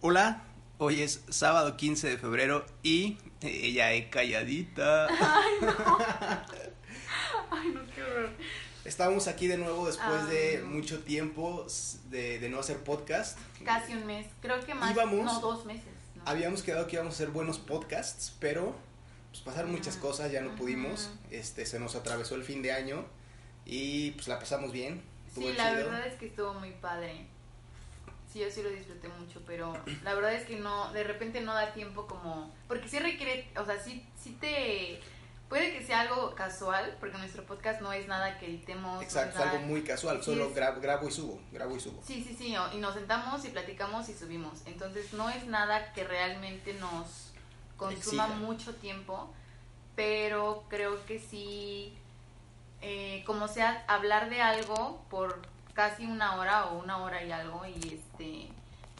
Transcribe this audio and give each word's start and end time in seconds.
Hola, 0.00 0.42
hoy 0.78 1.02
es 1.02 1.24
sábado 1.28 1.76
15 1.76 2.08
de 2.10 2.18
febrero 2.18 2.64
y 2.82 3.18
ella 3.42 3.92
es 3.92 4.06
calladita. 4.08 5.06
Ay, 5.08 5.52
no. 5.60 5.98
Ay, 7.50 7.68
no, 7.74 7.80
qué 7.94 8.02
horror. 8.02 8.30
Estamos 8.84 9.26
aquí 9.28 9.48
de 9.48 9.58
nuevo 9.58 9.86
después 9.86 10.28
de 10.28 10.58
Ay, 10.58 10.62
no. 10.62 10.70
mucho 10.70 11.00
tiempo 11.02 11.66
de, 12.10 12.38
de 12.38 12.48
no 12.48 12.60
hacer 12.60 12.78
podcast. 12.78 13.38
Casi 13.64 13.94
un 13.94 14.06
mes. 14.06 14.26
Creo 14.40 14.60
que 14.64 14.74
más. 14.74 14.92
Íbamos- 14.94 15.24
No, 15.24 15.40
dos 15.40 15.64
meses. 15.66 15.84
¿no? 16.16 16.22
Habíamos 16.26 16.62
quedado 16.62 16.86
que 16.86 16.94
íbamos 16.96 17.14
a 17.14 17.16
hacer 17.16 17.28
buenos 17.30 17.58
podcasts, 17.58 18.34
pero 18.38 18.74
pues 19.30 19.42
pasaron 19.42 19.72
muchas 19.72 19.96
Ujú. 19.96 20.06
cosas, 20.08 20.30
ya 20.32 20.40
no 20.42 20.54
pudimos. 20.54 21.10
Este, 21.30 21.66
se 21.66 21.78
nos 21.80 21.96
atravesó 21.96 22.34
el 22.36 22.44
fin 22.44 22.62
de 22.62 22.72
año 22.72 23.04
y 23.66 24.12
pues 24.12 24.28
la 24.28 24.38
pasamos 24.38 24.72
bien. 24.72 25.02
estuvo 25.26 25.48
Sí, 25.48 25.54
la 25.56 25.70
chido. 25.74 25.90
verdad 25.90 26.06
es 26.06 26.14
que 26.14 26.26
estuvo 26.26 26.54
muy 26.54 26.70
padre. 26.72 27.26
Sí, 28.38 28.44
yo 28.44 28.50
sí 28.52 28.62
lo 28.62 28.70
disfruté 28.70 29.08
mucho, 29.08 29.42
pero 29.46 29.76
la 30.04 30.14
verdad 30.14 30.32
es 30.32 30.46
que 30.46 30.56
no, 30.56 30.92
de 30.92 31.02
repente 31.02 31.40
no 31.40 31.54
da 31.54 31.72
tiempo 31.72 32.06
como, 32.06 32.54
porque 32.68 32.88
sí 32.88 33.00
requiere, 33.00 33.50
o 33.56 33.64
sea, 33.64 33.82
sí, 33.82 34.06
sí 34.16 34.36
te, 34.40 35.00
puede 35.48 35.72
que 35.72 35.84
sea 35.84 36.02
algo 36.02 36.36
casual, 36.36 36.96
porque 37.00 37.18
nuestro 37.18 37.44
podcast 37.44 37.80
no 37.80 37.92
es 37.92 38.06
nada 38.06 38.38
que 38.38 38.46
editemos. 38.46 38.96
no 38.96 39.02
Exacto, 39.02 39.40
es 39.40 39.44
algo 39.44 39.66
muy 39.66 39.82
casual, 39.82 40.18
Sí, 40.18 40.26
solo 40.26 40.52
grabo, 40.54 40.80
grabo 40.80 41.08
y 41.08 41.10
subo, 41.10 41.40
grabo 41.50 41.76
y 41.76 41.80
subo. 41.80 42.00
Sí, 42.06 42.24
sí, 42.26 42.36
sí, 42.38 42.54
y 42.72 42.76
nos 42.78 42.94
sentamos 42.94 43.44
y 43.44 43.48
platicamos 43.48 44.08
y 44.08 44.14
subimos. 44.14 44.60
Entonces 44.66 45.12
no 45.14 45.28
es 45.30 45.44
nada 45.46 45.92
que 45.92 46.04
realmente 46.04 46.74
nos 46.74 47.32
consuma 47.76 48.28
mucho 48.28 48.72
tiempo, 48.76 49.32
pero 49.96 50.62
creo 50.68 51.04
que 51.06 51.18
sí, 51.18 51.92
eh, 52.82 53.24
como 53.26 53.48
sea, 53.48 53.84
hablar 53.88 54.30
de 54.30 54.42
algo 54.42 55.02
por 55.10 55.40
casi 55.78 56.06
una 56.06 56.34
hora 56.34 56.66
o 56.66 56.82
una 56.82 56.98
hora 56.98 57.22
y 57.22 57.30
algo 57.30 57.62
y 57.64 57.94
este 57.94 58.48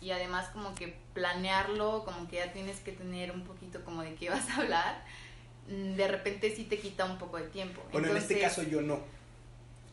y 0.01 0.13
además 0.13 0.49
como 0.53 0.77
que 0.77 0.95
planearlo, 1.13 2.05
como 2.05 2.29
que 2.29 2.37
ya 2.37 2.53
tienes 2.53 2.79
que 2.79 2.93
tener 2.93 3.33
un 3.33 3.43
poquito 3.43 3.85
como 3.85 4.03
de 4.03 4.15
qué 4.15 4.31
vas 4.31 4.49
a 4.51 4.59
hablar, 4.59 5.03
mm, 5.67 5.97
de 5.97 6.07
repente 6.07 6.55
sí 6.55 6.63
te 6.63 6.79
quita 6.79 7.05
un 7.05 7.19
poco 7.19 7.39
de 7.39 7.49
tiempo. 7.49 7.83
Bueno, 7.91 8.07
en 8.07 8.17
este 8.19 8.39
caso 8.39 8.63
yo 8.63 8.81
no. 8.81 9.01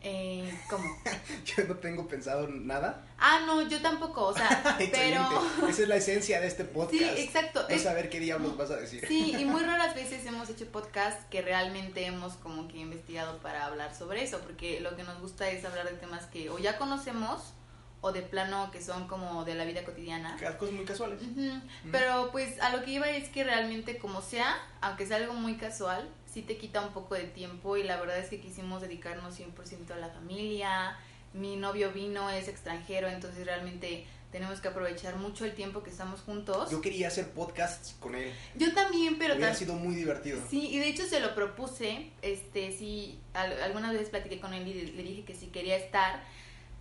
Eh, 0.08 0.60
¿cómo? 0.70 0.86
Yo 1.46 1.64
no 1.66 1.76
tengo 1.78 2.08
pensado 2.08 2.48
nada. 2.48 3.04
Ah, 3.18 3.42
no, 3.46 3.62
yo 3.68 3.82
tampoco, 3.82 4.28
o 4.28 4.34
sea, 4.34 4.78
pero... 4.92 5.22
Esa 5.70 5.82
es 5.84 5.88
la 5.88 5.96
esencia 5.96 6.40
de 6.42 6.48
este 6.48 6.64
podcast. 6.64 7.16
Sí, 7.16 7.22
exacto. 7.24 7.64
No 7.68 7.76
Es- 7.76 7.84
saber 7.84 8.10
qué 8.10 8.20
diablos 8.20 8.56
vas 8.56 8.70
a 8.72 8.76
decir. 8.78 9.04
Sí, 9.08 9.36
y 9.38 9.46
muy 9.46 9.64
raras 9.64 9.96
veces 9.96 10.26
hemos 10.26 10.50
hecho 10.50 10.66
podcast 10.68 11.28
que 11.30 11.42
realmente 11.42 12.06
hemos 12.06 12.34
como 12.34 12.68
que 12.68 12.78
investigado 12.78 13.38
para 13.40 13.66
hablar 13.66 13.96
sobre 13.96 14.24
eso, 14.24 14.40
porque 14.42 14.80
lo 14.82 14.96
que 14.96 15.04
nos 15.04 15.20
gusta 15.22 15.50
es 15.50 15.66
hablar 15.66 15.90
de 15.90 15.96
temas 15.98 16.26
que 16.28 16.50
o 16.50 16.60
ya 16.60 16.78
conocemos 16.78 17.54
o 18.02 18.12
de 18.12 18.22
plano 18.22 18.70
que 18.72 18.82
son 18.84 19.08
como 19.08 19.46
de 19.46 19.56
la 19.56 19.66
vida 19.66 19.84
cotidiana. 19.84 20.38
Cosas 20.60 20.76
muy 20.76 20.86
casuales. 20.86 21.20
Ujú, 21.24 21.60
Pero 21.92 22.30
pues 22.32 22.62
a 22.62 22.70
lo 22.76 22.84
que 22.84 22.92
iba 22.92 23.10
es 23.10 23.30
que 23.30 23.44
realmente 23.44 23.98
como 23.98 24.22
sea, 24.22 24.56
aunque 24.82 25.08
sea 25.08 25.18
algo 25.18 25.34
muy 25.34 25.56
casual, 25.58 26.08
sí 26.36 26.42
te 26.42 26.58
quita 26.58 26.82
un 26.82 26.92
poco 26.92 27.16
de 27.16 27.24
tiempo 27.24 27.78
y 27.78 27.84
la 27.84 27.98
verdad 27.98 28.20
es 28.20 28.30
que 28.30 28.42
quisimos 28.42 28.82
dedicarnos 28.82 29.40
100% 29.40 29.92
a 29.94 29.96
la 29.96 30.10
familia. 30.10 30.98
Mi 31.34 31.56
novio 31.56 31.92
vino, 31.94 32.30
es 32.30 32.50
extranjero, 32.50 33.08
entonces 33.08 33.46
realmente 33.46 34.06
tenemos 34.34 34.60
que 34.60 34.68
aprovechar 34.68 35.16
mucho 35.16 35.46
el 35.46 35.54
tiempo 35.56 35.82
que 35.82 35.90
estamos 35.92 36.20
juntos. 36.20 36.70
Yo 36.72 36.82
quería 36.82 37.08
hacer 37.08 37.30
podcasts 37.32 37.96
con 38.02 38.16
él. 38.16 38.34
Yo 38.56 38.74
también, 38.74 39.18
pero 39.18 39.36
Hubiera 39.36 39.54
tam- 39.54 39.56
sido 39.56 39.76
muy 39.76 39.96
divertido. 39.96 40.42
Sí, 40.50 40.68
y 40.72 40.80
de 40.80 40.90
hecho 40.90 41.06
se 41.06 41.22
lo 41.22 41.34
propuse, 41.36 42.12
este, 42.22 42.74
sí, 42.78 43.18
al- 43.34 43.62
algunas 43.64 43.94
veces 43.94 44.10
platiqué 44.10 44.42
con 44.42 44.54
él 44.54 44.68
y 44.68 44.74
le 44.92 45.04
dije 45.04 45.24
que 45.24 45.36
sí 45.36 45.48
quería 45.48 45.78
estar, 45.78 46.22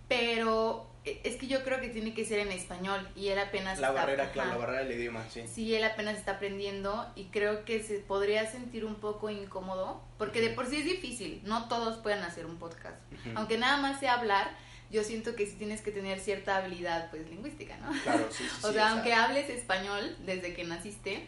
pero 0.09 0.85
es 1.23 1.35
que 1.35 1.47
yo 1.47 1.63
creo 1.63 1.79
que 1.79 1.89
tiene 1.89 2.13
que 2.13 2.25
ser 2.25 2.39
en 2.39 2.51
español 2.51 3.07
y 3.15 3.27
él 3.29 3.37
apenas 3.39 3.79
La 3.79 3.87
está- 3.89 3.99
barrera, 4.01 4.31
claro, 4.31 4.49
ajá. 4.49 4.59
la 4.59 4.65
barrera 4.65 4.83
del 4.85 4.99
idioma, 4.99 5.23
sí. 5.29 5.43
Sí, 5.47 5.75
él 5.75 5.83
apenas 5.83 6.17
está 6.17 6.33
aprendiendo 6.33 7.11
y 7.15 7.25
creo 7.25 7.63
que 7.65 7.83
se 7.83 7.99
podría 7.99 8.49
sentir 8.49 8.85
un 8.85 8.95
poco 8.95 9.29
incómodo, 9.29 10.01
porque 10.17 10.41
de 10.41 10.49
por 10.49 10.67
sí 10.67 10.77
es 10.77 10.85
difícil, 10.85 11.41
no 11.43 11.67
todos 11.67 11.97
pueden 11.99 12.23
hacer 12.23 12.45
un 12.45 12.57
podcast. 12.57 12.97
Aunque 13.35 13.57
nada 13.57 13.77
más 13.77 13.99
sea 13.99 14.13
hablar, 14.15 14.49
yo 14.91 15.03
siento 15.03 15.35
que 15.35 15.45
sí 15.45 15.55
tienes 15.57 15.81
que 15.81 15.91
tener 15.91 16.19
cierta 16.19 16.57
habilidad 16.57 17.09
pues 17.09 17.27
lingüística, 17.29 17.77
¿no? 17.77 17.91
Claro, 18.03 18.27
sí, 18.31 18.43
sí, 18.43 18.49
O 18.63 18.67
sí, 18.69 18.73
sea, 18.73 18.91
aunque 18.91 19.13
hables 19.13 19.49
español 19.49 20.15
desde 20.25 20.53
que 20.53 20.63
naciste, 20.63 21.25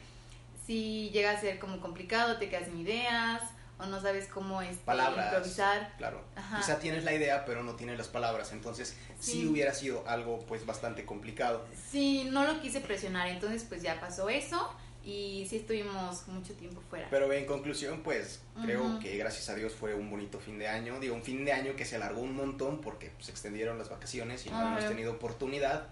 si 0.65 1.09
llega 1.11 1.31
a 1.31 1.39
ser 1.39 1.59
como 1.59 1.79
complicado, 1.79 2.37
te 2.37 2.49
quedas 2.49 2.65
sin 2.65 2.79
ideas 2.79 3.41
o 3.79 3.85
no 3.85 4.01
sabes 4.01 4.27
cómo 4.27 4.61
este, 4.61 4.83
Palabras. 4.83 5.27
improvisar. 5.27 5.93
Claro. 5.97 6.23
Ajá. 6.35 6.57
Quizá 6.57 6.79
tienes 6.79 7.03
la 7.03 7.13
idea, 7.13 7.45
pero 7.45 7.63
no 7.63 7.75
tienes 7.75 7.97
las 7.97 8.07
palabras. 8.07 8.51
Entonces, 8.51 8.95
sí. 9.19 9.31
Sí. 9.31 9.45
hubiera 9.47 9.73
sido 9.73 10.03
algo, 10.07 10.39
pues, 10.47 10.65
bastante 10.65 11.05
complicado. 11.05 11.65
Sí, 11.91 12.27
no 12.31 12.45
lo 12.45 12.59
quise 12.61 12.81
presionar, 12.81 13.27
entonces 13.27 13.63
pues 13.63 13.81
ya 13.81 13.99
pasó 13.99 14.29
eso 14.29 14.73
y 15.07 15.47
sí 15.49 15.55
estuvimos 15.55 16.27
mucho 16.27 16.53
tiempo 16.55 16.81
fuera. 16.89 17.07
Pero 17.09 17.31
en 17.31 17.45
conclusión, 17.45 18.01
pues, 18.03 18.41
creo 18.61 18.99
que 18.99 19.15
gracias 19.17 19.47
a 19.49 19.55
Dios 19.55 19.73
fue 19.73 19.93
un 19.93 20.09
bonito 20.09 20.37
fin 20.37 20.59
de 20.59 20.67
año. 20.67 20.99
Digo, 20.99 21.15
un 21.15 21.23
fin 21.23 21.45
de 21.45 21.53
año 21.53 21.77
que 21.77 21.85
se 21.85 21.95
alargó 21.95 22.19
un 22.19 22.35
montón 22.35 22.81
porque 22.81 23.11
se 23.19 23.31
extendieron 23.31 23.77
las 23.77 23.89
vacaciones 23.89 24.45
y 24.45 24.49
no 24.49 24.57
habíamos 24.57 24.85
tenido 24.85 25.13
oportunidad 25.13 25.87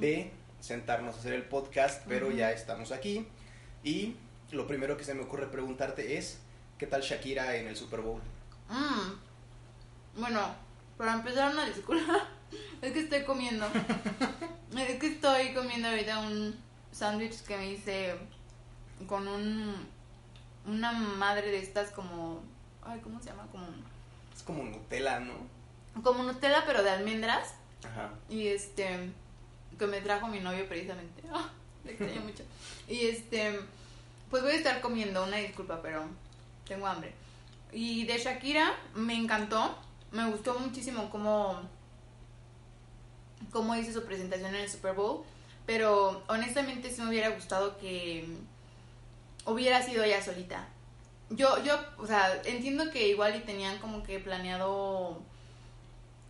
de 0.00 0.32
sentarnos 0.58 1.14
a 1.14 1.18
hacer 1.20 1.34
el 1.34 1.44
podcast, 1.44 2.02
pero 2.08 2.32
ya 2.32 2.50
estamos 2.50 2.90
aquí. 2.90 3.28
Y 3.84 4.16
lo 4.50 4.66
primero 4.66 4.96
que 4.96 5.04
se 5.04 5.14
me 5.14 5.22
ocurre 5.22 5.46
preguntarte 5.46 6.18
es, 6.18 6.40
¿qué 6.78 6.86
tal 6.86 7.02
Shakira 7.02 7.56
en 7.56 7.68
el 7.68 7.76
Super 7.76 8.00
Bowl? 8.00 8.20
Mm. 8.68 10.20
Bueno, 10.20 10.40
para 10.96 11.14
empezar 11.14 11.52
una 11.52 11.64
disculpa, 11.66 12.28
es 12.82 12.92
que 12.92 13.00
estoy 13.00 13.24
comiendo. 13.24 13.66
es 14.76 14.98
que 14.98 15.06
estoy 15.06 15.54
comiendo 15.54 15.88
ahorita 15.88 16.20
un 16.20 16.58
sándwich 16.92 17.42
que 17.42 17.56
me 17.56 17.72
hice 17.72 18.14
con 19.06 19.28
un 19.28 19.96
una 20.66 20.90
madre 20.90 21.50
de 21.50 21.58
estas 21.58 21.90
como 21.90 22.42
ay, 22.82 23.00
¿cómo 23.00 23.20
se 23.20 23.26
llama? 23.26 23.46
Como 23.52 23.66
Es 24.34 24.42
como 24.42 24.64
Nutella, 24.64 25.20
¿no? 25.20 25.34
como 26.02 26.22
Nutella 26.24 26.64
pero 26.66 26.82
de 26.82 26.90
almendras 26.90 27.54
Ajá. 27.84 28.10
y 28.28 28.48
este 28.48 29.10
que 29.78 29.86
me 29.86 30.00
trajo 30.00 30.28
mi 30.28 30.40
novio 30.40 30.66
precisamente. 30.66 31.22
Ah, 31.32 31.50
le 31.84 31.92
extraño 31.92 32.22
mucho. 32.22 32.42
Y 32.88 33.06
este 33.06 33.60
pues 34.30 34.42
voy 34.42 34.52
a 34.52 34.56
estar 34.56 34.80
comiendo, 34.80 35.22
una 35.24 35.36
disculpa, 35.36 35.80
pero 35.82 36.06
tengo 36.66 36.86
hambre. 36.86 37.14
Y 37.72 38.04
de 38.04 38.18
Shakira 38.18 38.74
me 38.94 39.14
encantó, 39.14 39.76
me 40.12 40.28
gustó 40.30 40.58
muchísimo 40.58 41.10
cómo 41.10 41.60
cómo 43.50 43.76
hizo 43.76 43.92
su 43.92 44.04
presentación 44.04 44.54
en 44.54 44.62
el 44.62 44.68
Super 44.68 44.94
Bowl, 44.94 45.22
pero 45.66 46.22
honestamente 46.28 46.90
sí 46.90 47.00
me 47.02 47.08
hubiera 47.08 47.30
gustado 47.30 47.78
que 47.78 48.26
hubiera 49.44 49.82
sido 49.82 50.04
ella 50.04 50.22
solita. 50.22 50.68
Yo 51.30 51.62
yo, 51.64 51.78
o 51.98 52.06
sea, 52.06 52.40
entiendo 52.44 52.90
que 52.90 53.08
igual 53.08 53.36
y 53.36 53.40
tenían 53.40 53.78
como 53.78 54.02
que 54.02 54.20
planeado 54.20 55.20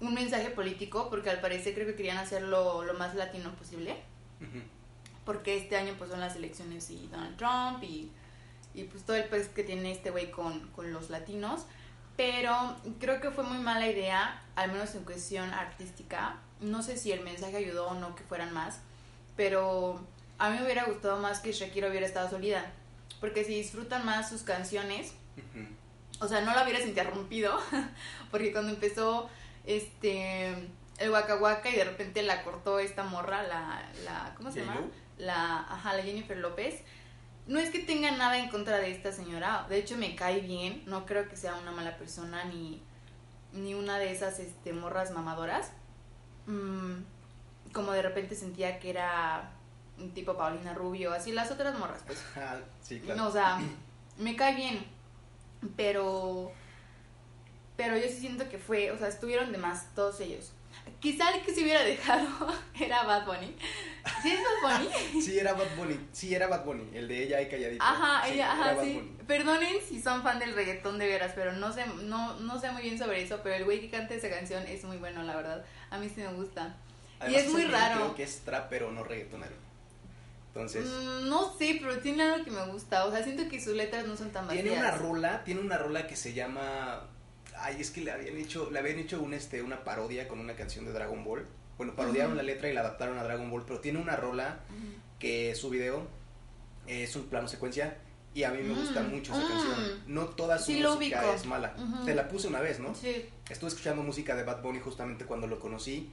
un 0.00 0.14
mensaje 0.14 0.50
político, 0.50 1.08
porque 1.10 1.30
al 1.30 1.40
parecer 1.40 1.74
creo 1.74 1.86
que 1.86 1.94
querían 1.94 2.18
hacerlo 2.18 2.84
lo 2.84 2.94
más 2.94 3.14
latino 3.14 3.54
posible, 3.54 3.96
porque 5.24 5.56
este 5.56 5.76
año 5.76 5.94
pues 5.98 6.10
son 6.10 6.20
las 6.20 6.36
elecciones 6.36 6.90
y 6.90 7.08
Donald 7.08 7.36
Trump 7.36 7.82
y, 7.82 8.10
y 8.76 8.84
pues 8.84 9.04
todo 9.04 9.16
el 9.16 9.24
peso 9.24 9.50
que 9.54 9.64
tiene 9.64 9.90
este 9.90 10.10
güey 10.10 10.30
con, 10.30 10.68
con 10.68 10.92
los 10.92 11.10
latinos, 11.10 11.64
pero 12.16 12.76
creo 13.00 13.20
que 13.20 13.30
fue 13.30 13.42
muy 13.42 13.58
mala 13.58 13.86
idea, 13.86 14.42
al 14.54 14.70
menos 14.70 14.94
en 14.94 15.04
cuestión 15.04 15.52
artística, 15.52 16.36
no 16.60 16.82
sé 16.82 16.96
si 16.96 17.10
el 17.10 17.22
mensaje 17.22 17.56
ayudó 17.56 17.88
o 17.88 17.94
no 17.94 18.14
que 18.14 18.22
fueran 18.22 18.52
más, 18.52 18.80
pero 19.34 20.00
a 20.38 20.50
mí 20.50 20.58
me 20.58 20.64
hubiera 20.64 20.84
gustado 20.84 21.18
más 21.18 21.40
que 21.40 21.52
Shakira 21.52 21.88
hubiera 21.88 22.06
estado 22.06 22.30
solida, 22.30 22.70
porque 23.20 23.44
si 23.44 23.54
disfrutan 23.54 24.04
más 24.04 24.28
sus 24.28 24.42
canciones, 24.42 25.14
o 26.20 26.28
sea, 26.28 26.42
no 26.42 26.54
la 26.54 26.62
hubieras 26.62 26.86
interrumpido, 26.86 27.58
porque 28.30 28.52
cuando 28.52 28.72
empezó 28.72 29.28
este 29.64 30.54
el 30.98 31.10
Waka 31.10 31.36
Waka 31.36 31.68
y 31.68 31.76
de 31.76 31.84
repente 31.84 32.22
la 32.22 32.42
cortó 32.42 32.78
esta 32.78 33.04
morra, 33.04 33.42
la, 33.42 33.82
la 34.04 34.34
¿cómo 34.36 34.50
se 34.50 34.60
llama? 34.60 34.80
La, 35.18 35.60
ajá, 35.60 35.94
la 35.94 36.02
Jennifer 36.02 36.36
López. 36.36 36.82
No 37.46 37.58
es 37.60 37.70
que 37.70 37.78
tenga 37.78 38.10
nada 38.10 38.38
en 38.38 38.48
contra 38.48 38.78
de 38.78 38.90
esta 38.90 39.12
señora, 39.12 39.66
de 39.68 39.78
hecho 39.78 39.96
me 39.96 40.16
cae 40.16 40.40
bien, 40.40 40.82
no 40.86 41.06
creo 41.06 41.28
que 41.28 41.36
sea 41.36 41.54
una 41.56 41.70
mala 41.70 41.96
persona 41.96 42.44
ni, 42.44 42.82
ni 43.52 43.74
una 43.74 43.98
de 43.98 44.10
esas 44.12 44.40
este, 44.40 44.72
morras 44.72 45.12
mamadoras. 45.12 45.70
Mm, 46.46 47.02
como 47.72 47.92
de 47.92 48.02
repente 48.02 48.34
sentía 48.34 48.78
que 48.80 48.90
era 48.90 49.52
tipo 50.14 50.36
Paulina 50.36 50.74
Rubio, 50.74 51.12
así 51.12 51.32
las 51.32 51.50
otras 51.50 51.78
morras, 51.78 52.02
pues. 52.06 52.22
Ah, 52.36 52.58
sí, 52.82 53.00
claro. 53.00 53.20
No, 53.20 53.28
o 53.28 53.32
sea, 53.32 53.60
me 54.18 54.34
cae 54.34 54.56
bien, 54.56 54.84
pero 55.76 56.52
pero 57.76 57.96
yo 57.96 58.04
sí 58.08 58.20
siento 58.20 58.48
que 58.48 58.58
fue, 58.58 58.90
o 58.90 58.98
sea, 58.98 59.08
estuvieron 59.08 59.52
de 59.52 59.58
más 59.58 59.94
todos 59.94 60.20
ellos. 60.20 60.52
Quizá 61.00 61.30
el 61.34 61.42
que 61.42 61.54
se 61.54 61.62
hubiera 61.62 61.82
dejado 61.84 62.26
era 62.80 63.02
Bad 63.04 63.26
Bunny. 63.26 63.54
¿Sí 64.22 64.30
es 64.32 64.40
Bad 64.62 64.80
Bunny? 64.80 64.90
Sí, 65.22 65.38
era 65.38 65.52
Bad 65.52 65.76
Bunny. 65.76 66.00
Sí, 66.12 66.34
era 66.34 66.46
Bad 66.48 66.64
Bunny. 66.64 66.96
El 66.96 67.06
de 67.08 67.22
ella 67.24 67.40
y 67.42 67.48
calladito. 67.48 67.84
Ajá, 67.84 68.26
Sí, 68.26 68.32
ella, 68.34 68.52
ajá, 68.52 68.82
sí. 68.82 68.94
Bunny. 68.94 69.16
Perdonen 69.26 69.76
si 69.86 70.00
son 70.00 70.22
fan 70.22 70.38
del 70.38 70.54
reggaetón 70.54 70.98
de 70.98 71.06
veras, 71.06 71.32
pero 71.34 71.52
no 71.52 71.72
sé, 71.72 71.84
no, 72.04 72.38
no 72.40 72.60
sé 72.60 72.70
muy 72.72 72.82
bien 72.82 72.98
sobre 72.98 73.22
eso, 73.22 73.40
pero 73.42 73.56
el 73.56 73.64
güey 73.64 73.80
que 73.80 73.90
canta 73.90 74.14
esa 74.14 74.30
canción 74.30 74.64
es 74.66 74.84
muy 74.84 74.96
bueno, 74.96 75.22
la 75.22 75.36
verdad. 75.36 75.64
A 75.90 75.98
mí 75.98 76.08
sí 76.08 76.20
me 76.20 76.32
gusta. 76.32 76.76
Además, 77.18 77.42
y 77.42 77.44
es 77.46 77.52
muy 77.52 77.64
raro. 77.64 77.96
Creo 77.96 78.14
que 78.14 78.22
es 78.22 78.40
trap, 78.40 78.68
pero 78.70 78.90
no 78.92 79.02
reggaetonero. 79.04 79.54
Entonces, 80.48 80.86
Mm, 80.86 81.28
no 81.28 81.52
sé, 81.58 81.78
pero 81.82 81.98
tiene 81.98 82.22
algo 82.22 82.44
que 82.44 82.50
me 82.50 82.64
gusta. 82.68 83.04
O 83.04 83.10
sea, 83.10 83.22
siento 83.22 83.48
que 83.48 83.60
sus 83.60 83.74
letras 83.74 84.06
no 84.06 84.16
son 84.16 84.30
tan 84.30 84.46
vacías. 84.46 84.64
tiene 84.64 84.78
una 84.78 84.90
rola, 84.92 85.44
tiene 85.44 85.60
una 85.60 85.76
rola 85.78 86.06
que 86.06 86.16
se 86.16 86.32
llama. 86.32 87.02
Ay, 87.58 87.76
es 87.80 87.90
que 87.90 88.00
le 88.02 88.10
habían 88.12 88.36
hecho, 88.36 88.70
le 88.70 88.78
habían 88.78 88.98
hecho 88.98 89.20
un, 89.22 89.34
este, 89.34 89.62
una 89.62 89.82
parodia 89.84 90.28
con 90.28 90.38
una 90.40 90.54
canción 90.54 90.84
de 90.84 90.92
Dragon 90.92 91.22
Ball. 91.24 91.46
Bueno, 91.78 91.94
parodiaron 91.94 92.36
la 92.36 92.42
letra 92.42 92.68
y 92.70 92.72
la 92.74 92.80
adaptaron 92.80 93.18
a 93.18 93.24
Dragon 93.24 93.50
Ball, 93.50 93.64
pero 93.66 93.80
tiene 93.80 93.98
una 93.98 94.16
rola 94.16 94.60
que 95.18 95.54
su 95.54 95.68
video 95.70 96.06
es 96.86 97.14
un 97.16 97.24
plano 97.26 97.48
secuencia 97.48 97.96
y 98.34 98.44
a 98.44 98.50
mí 98.50 98.62
me 98.62 98.74
gusta 98.74 99.02
Mm, 99.02 99.10
mucho 99.10 99.32
esa 99.32 99.44
mm. 99.44 99.48
canción. 99.48 100.02
No 100.06 100.24
toda 100.26 100.58
su 100.58 100.66
Sí, 100.72 100.82
música 100.82 101.34
es 101.34 101.44
mala. 101.46 101.74
Te 102.04 102.14
la 102.14 102.28
puse 102.28 102.48
una 102.48 102.60
vez, 102.60 102.80
¿no? 102.80 102.94
Sí. 102.94 103.26
Estuve 103.50 103.68
escuchando 103.68 104.02
música 104.02 104.34
de 104.36 104.42
Bad 104.44 104.62
Bunny 104.62 104.80
justamente 104.80 105.24
cuando 105.24 105.46
lo 105.46 105.58
conocí 105.58 106.10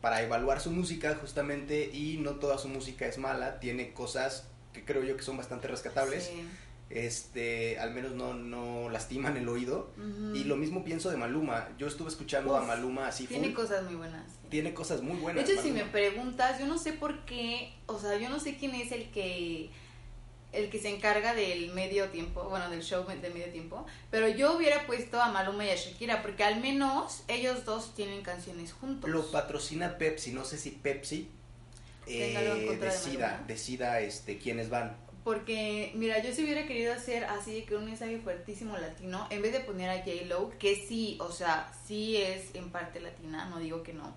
para 0.00 0.22
evaluar 0.22 0.60
su 0.60 0.70
música 0.70 1.16
justamente 1.20 1.90
y 1.92 2.18
no 2.18 2.32
toda 2.32 2.58
su 2.58 2.68
música 2.68 3.06
es 3.06 3.18
mala, 3.18 3.58
tiene 3.60 3.92
cosas 3.92 4.46
que 4.72 4.84
creo 4.84 5.02
yo 5.02 5.16
que 5.16 5.22
son 5.22 5.36
bastante 5.38 5.68
rescatables, 5.68 6.24
Sí. 6.24 6.46
Este, 6.88 7.78
al 7.78 7.92
menos 7.92 8.12
no, 8.12 8.34
no 8.34 8.88
lastiman 8.90 9.36
el 9.36 9.48
oído. 9.48 9.90
Y 10.34 10.44
lo 10.44 10.56
mismo 10.56 10.84
pienso 10.84 11.10
de 11.10 11.16
Maluma, 11.16 11.68
yo 11.78 11.86
estuve 11.86 12.08
escuchando 12.08 12.56
a 12.56 12.62
Maluma 12.62 13.08
así 13.08 13.26
Tiene 13.26 13.46
full. 13.48 13.54
cosas 13.54 13.84
muy 13.84 13.94
buenas. 13.96 14.24
sí. 14.30 14.48
tiene 14.50 14.74
cosas 14.74 15.02
muy 15.02 15.16
De 15.16 15.22
buenas. 15.22 15.48
hecho, 15.48 15.60
si 15.60 15.72
me 15.72 15.84
preguntas, 15.84 16.58
yo 16.60 16.66
no 16.66 16.78
sé 16.78 16.92
por 16.92 17.24
qué, 17.24 17.72
o 17.86 17.98
sea, 17.98 18.16
yo 18.18 18.28
no 18.28 18.38
sé 18.38 18.56
quién 18.56 18.74
es 18.74 18.92
el 18.92 19.10
que 19.10 19.70
el 20.52 20.70
que 20.70 20.78
se 20.78 20.88
encarga 20.88 21.34
del 21.34 21.72
medio 21.74 22.08
tiempo, 22.08 22.44
bueno, 22.48 22.70
del 22.70 22.82
show 22.82 23.04
de 23.06 23.28
medio 23.30 23.52
tiempo, 23.52 23.84
pero 24.10 24.26
yo 24.28 24.56
hubiera 24.56 24.86
puesto 24.86 25.20
a 25.20 25.30
Maluma 25.30 25.66
y 25.66 25.70
a 25.70 25.74
Shakira, 25.74 26.22
porque 26.22 26.44
al 26.44 26.60
menos 26.62 27.24
ellos 27.28 27.66
dos 27.66 27.94
tienen 27.94 28.22
canciones 28.22 28.72
juntos. 28.72 29.10
Lo 29.10 29.30
patrocina 29.30 29.98
Pepsi, 29.98 30.32
no 30.32 30.44
sé 30.44 30.56
si 30.56 30.70
Pepsi 30.70 31.28
eh, 32.06 32.68
de 32.70 32.76
decida, 32.78 33.28
Maluma. 33.32 33.46
decida 33.48 34.00
este, 34.00 34.38
quiénes 34.38 34.70
van. 34.70 34.96
Porque, 35.26 35.90
mira, 35.96 36.22
yo 36.22 36.32
si 36.32 36.44
hubiera 36.44 36.68
querido 36.68 36.92
hacer 36.94 37.24
así 37.24 37.52
de 37.52 37.64
que 37.64 37.74
un 37.74 37.84
mensaje 37.86 38.20
fuertísimo 38.20 38.76
latino, 38.78 39.26
en 39.30 39.42
vez 39.42 39.52
de 39.52 39.58
poner 39.58 39.90
a 39.90 39.98
J-Lo, 40.04 40.56
que 40.60 40.76
sí, 40.76 41.18
o 41.20 41.32
sea, 41.32 41.68
sí 41.84 42.16
es 42.16 42.54
en 42.54 42.70
parte 42.70 43.00
latina, 43.00 43.46
no 43.46 43.58
digo 43.58 43.82
que 43.82 43.92
no, 43.92 44.14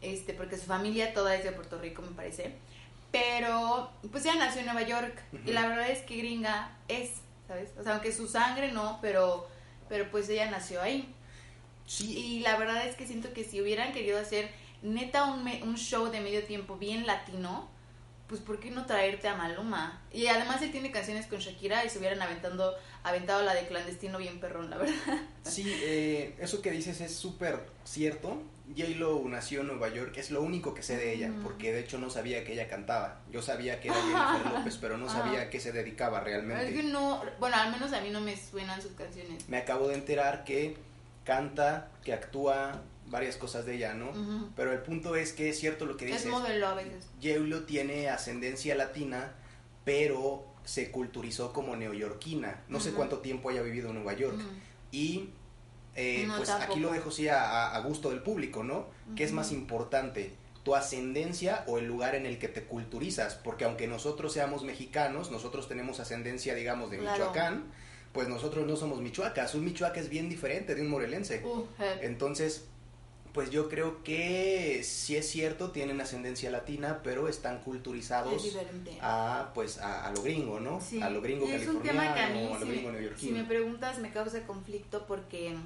este, 0.00 0.32
porque 0.32 0.56
su 0.56 0.66
familia 0.66 1.12
toda 1.12 1.34
es 1.34 1.42
de 1.42 1.50
Puerto 1.50 1.76
Rico, 1.80 2.02
me 2.02 2.12
parece, 2.12 2.52
pero 3.10 3.90
pues 4.12 4.24
ella 4.24 4.36
nació 4.36 4.60
en 4.60 4.66
Nueva 4.66 4.82
York 4.82 5.20
y 5.44 5.50
la 5.50 5.66
verdad 5.66 5.90
es 5.90 5.98
que 6.02 6.16
gringa 6.18 6.70
es, 6.86 7.14
¿sabes? 7.48 7.70
O 7.80 7.82
sea, 7.82 7.94
aunque 7.94 8.12
su 8.12 8.28
sangre 8.28 8.70
no, 8.70 9.00
pero, 9.02 9.48
pero 9.88 10.08
pues 10.12 10.28
ella 10.28 10.48
nació 10.52 10.80
ahí. 10.82 11.12
Sí, 11.84 12.16
Y 12.16 12.40
la 12.42 12.56
verdad 12.58 12.86
es 12.86 12.94
que 12.94 13.08
siento 13.08 13.32
que 13.32 13.42
si 13.42 13.60
hubieran 13.60 13.92
querido 13.92 14.20
hacer 14.20 14.50
neta 14.82 15.24
un, 15.24 15.42
me- 15.42 15.64
un 15.64 15.76
show 15.76 16.12
de 16.12 16.20
medio 16.20 16.44
tiempo 16.44 16.76
bien 16.76 17.08
latino, 17.08 17.68
pues 18.32 18.40
¿por 18.40 18.58
qué 18.58 18.70
no 18.70 18.86
traerte 18.86 19.28
a 19.28 19.34
Maluma? 19.34 20.00
Y 20.10 20.26
además 20.26 20.62
él 20.62 20.72
tiene 20.72 20.90
canciones 20.90 21.26
con 21.26 21.38
Shakira 21.38 21.84
y 21.84 21.90
se 21.90 21.98
hubieran 21.98 22.22
aventando, 22.22 22.74
aventado 23.02 23.42
la 23.42 23.52
de 23.52 23.66
clandestino 23.66 24.16
bien 24.16 24.40
perrón, 24.40 24.70
la 24.70 24.78
verdad. 24.78 24.94
Sí, 25.44 25.70
eh, 25.82 26.34
eso 26.40 26.62
que 26.62 26.70
dices 26.70 27.02
es 27.02 27.14
súper 27.14 27.60
cierto. 27.84 28.42
J-Lo 28.74 29.22
nació 29.28 29.60
en 29.60 29.66
Nueva 29.66 29.90
York, 29.90 30.16
es 30.16 30.30
lo 30.30 30.40
único 30.40 30.72
que 30.72 30.82
sé 30.82 30.96
de 30.96 31.12
ella, 31.12 31.28
Mm. 31.28 31.42
porque 31.42 31.74
de 31.74 31.80
hecho 31.80 31.98
no 31.98 32.08
sabía 32.08 32.42
que 32.42 32.54
ella 32.54 32.68
cantaba. 32.68 33.20
Yo 33.30 33.42
sabía 33.42 33.78
que 33.80 33.88
era 33.88 33.96
Jennifer 34.00 34.52
López, 34.58 34.78
pero 34.80 34.96
no 34.96 35.10
sabía 35.10 35.42
a 35.42 35.50
qué 35.50 35.60
se 35.60 35.72
dedicaba 35.72 36.20
Es 36.20 36.24
que 36.24 36.30
realmente. 36.30 36.82
no, 36.84 37.22
bueno, 37.38 37.56
al 37.56 37.70
menos 37.70 37.92
a 37.92 38.00
mí 38.00 38.08
no 38.08 38.22
me 38.22 38.34
suenan 38.34 38.80
sus 38.80 38.92
canciones. 38.92 39.46
Me 39.46 39.58
acabo 39.58 39.88
de 39.88 39.96
enterar 39.96 40.44
que 40.44 40.78
canta, 41.24 41.90
que 42.02 42.14
actúa, 42.14 42.80
varias 43.06 43.36
cosas 43.36 43.66
de 43.66 43.74
ella, 43.76 43.94
¿no? 43.94 44.12
Pero 44.56 44.72
el 44.72 44.80
punto 44.80 45.16
es 45.16 45.32
que 45.32 45.48
es 45.50 45.58
cierto 45.58 45.84
lo 45.86 45.96
que 45.96 46.06
Es 46.06 46.12
dices. 46.12 46.30
modelo 46.30 46.66
a 46.68 46.74
veces. 46.74 47.08
Tiene 47.66 48.08
ascendencia 48.08 48.74
latina, 48.74 49.32
pero 49.84 50.46
se 50.64 50.90
culturizó 50.90 51.52
como 51.52 51.76
neoyorquina. 51.76 52.62
No 52.68 52.80
sé 52.80 52.92
cuánto 52.92 53.18
tiempo 53.18 53.50
haya 53.50 53.62
vivido 53.62 53.88
en 53.88 53.96
Nueva 53.96 54.12
York. 54.14 54.38
Y 54.90 55.30
eh, 55.94 56.24
No, 56.26 56.36
pues 56.36 56.48
tampoco. 56.48 56.72
aquí 56.72 56.80
lo 56.80 56.92
dejo 56.92 57.10
sí 57.10 57.28
a, 57.28 57.74
a- 57.74 57.80
gusto 57.80 58.10
del 58.10 58.22
público, 58.22 58.62
¿no? 58.64 58.86
¿Qué 59.16 59.24
es 59.24 59.32
más 59.32 59.52
importante? 59.52 60.32
¿Tu 60.62 60.74
ascendencia 60.76 61.64
o 61.66 61.78
el 61.78 61.86
lugar 61.86 62.14
en 62.14 62.24
el 62.24 62.38
que 62.38 62.48
te 62.48 62.62
culturizas? 62.64 63.34
Porque 63.34 63.64
aunque 63.64 63.88
nosotros 63.88 64.32
seamos 64.32 64.62
mexicanos, 64.62 65.30
nosotros 65.30 65.68
tenemos 65.68 65.98
ascendencia, 66.00 66.54
digamos, 66.54 66.90
de 66.90 66.98
Claro. 66.98 67.18
Michoacán, 67.18 67.64
pues 68.12 68.28
nosotros 68.28 68.66
no 68.66 68.76
somos 68.76 69.00
michoacas. 69.00 69.54
Un 69.54 69.64
michoaca 69.64 69.98
es 70.00 70.08
bien 70.08 70.28
diferente 70.28 70.74
de 70.74 70.82
un 70.82 70.88
morelense. 70.88 71.42
Uh, 71.44 71.64
Entonces, 72.00 72.66
pues 73.32 73.50
yo 73.50 73.68
creo 73.68 74.02
que 74.04 74.82
sí 74.84 75.16
es 75.16 75.28
cierto, 75.28 75.70
tienen 75.70 76.00
ascendencia 76.00 76.50
latina, 76.50 77.00
pero 77.02 77.28
están 77.28 77.56
es 77.56 77.62
culturizados 77.62 78.42
diferente. 78.42 78.98
a 79.00 79.52
pues 79.54 79.78
a, 79.78 80.06
a 80.06 80.12
lo 80.12 80.22
gringo, 80.22 80.60
¿no? 80.60 80.80
Sí, 80.80 81.00
A 81.02 81.08
lo 81.08 81.22
gringo 81.22 81.46
es 81.46 81.66
un 81.66 81.80
tema 81.82 82.12
que 82.14 82.20
a 82.20 82.28
mí, 82.28 82.46
a 82.46 82.58
lo 82.58 82.66
si 82.66 82.72
gringo 82.72 82.92
me, 82.92 83.16
si 83.16 83.30
me 83.30 83.44
preguntas, 83.44 83.98
me 84.00 84.10
causa 84.10 84.46
conflicto 84.46 85.06
porque 85.06 85.56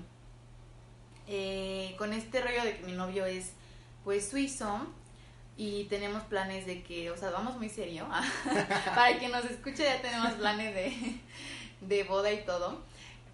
eh, 1.26 1.94
con 1.98 2.12
este 2.12 2.40
rollo 2.40 2.62
de 2.62 2.76
que 2.76 2.84
mi 2.84 2.92
novio 2.92 3.26
es 3.26 3.52
pues 4.04 4.28
suizo 4.28 4.86
y 5.56 5.84
tenemos 5.84 6.22
planes 6.24 6.66
de 6.66 6.82
que, 6.82 7.10
o 7.10 7.16
sea, 7.16 7.30
vamos 7.30 7.56
muy 7.56 7.68
serio, 7.68 8.06
para 8.94 9.18
que 9.18 9.28
nos 9.28 9.44
escuche 9.46 9.82
ya 9.84 10.00
tenemos 10.00 10.34
planes 10.34 10.74
de, 10.74 11.20
de 11.80 12.04
boda 12.04 12.30
y 12.32 12.44
todo, 12.44 12.82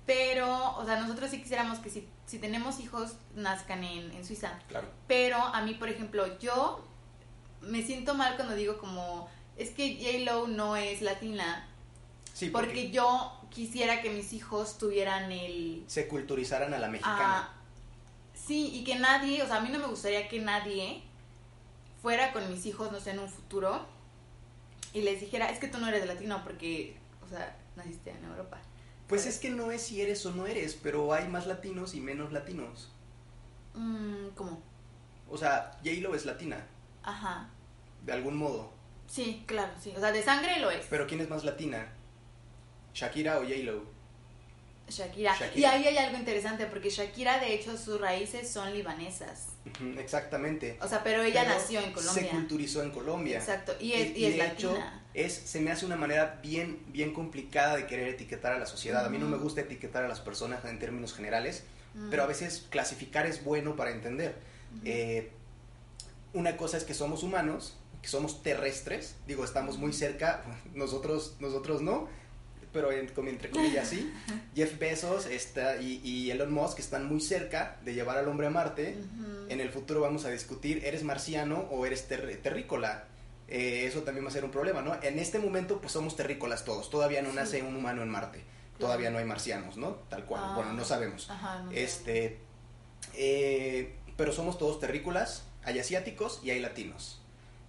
pero, 0.07 0.77
o 0.77 0.85
sea, 0.87 1.01
nosotros 1.01 1.31
sí 1.31 1.43
quisiéramos 1.43 1.81
que 1.81 1.91
si, 1.91 2.07
si 2.33 2.39
tenemos 2.39 2.81
hijos 2.81 3.13
nazcan 3.35 3.85
en, 3.85 4.11
en 4.13 4.25
Suiza, 4.25 4.59
Claro. 4.69 4.89
pero 5.07 5.37
a 5.37 5.61
mí, 5.61 5.75
por 5.75 5.91
ejemplo, 5.91 6.39
yo 6.39 6.83
me 7.61 7.83
siento 7.83 8.15
mal 8.15 8.37
cuando 8.37 8.55
digo 8.55 8.79
como, 8.79 9.29
es 9.59 9.69
que 9.71 9.97
J-Lo 10.03 10.49
no 10.49 10.77
es 10.77 11.03
latina, 11.03 11.69
Sí, 12.33 12.49
porque 12.49 12.91
yo 12.91 13.39
quisiera 13.51 14.01
que 14.01 14.09
mis 14.09 14.33
hijos 14.33 14.79
tuvieran 14.79 15.31
el... 15.31 15.85
se 15.87 16.09
culturizaran 16.09 16.73
a 16.73 16.79
la 16.79 16.89
mexicana. 16.89 17.19
ah, 17.21 17.55
sí, 18.33 18.71
y 18.73 18.85
que 18.85 18.95
nadie, 18.95 19.43
o 19.43 19.47
sea, 19.47 19.57
a 19.57 19.61
mí 19.61 19.69
no 19.69 19.79
me 19.79 19.87
gustaría 19.87 20.27
que 20.29 20.41
nadie 20.41 21.03
fuera 22.01 22.33
con 22.33 22.51
mis 22.51 22.65
hijos, 22.65 22.91
no 22.91 22.99
sé, 22.99 23.11
en 23.11 23.19
un 23.19 23.29
futuro 23.29 23.85
y 24.95 25.03
les 25.03 25.21
dijera, 25.21 25.51
es 25.51 25.59
que 25.59 25.69
tú 25.69 25.77
no 25.79 25.89
eres 25.89 26.07
latino 26.07 26.41
porque, 26.43 26.97
o 27.23 27.29
sea, 27.29 27.55
naciste 27.77 28.11
en 28.11 28.25
Europa. 28.25 28.59
Pues 29.13 29.27
es 29.27 29.39
que 29.39 29.51
no 29.51 29.71
es 29.71 29.83
si 29.83 30.01
eres 30.01 30.25
o 30.25 30.33
no 30.33 30.47
eres, 30.47 30.73
pero 30.83 31.13
hay 31.13 31.29
más 31.29 31.47
latinos 31.47 31.93
y 31.93 32.01
menos 32.01 32.33
latinos. 32.33 32.91
Mm, 33.75 34.29
¿Cómo? 34.35 34.63
O 35.29 35.37
sea, 35.37 35.73
J-Lo 35.85 36.15
es 36.15 36.25
latina, 36.25 36.67
Ajá. 37.03 37.51
de 38.07 38.13
algún 38.15 38.39
modo. 38.39 38.73
Sí, 39.07 39.45
claro, 39.47 39.71
sí. 39.79 39.93
O 39.95 40.01
sea, 40.01 40.13
de 40.13 40.23
sangre 40.23 40.61
lo 40.61 40.71
es. 40.71 40.87
Pero 40.89 41.07
¿quién 41.07 41.21
es 41.21 41.29
más 41.29 41.45
latina? 41.45 41.93
¿Shakira 42.95 43.37
o 43.37 43.43
J-Lo? 43.43 43.85
Shakira. 44.89 45.37
Shakira. 45.39 45.57
Y 45.61 45.65
ahí 45.67 45.87
hay 45.89 45.99
algo 45.99 46.17
interesante 46.17 46.65
porque 46.65 46.89
Shakira, 46.89 47.39
de 47.39 47.53
hecho, 47.53 47.77
sus 47.77 48.01
raíces 48.01 48.49
son 48.51 48.73
libanesas. 48.73 49.49
Exactamente. 49.99 50.79
O 50.81 50.89
sea, 50.89 51.05
pero 51.05 51.23
ella 51.23 51.43
Pero 51.43 51.55
nació 51.55 51.81
en 51.81 51.93
Colombia. 51.93 52.23
Se 52.23 52.31
culturizó 52.31 52.83
en 52.83 52.91
Colombia. 52.91 53.37
Exacto. 53.41 53.75
Y 53.79 53.93
es, 53.93 54.17
y 54.17 54.21
y 54.21 54.25
es 54.25 54.37
de 54.39 54.47
hecho, 54.47 54.69
latina. 54.69 55.02
Es, 55.15 55.33
se 55.35 55.61
me 55.61 55.71
hace 55.71 55.85
una 55.87 55.97
manera 55.97 56.41
bien, 56.43 56.79
bien 56.89 57.13
complicada 57.13 57.77
de 57.77 57.87
querer 57.87 58.09
etiquetar 58.09 58.53
a 58.53 58.59
la 58.59 58.67
sociedad. 58.67 59.05
A 59.05 59.09
mí 59.11 59.19
no 59.19 59.29
me 59.29 59.37
gusta 59.37 59.61
etiquetar 59.63 60.05
a 60.05 60.09
las 60.09 60.21
personas 60.21 60.65
en 60.65 60.79
términos 60.79 61.13
generales, 61.15 61.65
Mm. 61.95 62.09
pero 62.09 62.23
a 62.23 62.27
veces 62.27 62.67
clasificar 62.71 63.27
es 63.27 63.45
bueno 63.45 63.77
para 63.77 63.91
entender. 63.91 64.35
Eh, 64.85 65.31
una 66.33 66.57
cosa 66.57 66.79
es 66.79 66.85
que 66.85 66.95
somos 66.95 67.23
humanos, 67.23 67.77
que 68.01 68.09
somos 68.09 68.43
terrestres, 68.43 69.17
digo, 69.27 69.45
estamos 69.45 69.77
muy 69.79 69.93
cerca, 69.93 70.43
nosotros, 70.75 71.37
nosotros 71.41 71.83
no, 71.83 72.09
pero 72.73 72.91
en- 72.91 73.09
como 73.09 73.29
entre 73.29 73.51
comillas 73.51 73.89
sí. 73.89 74.11
Jeff 74.57 74.79
Bezos 74.79 75.27
está, 75.27 75.77
y, 75.83 76.01
y 76.03 76.31
Elon 76.31 76.51
Musk 76.51 76.79
están 76.79 77.05
muy 77.07 77.21
cerca 77.21 77.77
de 77.85 77.93
llevar 77.93 78.17
al 78.17 78.27
hombre 78.29 78.47
a 78.47 78.51
Marte. 78.51 78.97
En 79.51 79.61
el 79.61 79.69
futuro 79.69 80.01
vamos 80.01 80.25
a 80.25 80.31
discutir, 80.31 80.83
¿eres 80.87 81.05
marciano 81.05 81.59
o 81.71 81.85
eres 81.85 82.09
ter- 82.09 82.41
terrícola? 82.43 83.05
Eh, 83.55 83.85
eso 83.87 84.01
también 84.03 84.25
va 84.25 84.31
a 84.31 84.33
ser 84.33 84.47
un 84.47 84.51
problema, 84.51 84.81
¿no? 84.81 84.97
En 85.03 85.19
este 85.19 85.39
momento, 85.39 85.79
pues 85.79 85.93
somos 85.93 86.17
terrícolas 86.17 86.65
todos. 86.65 86.89
Todavía 86.89 87.21
no 87.21 87.29
Sí. 87.31 87.37
nace 87.37 87.63
un 87.63 87.77
humano 87.77 88.01
en 88.03 88.09
Marte. 88.09 88.43
Todavía 88.79 89.11
no 89.11 89.19
hay 89.19 89.27
marcianos, 89.27 89.77
¿no? 89.77 89.91
Tal 90.09 90.25
cual. 90.25 90.43
Ah. 90.43 90.53
Bueno, 90.57 90.73
no 90.73 90.85
sabemos. 90.87 91.29
Ajá, 91.29 91.59
no. 91.61 91.71
Este, 91.71 92.39
eh, 93.15 93.95
pero 94.17 94.33
somos 94.33 94.57
todos 94.57 94.81
terrícolas, 94.81 95.45
hay 95.65 95.79
asiáticos 95.79 96.41
y 96.43 96.49
hay 96.51 96.61
latinos. 96.61 97.21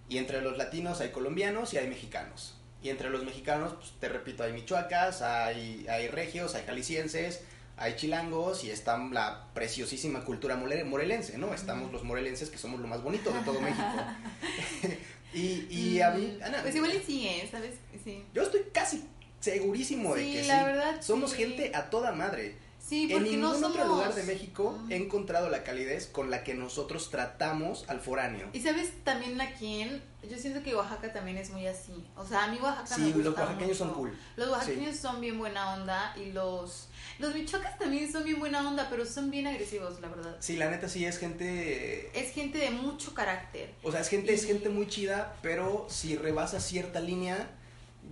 Y 0.08 0.20
entre 0.20 0.42
los 0.42 0.58
latinos 0.58 1.02
hay 1.02 1.10
colombianos 1.10 1.74
y 1.74 1.78
hay 1.78 1.88
mexicanos. 1.88 2.56
Y 2.82 2.90
entre 2.90 3.10
los 3.10 3.26
mexicanos, 3.26 3.74
pues 3.74 3.92
te 4.00 4.08
repito, 4.08 4.44
hay 4.44 4.54
michoacas, 4.54 5.22
hay, 5.22 5.86
hay 5.90 6.08
regios, 6.08 6.56
hay 6.56 6.64
jaliscienses, 6.66 7.42
hay 7.76 7.96
chilangos 7.98 8.64
y 8.64 8.72
está 8.72 8.98
la 8.98 9.48
preciosísima 9.54 10.24
cultura 10.24 10.56
morelense, 10.56 11.38
¿no? 11.38 11.54
Estamos 11.54 11.92
los 11.92 12.04
morelenses 12.04 12.50
que 12.50 12.58
somos 12.58 12.80
lo 12.80 12.88
más 12.88 13.02
bonito 13.04 13.32
de 13.34 13.40
todo 13.42 13.60
México. 13.60 13.84
y, 15.34 15.68
y 15.70 16.02
a 16.02 16.12
mí... 16.12 16.38
Ana, 16.44 16.62
pues 16.62 16.76
igual 16.76 16.92
sí, 17.06 17.28
¿eh? 17.28 17.48
¿sabes? 17.50 17.76
Sí. 18.04 18.24
Yo 18.34 18.44
estoy 18.44 18.62
casi 18.72 19.04
segurísimo 19.40 20.16
de 20.16 20.24
que 20.24 20.44
la 20.44 20.64
verdad, 20.64 21.02
somos 21.02 21.34
gente 21.34 21.72
a 21.76 21.90
toda 21.90 22.12
madre. 22.12 22.58
Sí, 22.80 23.08
porque 23.10 23.30
en 23.30 23.42
ningún 23.42 23.62
no 23.62 23.68
otro 23.68 23.86
lugar 23.86 24.14
de 24.14 24.24
México 24.24 24.78
he 24.90 24.98
encontrado 24.98 25.50
la 25.50 25.64
calidez 25.64 26.08
con 26.08 26.30
la 26.30 26.44
que 26.44 26.54
nosotros 26.54 27.10
tratamos 27.10 27.86
al 27.88 28.02
foráneo. 28.02 28.50
Y 28.52 28.60
sabes 28.60 28.92
también 29.06 29.40
a 29.40 29.54
quién, 29.54 30.04
yo 30.30 30.38
siento 30.38 30.62
que 30.64 30.76
Oaxaca 30.76 31.14
también 31.14 31.38
es 31.38 31.50
muy 31.52 31.66
así. 31.66 32.06
O 32.18 32.26
sea, 32.26 32.44
a 32.44 32.48
mí 32.48 32.60
Oaxaca 32.62 32.96
sí, 32.96 33.02
me 33.02 33.12
gusta 33.12 33.30
los 33.30 33.40
oaxaqueños 33.40 33.78
son 33.78 33.94
cool. 33.94 34.18
Los 34.36 34.50
oaxaqueños 34.50 34.98
son 34.98 35.22
bien 35.22 35.40
buena 35.40 35.76
onda 35.76 36.14
y 36.18 36.34
los 36.34 36.90
los 37.24 37.34
michoacas 37.34 37.78
también 37.80 38.12
son 38.12 38.26
bien 38.26 38.38
buena 38.38 38.68
onda, 38.68 38.88
pero 38.90 39.06
son 39.06 39.32
bien 39.32 39.48
agresivos, 39.48 40.02
la 40.02 40.10
verdad. 40.10 40.36
Sí, 40.40 40.58
la 40.58 40.70
neta 40.70 40.90
sí 40.90 41.06
es 41.06 41.18
gente 41.18 42.12
es 42.20 42.34
gente 42.34 42.58
de 42.58 42.70
mucho 42.70 43.14
carácter. 43.14 43.74
O 43.82 43.92
sea, 43.92 44.02
es 44.02 44.10
gente 44.10 44.34
es 44.34 44.46
gente 44.46 44.68
muy 44.68 44.88
chida, 44.88 45.36
pero 45.42 45.88
si 45.90 46.18
rebasa 46.18 46.60
cierta 46.60 47.00
línea 47.00 47.50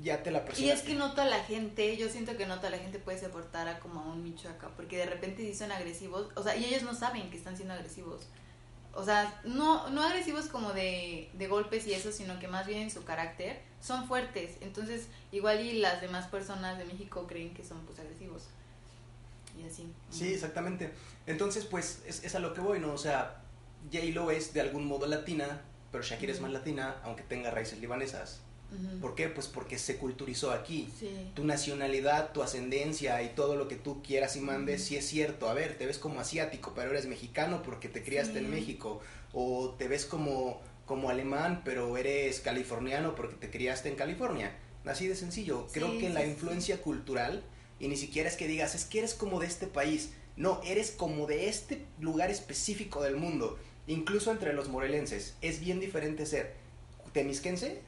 ya 0.02 0.24
te 0.24 0.32
la 0.32 0.46
Y 0.58 0.70
es 0.70 0.82
que 0.82 0.96
no 0.96 1.12
toda 1.12 1.26
la 1.26 1.44
gente, 1.44 1.98
yo 1.98 2.08
siento 2.08 2.38
que 2.38 2.46
no 2.46 2.58
toda 2.58 2.70
la 2.70 2.78
gente 2.78 3.00
puede 3.00 3.20
soportar 3.20 3.68
a 3.68 3.80
como 3.80 4.00
a 4.00 4.06
un 4.06 4.24
michoaca, 4.24 4.70
porque 4.78 4.96
de 4.98 5.06
repente 5.06 5.44
sí 5.44 5.54
son 5.54 5.74
agresivos, 5.74 6.30
o 6.36 6.44
sea, 6.44 6.56
y 6.56 6.64
ellos 6.64 6.84
no 6.84 6.96
saben 6.96 7.30
que 7.30 7.38
están 7.38 7.58
siendo 7.58 7.74
agresivos. 7.74 8.28
O 8.94 9.04
sea, 9.04 9.42
no, 9.44 9.90
no 9.90 10.04
agresivos 10.04 10.46
como 10.46 10.72
de, 10.72 11.30
de 11.34 11.48
golpes 11.48 11.86
y 11.86 11.94
eso, 11.94 12.14
sino 12.14 12.40
que 12.40 12.48
más 12.48 12.66
bien 12.66 12.80
en 12.84 12.92
su 12.92 13.04
carácter 13.04 13.62
son 13.82 14.08
fuertes. 14.08 14.58
Entonces, 14.62 15.08
igual 15.34 15.60
y 15.66 15.80
las 15.80 16.00
demás 16.00 16.28
personas 16.28 16.78
de 16.78 16.86
México 16.86 17.28
creen 17.28 17.54
que 17.54 17.66
son 17.66 17.86
pues 17.86 18.00
agresivos. 18.00 18.44
Y 19.62 19.68
así. 19.68 19.92
Sí, 20.10 20.34
exactamente. 20.34 20.92
Entonces, 21.28 21.66
pues, 21.66 22.02
es, 22.08 22.24
es 22.24 22.36
a 22.36 22.40
lo 22.40 22.54
que 22.54 22.62
voy, 22.62 22.80
¿no? 22.80 22.94
O 22.94 22.98
sea, 22.98 23.44
J-Lo 23.92 24.32
es 24.32 24.54
de 24.54 24.62
algún 24.62 24.86
modo 24.86 25.08
latina, 25.08 25.62
pero 25.92 26.04
Shakira 26.04 26.32
es 26.32 26.42
más 26.42 26.52
latina, 26.52 26.98
aunque 27.04 27.24
tenga 27.24 27.52
raíces 27.52 27.80
libanesas. 27.80 28.42
¿Por 29.02 29.16
qué? 29.16 29.28
Pues 29.28 29.48
porque 29.48 29.78
se 29.78 29.98
culturizó 29.98 30.52
aquí. 30.52 30.88
Tu 31.36 31.44
nacionalidad, 31.44 32.32
tu 32.32 32.42
ascendencia 32.42 33.22
y 33.22 33.30
todo 33.30 33.58
lo 33.58 33.68
que 33.68 33.76
tú 33.76 34.02
quieras 34.02 34.38
y 34.38 34.40
mandes, 34.40 34.86
sí 34.86 34.96
es 34.96 35.06
cierto. 35.06 35.50
A 35.50 35.54
ver, 35.54 35.78
te 35.78 35.86
ves 35.86 35.98
como 35.98 36.22
asiático, 36.22 36.72
pero 36.74 36.92
eres 36.92 37.06
mexicano 37.06 37.64
porque 37.64 37.90
te 37.90 38.02
criaste 38.02 38.40
en 38.40 38.50
México. 38.50 39.02
O 39.34 39.72
te 39.78 39.90
ves 39.90 40.06
como, 40.06 40.62
como 40.86 41.10
alemán, 41.10 41.64
pero 41.66 41.98
eres 41.98 42.40
californiano 42.40 43.14
porque 43.14 43.36
te 43.36 43.50
criaste 43.50 43.90
en 43.90 43.96
California. 43.96 44.56
Así 44.86 45.06
de 45.08 45.16
sencillo. 45.16 45.68
Creo 45.74 46.00
que 46.00 46.10
la 46.10 46.26
influencia 46.26 46.82
cultural, 46.82 47.44
y 47.82 47.88
ni 47.88 47.98
siquiera 47.98 48.30
es 48.30 48.36
que 48.36 48.48
digas, 48.48 48.76
es 48.76 48.86
que 48.86 49.00
eres 49.00 49.16
como 49.16 49.40
de 49.40 49.48
este 49.48 49.66
país. 49.66 50.12
No, 50.38 50.62
eres 50.64 50.92
como 50.92 51.26
de 51.26 51.50
este 51.50 51.84
lugar 52.00 52.30
específico 52.30 53.02
del 53.02 53.18
mundo. 53.18 53.58
Incluso 53.88 54.32
entre 54.32 54.54
los 54.54 54.70
morelenses. 54.70 55.36
Es 55.42 55.60
bien 55.60 55.80
diferente 55.80 56.28
ser 56.28 56.54
temisquense 57.12 57.82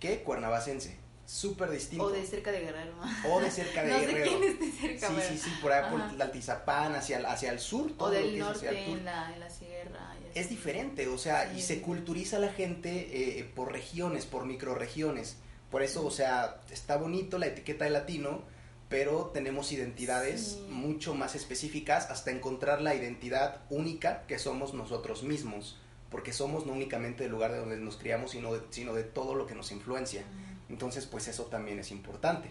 que 0.00 0.22
cuernavacense. 0.22 0.96
Súper 1.24 1.70
distinto. 1.70 2.06
O 2.06 2.10
de 2.10 2.26
cerca 2.26 2.50
de 2.50 2.60
Guerrero. 2.60 2.94
O 3.30 3.40
de 3.40 3.50
cerca 3.50 3.84
de 3.84 3.90
no 3.92 4.00
Guerrero. 4.00 4.24
Sé 4.24 4.38
quién 4.38 4.42
esté 4.42 4.72
cerca, 4.72 5.08
sí, 5.08 5.14
sí, 5.28 5.38
sí, 5.44 5.50
por 5.62 5.70
ahí 5.72 5.90
por 5.90 6.00
el 6.00 6.20
Altizapán, 6.20 6.96
hacia 6.96 7.18
el, 7.18 7.26
hacia 7.26 7.52
el 7.52 7.60
sur. 7.60 7.92
Todo 7.96 8.08
o 8.08 8.10
del 8.10 8.38
norte, 8.38 8.68
en, 8.68 9.04
la, 9.04 9.32
en 9.32 9.38
la 9.38 9.50
sierra. 9.50 10.16
Es 10.34 10.48
diferente, 10.48 11.06
o 11.06 11.18
sea, 11.18 11.52
y 11.52 11.62
se 11.62 11.80
culturiza 11.80 12.38
la 12.38 12.52
gente 12.52 13.38
eh, 13.38 13.44
por 13.54 13.72
regiones, 13.72 14.26
por 14.26 14.46
microregiones. 14.46 15.36
Por 15.70 15.82
eso, 15.82 16.04
o 16.04 16.10
sea, 16.10 16.60
está 16.70 16.96
bonito 16.96 17.38
la 17.38 17.46
etiqueta 17.46 17.84
de 17.84 17.90
latino, 17.90 18.42
pero 18.88 19.30
tenemos 19.34 19.72
identidades 19.72 20.58
mucho 20.70 21.14
más 21.14 21.34
específicas 21.34 22.10
hasta 22.10 22.30
encontrar 22.30 22.80
la 22.80 22.94
identidad 22.94 23.62
única 23.70 24.26
que 24.26 24.38
somos 24.38 24.74
nosotros 24.74 25.22
mismos 25.22 25.78
porque 26.10 26.32
somos 26.32 26.66
no 26.66 26.72
únicamente 26.72 27.24
del 27.24 27.32
lugar 27.32 27.52
de 27.52 27.58
donde 27.58 27.76
nos 27.76 27.96
criamos, 27.96 28.30
sino 28.30 28.54
de, 28.54 28.62
sino 28.70 28.94
de 28.94 29.04
todo 29.04 29.34
lo 29.34 29.46
que 29.46 29.54
nos 29.54 29.70
influencia. 29.72 30.24
Entonces, 30.68 31.06
pues 31.06 31.28
eso 31.28 31.44
también 31.44 31.78
es 31.78 31.90
importante. 31.90 32.50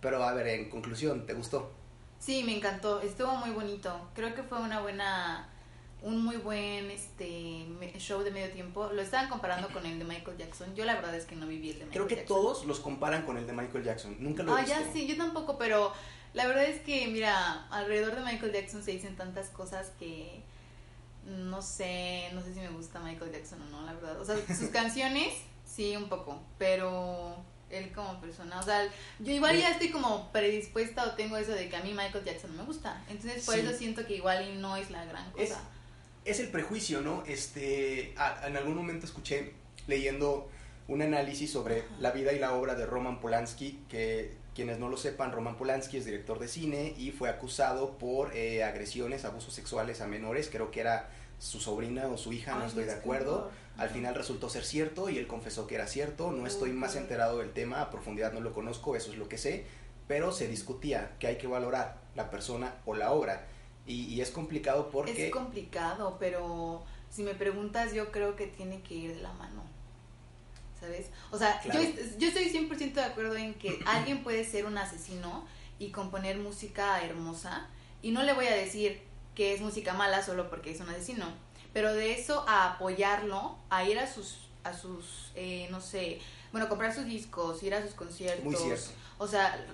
Pero 0.00 0.22
a 0.22 0.32
ver, 0.32 0.48
en 0.48 0.70
conclusión, 0.70 1.26
¿te 1.26 1.34
gustó? 1.34 1.70
Sí, 2.18 2.42
me 2.42 2.56
encantó, 2.56 3.00
estuvo 3.00 3.34
muy 3.36 3.50
bonito. 3.50 4.08
Creo 4.14 4.34
que 4.34 4.42
fue 4.42 4.60
una 4.60 4.80
buena, 4.80 5.48
un 6.02 6.24
muy 6.24 6.36
buen 6.36 6.90
este 6.90 7.66
show 7.98 8.22
de 8.22 8.30
medio 8.30 8.50
tiempo. 8.52 8.90
Lo 8.92 9.02
estaban 9.02 9.28
comparando 9.28 9.68
con 9.68 9.84
el 9.84 9.98
de 9.98 10.04
Michael 10.04 10.36
Jackson. 10.36 10.74
Yo 10.74 10.84
la 10.84 10.94
verdad 10.94 11.14
es 11.14 11.24
que 11.24 11.34
no 11.34 11.46
viví 11.46 11.70
el 11.70 11.78
de 11.80 11.84
Michael 11.86 12.06
Creo 12.06 12.18
que 12.18 12.24
todos 12.24 12.64
los 12.64 12.80
comparan 12.80 13.24
con 13.24 13.36
el 13.36 13.46
de 13.46 13.52
Michael 13.52 13.84
Jackson. 13.84 14.16
Nunca 14.20 14.42
lo 14.42 14.56
he 14.56 14.60
ah, 14.60 14.64
ya 14.64 14.92
sí, 14.92 15.06
yo 15.06 15.16
tampoco, 15.16 15.58
pero 15.58 15.92
la 16.34 16.46
verdad 16.46 16.64
es 16.64 16.80
que, 16.82 17.08
mira, 17.08 17.66
alrededor 17.70 18.14
de 18.14 18.22
Michael 18.22 18.52
Jackson 18.52 18.82
se 18.82 18.92
dicen 18.92 19.16
tantas 19.16 19.48
cosas 19.48 19.90
que 19.98 20.42
no 21.24 21.60
sé, 21.62 22.30
no 22.32 22.42
sé 22.42 22.54
si 22.54 22.60
me 22.60 22.70
gusta 22.70 23.00
Michael 23.00 23.32
Jackson 23.32 23.60
o 23.62 23.66
no, 23.66 23.82
la 23.84 23.92
verdad. 23.92 24.20
O 24.20 24.24
sea, 24.24 24.36
sus 24.56 24.68
canciones, 24.70 25.34
sí, 25.66 25.96
un 25.96 26.08
poco, 26.08 26.40
pero 26.58 27.36
él 27.70 27.92
como 27.92 28.18
persona, 28.20 28.60
o 28.60 28.62
sea, 28.62 28.88
yo 29.18 29.32
igual 29.32 29.58
ya 29.58 29.70
estoy 29.70 29.90
como 29.90 30.32
predispuesta 30.32 31.04
o 31.04 31.10
tengo 31.12 31.36
eso 31.36 31.52
de 31.52 31.68
que 31.68 31.76
a 31.76 31.82
mí 31.82 31.92
Michael 31.92 32.24
Jackson 32.24 32.56
me 32.56 32.62
gusta. 32.62 33.02
Entonces, 33.08 33.44
por 33.44 33.58
eso 33.58 33.76
siento 33.76 34.06
que 34.06 34.16
igual 34.16 34.48
y 34.48 34.56
no 34.56 34.76
es 34.76 34.90
la 34.90 35.04
gran 35.04 35.30
cosa. 35.32 35.42
Es, 35.42 35.56
el 36.24 36.48
prejuicio, 36.48 37.00
¿no? 37.00 37.24
Este, 37.26 38.14
en 38.44 38.56
algún 38.56 38.74
momento 38.74 39.06
escuché 39.06 39.52
leyendo 39.86 40.48
un 40.88 41.02
análisis 41.02 41.50
sobre 41.50 41.84
la 42.00 42.10
vida 42.12 42.32
y 42.32 42.38
la 42.38 42.54
obra 42.54 42.74
de 42.74 42.86
Roman 42.86 43.20
Polanski, 43.20 43.80
que 43.88 44.36
quienes 44.54 44.78
no 44.78 44.88
lo 44.88 44.96
sepan, 44.96 45.32
Roman 45.32 45.56
Polanski 45.56 45.98
es 45.98 46.04
director 46.04 46.38
de 46.38 46.48
cine 46.48 46.94
y 46.98 47.12
fue 47.12 47.28
acusado 47.28 47.98
por 47.98 48.34
eh, 48.34 48.64
agresiones, 48.64 49.24
abusos 49.24 49.54
sexuales 49.54 50.00
a 50.00 50.06
menores, 50.06 50.48
creo 50.50 50.70
que 50.70 50.80
era 50.80 51.10
su 51.38 51.60
sobrina 51.60 52.08
o 52.08 52.16
su 52.18 52.32
hija, 52.32 52.56
no 52.56 52.66
estoy 52.66 52.84
de 52.84 52.92
acuerdo. 52.92 53.50
Al 53.76 53.90
final 53.90 54.16
resultó 54.16 54.50
ser 54.50 54.64
cierto 54.64 55.08
y 55.08 55.18
él 55.18 55.28
confesó 55.28 55.68
que 55.68 55.76
era 55.76 55.86
cierto. 55.86 56.32
No 56.32 56.46
estoy 56.48 56.72
más 56.72 56.96
enterado 56.96 57.38
del 57.38 57.52
tema, 57.52 57.80
a 57.80 57.90
profundidad 57.90 58.32
no 58.32 58.40
lo 58.40 58.52
conozco, 58.52 58.96
eso 58.96 59.12
es 59.12 59.18
lo 59.18 59.28
que 59.28 59.38
sé, 59.38 59.64
pero 60.08 60.32
se 60.32 60.48
discutía 60.48 61.12
que 61.20 61.28
hay 61.28 61.38
que 61.38 61.46
valorar 61.46 61.96
la 62.16 62.28
persona 62.28 62.74
o 62.86 62.96
la 62.96 63.12
obra. 63.12 63.46
Y, 63.88 64.20
es 64.20 64.30
complicado 64.30 64.90
porque... 64.90 65.26
Es 65.26 65.32
complicado, 65.32 66.16
pero 66.20 66.84
si 67.10 67.22
me 67.22 67.34
preguntas, 67.34 67.94
yo 67.94 68.12
creo 68.12 68.36
que 68.36 68.46
tiene 68.46 68.82
que 68.82 68.94
ir 68.94 69.14
de 69.14 69.22
la 69.22 69.32
mano. 69.32 69.62
¿Sabes? 70.78 71.10
O 71.30 71.38
sea, 71.38 71.60
yo, 71.64 71.80
yo 72.18 72.28
estoy 72.28 72.50
100% 72.50 72.92
de 72.92 73.02
acuerdo 73.02 73.34
en 73.36 73.54
que 73.54 73.80
alguien 73.86 74.22
puede 74.22 74.44
ser 74.44 74.66
un 74.66 74.78
asesino 74.78 75.46
y 75.78 75.90
componer 75.90 76.36
música 76.36 77.02
hermosa. 77.02 77.66
Y 78.02 78.10
no 78.10 78.22
le 78.22 78.34
voy 78.34 78.46
a 78.46 78.54
decir, 78.54 79.00
que 79.38 79.54
es 79.54 79.60
música 79.60 79.94
mala 79.94 80.20
solo 80.20 80.50
porque 80.50 80.72
es 80.72 80.80
un 80.80 80.88
asesino. 80.90 81.26
Pero 81.72 81.94
de 81.94 82.12
eso 82.12 82.44
a 82.48 82.72
apoyarlo, 82.72 83.56
a 83.70 83.84
ir 83.84 83.98
a 83.98 84.12
sus, 84.12 84.38
a 84.64 84.74
sus 84.74 85.30
eh, 85.36 85.68
no 85.70 85.80
sé, 85.80 86.20
bueno, 86.50 86.68
comprar 86.68 86.92
sus 86.92 87.06
discos, 87.06 87.62
ir 87.62 87.72
a 87.72 87.82
sus 87.82 87.94
conciertos. 87.94 88.44
Muy 88.44 88.56
cierto. 88.56 88.90
O 89.18 89.28
sea, 89.28 89.64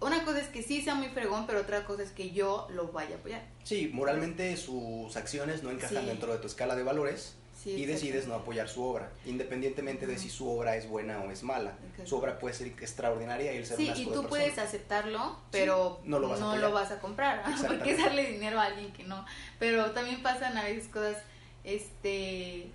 una 0.00 0.24
cosa 0.24 0.40
es 0.40 0.48
que 0.48 0.62
sí 0.62 0.82
sea 0.82 0.94
muy 0.94 1.08
fregón, 1.08 1.46
pero 1.46 1.60
otra 1.60 1.84
cosa 1.84 2.02
es 2.02 2.10
que 2.10 2.30
yo 2.30 2.68
lo 2.70 2.88
vaya 2.92 3.16
a 3.16 3.18
apoyar. 3.18 3.42
Sí, 3.64 3.90
moralmente 3.92 4.56
sus 4.56 5.16
acciones 5.16 5.62
no 5.62 5.70
encajan 5.70 6.06
dentro 6.06 6.32
de 6.32 6.38
tu 6.38 6.46
escala 6.46 6.76
de 6.76 6.84
valores 6.84 7.34
y 7.64 7.84
decides 7.86 8.26
no 8.28 8.34
apoyar 8.34 8.68
su 8.68 8.82
obra, 8.84 9.10
independientemente 9.26 10.06
de 10.06 10.16
si 10.16 10.30
su 10.30 10.48
obra 10.48 10.76
es 10.76 10.88
buena 10.88 11.20
o 11.20 11.30
es 11.30 11.42
mala. 11.42 11.76
Su 12.04 12.16
obra 12.16 12.38
puede 12.38 12.54
ser 12.54 12.68
extraordinaria 12.68 13.52
y 13.52 13.56
él 13.56 13.66
ser 13.66 13.76
Sí, 13.76 13.92
y 13.96 14.06
tú 14.06 14.26
puedes 14.28 14.58
aceptarlo, 14.58 15.36
pero 15.50 16.00
no, 16.04 16.18
lo 16.20 16.28
vas, 16.28 16.92
a 16.92 17.00
comprar, 17.00 17.42
porque 17.66 17.92
es 17.92 17.98
darle 17.98 18.30
dinero 18.30 18.60
a 18.60 18.66
alguien 18.66 18.92
que 18.92 19.02
no. 19.02 19.24
Pero 19.58 19.90
también 19.90 20.22
pasan 20.22 20.56
a 20.56 20.64
veces 20.64 20.88
cosas, 20.88 21.16
este, 21.64 22.70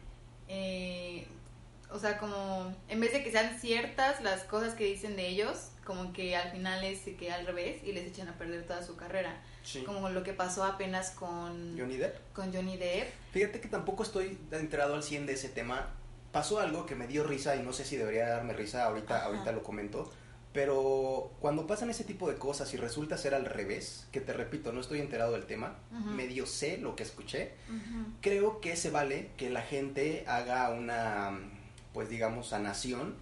eh, 0.49 1.27
o 1.89 1.99
sea, 1.99 2.17
como 2.17 2.75
en 2.89 2.99
vez 2.99 3.13
de 3.13 3.23
que 3.23 3.31
sean 3.31 3.57
ciertas 3.59 4.21
las 4.21 4.43
cosas 4.43 4.73
que 4.73 4.83
dicen 4.83 5.15
de 5.15 5.27
ellos, 5.27 5.69
como 5.85 6.13
que 6.13 6.35
al 6.35 6.51
final 6.51 6.83
es 6.83 7.01
que 7.01 7.31
al 7.31 7.45
revés 7.45 7.83
y 7.83 7.91
les 7.91 8.07
echan 8.07 8.27
a 8.27 8.37
perder 8.37 8.65
toda 8.65 8.83
su 8.83 8.95
carrera. 8.95 9.41
Como 9.85 10.09
lo 10.09 10.23
que 10.23 10.33
pasó 10.33 10.63
apenas 10.63 11.11
con 11.11 11.77
Johnny 11.77 11.97
Depp. 11.97 12.33
Con 12.33 12.53
Johnny 12.53 12.77
Depp. 12.77 13.07
Fíjate 13.31 13.61
que 13.61 13.67
tampoco 13.67 14.03
estoy 14.03 14.37
enterado 14.51 14.95
al 14.95 15.03
100 15.03 15.25
de 15.25 15.33
ese 15.33 15.49
tema. 15.49 15.89
Pasó 16.31 16.59
algo 16.59 16.85
que 16.85 16.95
me 16.95 17.07
dio 17.07 17.23
risa 17.23 17.55
y 17.55 17.63
no 17.63 17.73
sé 17.73 17.85
si 17.85 17.95
debería 17.95 18.27
darme 18.27 18.53
risa, 18.53 18.85
ahorita, 18.85 19.23
ahorita 19.23 19.51
lo 19.51 19.63
comento. 19.63 20.11
Pero 20.51 21.31
cuando 21.39 21.65
pasan 21.65 21.89
ese 21.89 22.03
tipo 22.03 22.29
de 22.29 22.37
cosas 22.37 22.71
y 22.73 22.77
resulta 22.77 23.17
ser 23.17 23.33
al 23.33 23.45
revés, 23.45 24.07
que 24.11 24.21
te 24.21 24.33
repito, 24.33 24.71
no 24.71 24.81
estoy 24.81 24.99
enterado 24.99 25.33
del 25.33 25.45
tema, 25.45 25.75
medio 25.89 26.45
sé 26.45 26.77
lo 26.77 26.95
que 26.95 27.01
escuché, 27.01 27.53
creo 28.21 28.61
que 28.61 28.75
se 28.75 28.91
vale 28.91 29.31
que 29.35 29.49
la 29.49 29.63
gente 29.63 30.23
haga 30.27 30.69
una, 30.69 31.39
pues 31.91 32.07
digamos, 32.07 32.49
sanación 32.49 33.15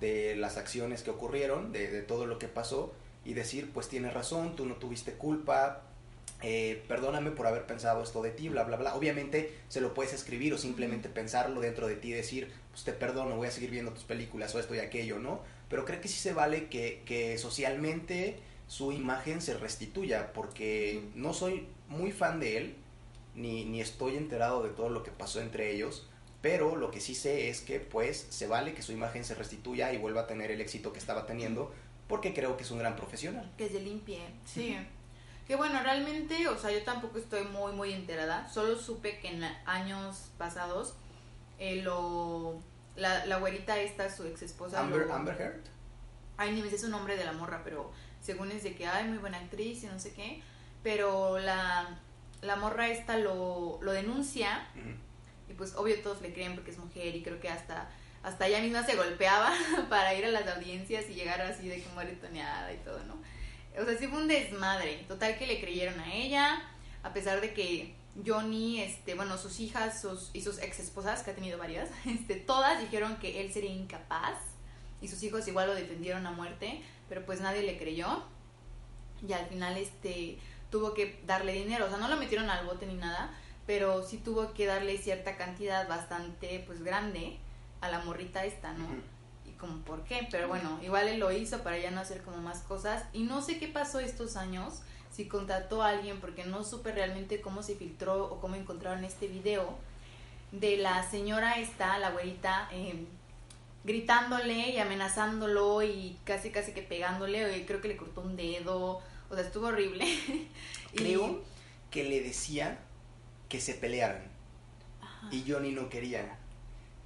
de 0.00 0.36
las 0.36 0.56
acciones 0.56 1.02
que 1.02 1.10
ocurrieron, 1.10 1.72
de, 1.72 1.90
de 1.90 2.02
todo 2.02 2.26
lo 2.26 2.38
que 2.38 2.48
pasó, 2.48 2.92
y 3.24 3.34
decir, 3.34 3.70
pues 3.72 3.88
tienes 3.88 4.14
razón, 4.14 4.54
tú 4.54 4.66
no 4.66 4.76
tuviste 4.76 5.12
culpa, 5.12 5.82
eh, 6.42 6.84
perdóname 6.86 7.30
por 7.30 7.46
haber 7.46 7.66
pensado 7.66 8.02
esto 8.02 8.22
de 8.22 8.30
ti, 8.30 8.48
bla, 8.48 8.64
bla, 8.64 8.76
bla. 8.76 8.94
Obviamente 8.94 9.54
se 9.68 9.80
lo 9.80 9.94
puedes 9.94 10.12
escribir 10.12 10.52
o 10.52 10.58
simplemente 10.58 11.08
pensarlo 11.08 11.60
dentro 11.60 11.88
de 11.88 11.96
ti 11.96 12.08
y 12.08 12.12
decir, 12.12 12.52
pues 12.70 12.84
te 12.84 12.92
perdono, 12.92 13.36
voy 13.36 13.48
a 13.48 13.50
seguir 13.50 13.70
viendo 13.70 13.92
tus 13.92 14.04
películas 14.04 14.54
o 14.54 14.60
esto 14.60 14.74
y 14.74 14.78
aquello, 14.78 15.18
¿no? 15.18 15.40
Pero 15.68 15.84
creo 15.84 16.00
que 16.00 16.08
sí 16.08 16.18
se 16.18 16.34
vale 16.34 16.68
que, 16.68 17.02
que 17.06 17.38
socialmente 17.38 18.38
su 18.68 18.92
imagen 18.92 19.40
se 19.40 19.56
restituya, 19.56 20.32
porque 20.32 21.02
no 21.14 21.32
soy 21.32 21.66
muy 21.88 22.12
fan 22.12 22.38
de 22.38 22.58
él, 22.58 22.76
ni, 23.34 23.64
ni 23.64 23.80
estoy 23.80 24.16
enterado 24.16 24.62
de 24.62 24.70
todo 24.70 24.90
lo 24.90 25.02
que 25.02 25.10
pasó 25.10 25.40
entre 25.40 25.72
ellos, 25.72 26.08
pero 26.46 26.76
lo 26.76 26.92
que 26.92 27.00
sí 27.00 27.16
sé 27.16 27.48
es 27.48 27.60
que 27.60 27.80
pues 27.80 28.24
se 28.30 28.46
vale 28.46 28.72
que 28.72 28.80
su 28.80 28.92
imagen 28.92 29.24
se 29.24 29.34
restituya 29.34 29.92
y 29.92 29.98
vuelva 29.98 30.20
a 30.20 30.26
tener 30.28 30.52
el 30.52 30.60
éxito 30.60 30.92
que 30.92 31.00
estaba 31.00 31.26
teniendo, 31.26 31.74
porque 32.06 32.32
creo 32.32 32.56
que 32.56 32.62
es 32.62 32.70
un 32.70 32.78
gran 32.78 32.94
profesional. 32.94 33.52
Que 33.58 33.68
se 33.68 33.80
limpie, 33.80 34.22
sí. 34.44 34.78
Que 35.48 35.56
bueno, 35.56 35.82
realmente, 35.82 36.46
o 36.46 36.56
sea, 36.56 36.70
yo 36.70 36.84
tampoco 36.84 37.18
estoy 37.18 37.42
muy, 37.46 37.72
muy 37.72 37.92
enterada. 37.92 38.48
Solo 38.48 38.78
supe 38.78 39.18
que 39.18 39.26
en 39.26 39.42
años 39.64 40.30
pasados, 40.38 40.94
eh, 41.58 41.82
lo, 41.82 42.62
la, 42.94 43.26
la 43.26 43.38
güerita 43.38 43.80
esta, 43.80 44.08
su 44.08 44.24
ex 44.24 44.42
esposa. 44.42 44.78
Amber, 44.78 45.10
Amber 45.10 45.40
Heard. 45.40 45.64
Ay, 46.36 46.52
ni 46.52 46.62
me 46.62 46.70
sé 46.70 46.78
su 46.78 46.88
nombre 46.88 47.16
de 47.16 47.24
la 47.24 47.32
morra, 47.32 47.62
pero 47.64 47.90
según 48.20 48.52
es 48.52 48.62
de 48.62 48.76
que, 48.76 48.86
ay, 48.86 49.08
muy 49.08 49.18
buena 49.18 49.38
actriz 49.38 49.82
y 49.82 49.86
no 49.86 49.98
sé 49.98 50.12
qué. 50.12 50.42
Pero 50.84 51.40
la, 51.40 51.98
la 52.40 52.54
morra 52.54 52.88
esta 52.88 53.18
lo, 53.18 53.80
lo 53.82 53.90
denuncia. 53.90 54.68
Y 55.48 55.54
pues, 55.54 55.74
obvio, 55.74 56.00
todos 56.02 56.20
le 56.22 56.32
creen 56.32 56.54
porque 56.54 56.70
es 56.70 56.78
mujer 56.78 57.14
y 57.14 57.22
creo 57.22 57.40
que 57.40 57.48
hasta 57.48 57.88
hasta 58.26 58.48
ella 58.48 58.60
misma 58.60 58.84
se 58.84 58.96
golpeaba 58.96 59.52
para 59.88 60.12
ir 60.14 60.24
a 60.24 60.28
las 60.28 60.48
audiencias 60.48 61.08
y 61.08 61.14
llegar 61.14 61.40
así 61.42 61.68
de 61.68 61.80
que 61.80 61.88
muere 61.90 62.18
y 62.18 62.84
todo, 62.84 62.98
¿no? 63.04 63.14
O 63.80 63.84
sea, 63.84 63.96
sí 63.96 64.08
fue 64.08 64.18
un 64.18 64.26
desmadre. 64.26 65.04
Total 65.06 65.38
que 65.38 65.46
le 65.46 65.60
creyeron 65.60 66.00
a 66.00 66.12
ella, 66.12 66.60
a 67.04 67.12
pesar 67.12 67.40
de 67.40 67.54
que 67.54 67.94
Johnny, 68.26 68.80
este, 68.80 69.14
bueno, 69.14 69.38
sus 69.38 69.60
hijas 69.60 70.00
sus, 70.00 70.30
y 70.32 70.40
sus 70.40 70.58
ex 70.58 70.80
esposas, 70.80 71.22
que 71.22 71.30
ha 71.30 71.34
tenido 71.36 71.56
varias, 71.56 71.88
este, 72.04 72.34
todas 72.34 72.80
dijeron 72.80 73.16
que 73.18 73.40
él 73.42 73.52
sería 73.52 73.70
incapaz 73.70 74.38
y 75.00 75.06
sus 75.06 75.22
hijos 75.22 75.46
igual 75.46 75.68
lo 75.68 75.74
defendieron 75.76 76.26
a 76.26 76.32
muerte, 76.32 76.82
pero 77.08 77.24
pues 77.24 77.40
nadie 77.40 77.62
le 77.62 77.78
creyó 77.78 78.24
y 79.26 79.32
al 79.34 79.46
final 79.46 79.76
este 79.76 80.38
tuvo 80.70 80.94
que 80.94 81.20
darle 81.26 81.52
dinero, 81.52 81.86
o 81.86 81.88
sea, 81.88 81.98
no 81.98 82.08
lo 82.08 82.16
metieron 82.16 82.50
al 82.50 82.66
bote 82.66 82.86
ni 82.86 82.94
nada, 82.94 83.32
pero 83.66 84.02
sí 84.06 84.18
tuvo 84.18 84.54
que 84.54 84.66
darle 84.66 84.98
cierta 84.98 85.36
cantidad 85.36 85.88
bastante 85.88 86.62
pues 86.66 86.82
grande 86.82 87.38
a 87.80 87.88
la 87.88 88.00
morrita 88.00 88.44
esta, 88.44 88.72
¿no? 88.72 88.86
como 89.58 89.78
por 89.82 90.04
qué, 90.04 90.28
pero 90.30 90.48
bueno, 90.48 90.78
igual 90.82 91.08
él 91.08 91.18
lo 91.18 91.32
hizo 91.32 91.62
para 91.62 91.78
ya 91.78 91.90
no 91.90 92.00
hacer 92.00 92.22
como 92.22 92.38
más 92.38 92.60
cosas 92.60 93.04
y 93.12 93.22
no 93.22 93.42
sé 93.42 93.58
qué 93.58 93.68
pasó 93.68 94.00
estos 94.00 94.36
años, 94.36 94.80
si 95.10 95.26
contrató 95.28 95.82
a 95.82 95.88
alguien 95.88 96.20
porque 96.20 96.44
no 96.44 96.64
supe 96.64 96.92
realmente 96.92 97.40
cómo 97.40 97.62
se 97.62 97.74
filtró 97.74 98.24
o 98.24 98.40
cómo 98.40 98.54
encontraron 98.54 99.04
este 99.04 99.28
video 99.28 99.78
de 100.52 100.76
la 100.76 101.08
señora 101.10 101.58
esta, 101.58 101.98
la 101.98 102.10
güerita, 102.10 102.68
em, 102.70 103.06
gritándole 103.84 104.70
y 104.70 104.78
amenazándolo 104.78 105.82
y 105.82 106.18
casi 106.24 106.50
casi 106.50 106.72
que 106.72 106.82
pegándole, 106.82 107.64
creo 107.66 107.80
que 107.80 107.88
le 107.88 107.96
cortó 107.96 108.20
un 108.20 108.36
dedo, 108.36 109.00
o 109.30 109.34
sea, 109.34 109.44
estuvo 109.44 109.66
horrible. 109.68 110.04
Creo 110.94 111.42
que 111.90 112.04
le 112.04 112.22
decía 112.22 112.78
que 113.48 113.60
se 113.60 113.74
pelearan 113.74 114.22
y 115.30 115.44
Johnny 115.48 115.72
no 115.72 115.88
quería 115.88 116.38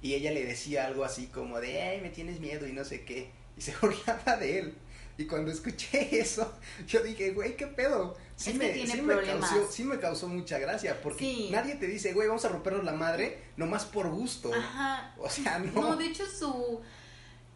y 0.01 0.15
ella 0.15 0.31
le 0.31 0.45
decía 0.45 0.87
algo 0.87 1.03
así 1.03 1.27
como 1.27 1.59
de, 1.59 1.81
ay, 1.81 2.01
me 2.01 2.09
tienes 2.09 2.39
miedo 2.39 2.67
y 2.67 2.73
no 2.73 2.83
sé 2.83 3.05
qué, 3.05 3.31
y 3.55 3.61
se 3.61 3.75
burlaba 3.81 4.37
de 4.37 4.59
él. 4.59 4.75
Y 5.17 5.25
cuando 5.25 5.51
escuché 5.51 6.19
eso, 6.19 6.51
yo 6.87 7.03
dije, 7.03 7.31
güey, 7.31 7.55
¿qué 7.55 7.67
pedo? 7.67 8.15
Sí, 8.35 8.53
me, 8.53 8.73
sí 8.87 9.01
me, 9.01 9.21
causó, 9.21 9.71
sí 9.71 9.83
me 9.83 9.99
causó 9.99 10.27
mucha 10.27 10.57
gracia, 10.57 10.99
porque 11.01 11.49
nadie 11.51 11.75
te 11.75 11.85
dice, 11.85 12.13
güey, 12.13 12.27
vamos 12.27 12.43
a 12.45 12.49
rompernos 12.49 12.83
la 12.83 12.93
madre, 12.93 13.39
nomás 13.55 13.85
por 13.85 14.09
gusto. 14.09 14.51
Ajá. 14.53 15.13
O 15.19 15.29
sea, 15.29 15.59
no. 15.59 15.81
No, 15.81 15.95
de 15.95 16.07
hecho, 16.07 16.25
su, 16.25 16.81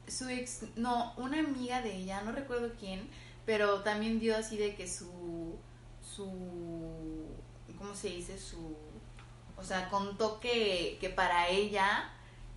su 0.07 0.29
ex, 0.29 0.61
no, 0.75 1.15
una 1.17 1.39
amiga 1.39 1.81
de 1.81 1.95
ella, 1.95 2.21
no 2.21 2.31
recuerdo 2.31 2.71
quién, 2.79 3.07
pero 3.47 3.81
también 3.81 4.19
dio 4.19 4.37
así 4.37 4.57
de 4.57 4.75
que 4.75 4.87
su, 4.87 5.55
su, 6.03 6.29
¿cómo 7.77 7.95
se 7.95 8.09
dice? 8.09 8.37
Su, 8.37 8.75
o 9.57 9.63
sea, 9.63 9.89
contó 9.89 10.39
que, 10.39 10.97
que 10.99 11.09
para 11.09 11.49
ella 11.49 12.11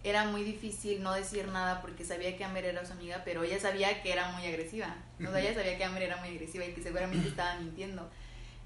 era 0.05 0.25
muy 0.25 0.45
difícil 0.45 1.03
no 1.03 1.13
decir 1.13 1.49
nada 1.49 1.81
porque 1.83 2.05
sabía 2.05 2.37
que 2.37 2.45
Amber 2.45 2.65
era 2.65 2.85
su 2.87 2.93
amiga, 2.93 3.23
pero 3.25 3.43
ella 3.43 3.59
sabía 3.59 4.03
que 4.03 4.13
era 4.13 4.31
muy 4.33 4.47
agresiva. 4.47 4.97
O 5.21 5.31
sea, 5.31 5.41
ella 5.41 5.55
sabía 5.55 5.77
que 5.77 5.85
Amber 5.85 6.03
era 6.03 6.17
muy 6.19 6.29
agresiva 6.29 6.65
y 6.65 6.73
que 6.73 6.83
seguramente 6.83 7.29
estaba 7.29 7.57
mintiendo. 7.57 8.09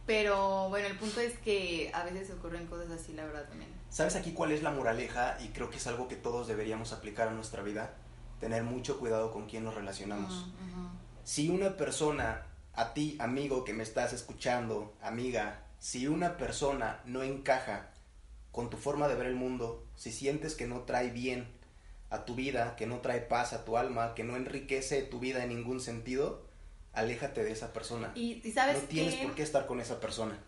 Pero 0.06 0.68
bueno, 0.68 0.88
el 0.88 0.96
punto 0.96 1.20
es 1.20 1.38
que 1.38 1.90
a 1.94 2.02
veces 2.04 2.30
ocurren 2.30 2.66
cosas 2.66 2.90
así, 2.90 3.12
la 3.12 3.24
verdad 3.24 3.48
también. 3.48 3.70
¿Sabes 3.88 4.16
aquí 4.16 4.32
cuál 4.32 4.52
es 4.52 4.62
la 4.62 4.70
moraleja? 4.70 5.38
Y 5.40 5.48
creo 5.48 5.70
que 5.70 5.76
es 5.76 5.86
algo 5.86 6.08
que 6.08 6.16
todos 6.16 6.48
deberíamos 6.48 6.92
aplicar 6.92 7.28
a 7.28 7.32
nuestra 7.32 7.62
vida. 7.62 7.94
Tener 8.40 8.64
mucho 8.64 8.98
cuidado 8.98 9.32
con 9.32 9.46
quién 9.48 9.64
nos 9.64 9.74
relacionamos. 9.74 10.50
Si 11.24 11.48
una 11.48 11.76
persona, 11.76 12.46
a 12.74 12.92
ti, 12.94 13.16
amigo 13.20 13.64
que 13.64 13.72
me 13.72 13.84
estás 13.84 14.12
escuchando, 14.12 14.94
amiga, 15.00 15.62
si 15.82 16.06
una 16.06 16.36
persona 16.36 17.00
no 17.06 17.24
encaja 17.24 17.90
con 18.52 18.70
tu 18.70 18.76
forma 18.76 19.08
de 19.08 19.16
ver 19.16 19.26
el 19.26 19.34
mundo, 19.34 19.84
si 19.96 20.12
sientes 20.12 20.54
que 20.54 20.68
no 20.68 20.82
trae 20.82 21.10
bien 21.10 21.48
a 22.08 22.24
tu 22.24 22.36
vida, 22.36 22.76
que 22.76 22.86
no 22.86 23.00
trae 23.00 23.20
paz 23.20 23.52
a 23.52 23.64
tu 23.64 23.76
alma, 23.76 24.14
que 24.14 24.22
no 24.22 24.36
enriquece 24.36 25.02
tu 25.02 25.18
vida 25.18 25.42
en 25.42 25.48
ningún 25.48 25.80
sentido, 25.80 26.46
aléjate 26.92 27.42
de 27.42 27.50
esa 27.50 27.72
persona. 27.72 28.12
Y, 28.14 28.40
sabes 28.52 28.82
no 28.82 28.88
tienes 28.88 29.16
por 29.16 29.34
qué 29.34 29.42
estar 29.42 29.66
con 29.66 29.80
esa 29.80 29.98
persona. 29.98 30.38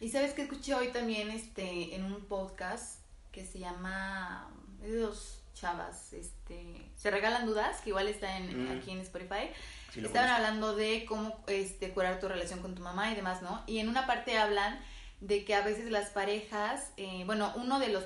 Y 0.00 0.08
sabes 0.08 0.32
que 0.32 0.42
escuché 0.42 0.74
hoy 0.74 0.88
también 0.88 1.30
este 1.30 1.94
en 1.94 2.02
un 2.04 2.24
podcast 2.24 2.98
que 3.30 3.46
se 3.46 3.60
llama 3.60 4.50
es 4.82 4.90
de 4.90 4.98
dos 4.98 5.40
chavas, 5.54 6.12
este, 6.14 6.90
se 6.96 7.12
regalan 7.12 7.46
dudas, 7.46 7.80
que 7.80 7.90
igual 7.90 8.08
está 8.08 8.38
en, 8.38 8.64
mm. 8.64 8.76
aquí 8.76 8.90
en 8.90 8.98
Spotify. 8.98 9.50
Estaban 9.96 10.30
hablando 10.30 10.74
de 10.74 11.04
cómo 11.06 11.42
este 11.46 11.90
curar 11.92 12.18
tu 12.20 12.28
relación 12.28 12.60
con 12.60 12.74
tu 12.74 12.82
mamá 12.82 13.12
y 13.12 13.14
demás, 13.14 13.42
¿no? 13.42 13.62
Y 13.66 13.78
en 13.78 13.88
una 13.88 14.06
parte 14.06 14.36
hablan 14.36 14.80
de 15.20 15.44
que 15.44 15.54
a 15.54 15.62
veces 15.62 15.90
las 15.90 16.10
parejas, 16.10 16.90
eh, 16.96 17.22
bueno, 17.26 17.52
uno 17.56 17.78
de 17.78 17.88
los 17.88 18.04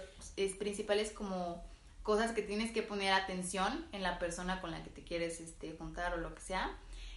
principales 0.59 1.11
como 1.11 1.65
cosas 2.03 2.33
que 2.33 2.43
tienes 2.43 2.71
que 2.73 2.83
poner 2.83 3.13
atención 3.13 3.87
en 3.93 4.03
la 4.03 4.19
persona 4.19 4.61
con 4.61 4.71
la 4.71 4.83
que 4.83 4.91
te 4.91 5.03
quieres 5.03 5.41
este, 5.41 5.75
juntar 5.77 6.15
o 6.15 6.17
lo 6.17 6.35
que 6.35 6.41
sea, 6.41 6.77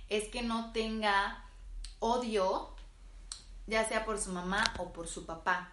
es 0.10 0.27
que 0.27 0.41
no 0.41 0.71
tenga 0.73 1.45
odio, 1.99 2.75
ya 3.67 3.88
sea 3.88 4.05
por 4.05 4.19
su 4.19 4.31
mamá 4.31 4.63
o 4.79 4.91
por 4.91 5.07
su 5.07 5.25
papá. 5.25 5.71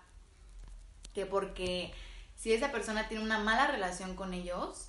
Que 1.14 1.26
porque 1.26 1.92
si 2.37 2.52
esa 2.52 2.70
persona 2.70 3.08
tiene 3.08 3.24
una 3.24 3.38
mala 3.38 3.66
relación 3.66 4.14
con 4.14 4.34
ellos, 4.34 4.88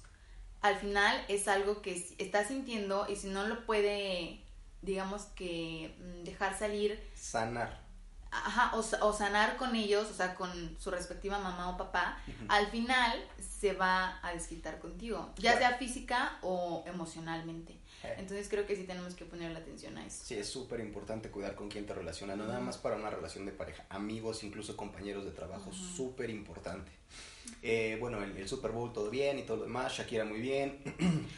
al 0.61 0.77
final 0.77 1.23
es 1.27 1.47
algo 1.47 1.81
que 1.81 1.93
está 2.17 2.45
sintiendo 2.45 3.05
y 3.09 3.15
si 3.15 3.27
no 3.27 3.47
lo 3.47 3.65
puede, 3.65 4.41
digamos 4.81 5.23
que 5.35 5.95
mm, 5.99 6.23
dejar 6.23 6.57
salir. 6.57 7.01
Sanar 7.15 7.89
ajá, 8.31 8.71
o, 8.75 9.13
sanar 9.13 9.57
con 9.57 9.75
ellos, 9.75 10.09
o 10.09 10.13
sea, 10.13 10.35
con 10.35 10.77
su 10.79 10.91
respectiva 10.91 11.39
mamá 11.39 11.69
o 11.69 11.77
papá, 11.77 12.19
al 12.47 12.67
final 12.67 13.19
se 13.39 13.73
va 13.73 14.19
a 14.21 14.33
desquitar 14.33 14.79
contigo, 14.79 15.33
ya 15.37 15.57
sea 15.57 15.77
física 15.77 16.37
o 16.41 16.83
emocionalmente. 16.87 17.73
Eh. 18.03 18.15
Entonces 18.17 18.47
creo 18.49 18.65
que 18.65 18.75
sí 18.75 18.83
tenemos 18.83 19.15
que 19.15 19.25
poner 19.25 19.51
la 19.51 19.59
atención 19.59 19.97
a 19.97 20.05
eso. 20.05 20.23
Sí, 20.23 20.35
es 20.35 20.47
súper 20.47 20.79
importante 20.79 21.29
cuidar 21.29 21.55
con 21.55 21.69
quién 21.69 21.85
te 21.85 21.93
relaciona, 21.93 22.35
no 22.35 22.45
nada 22.45 22.59
más 22.59 22.77
para 22.77 22.95
una 22.95 23.09
relación 23.09 23.45
de 23.45 23.51
pareja, 23.51 23.85
amigos, 23.89 24.43
incluso 24.43 24.77
compañeros 24.77 25.25
de 25.25 25.31
trabajo, 25.31 25.71
súper 25.73 26.29
importante. 26.29 26.91
Eh, 27.61 27.97
bueno, 27.99 28.23
el, 28.23 28.47
Super 28.47 28.71
Bowl 28.71 28.93
todo 28.93 29.09
bien 29.09 29.39
y 29.39 29.43
todo 29.43 29.57
lo 29.57 29.63
demás, 29.63 29.93
Shakira 29.93 30.25
muy 30.25 30.39
bien. 30.39 30.79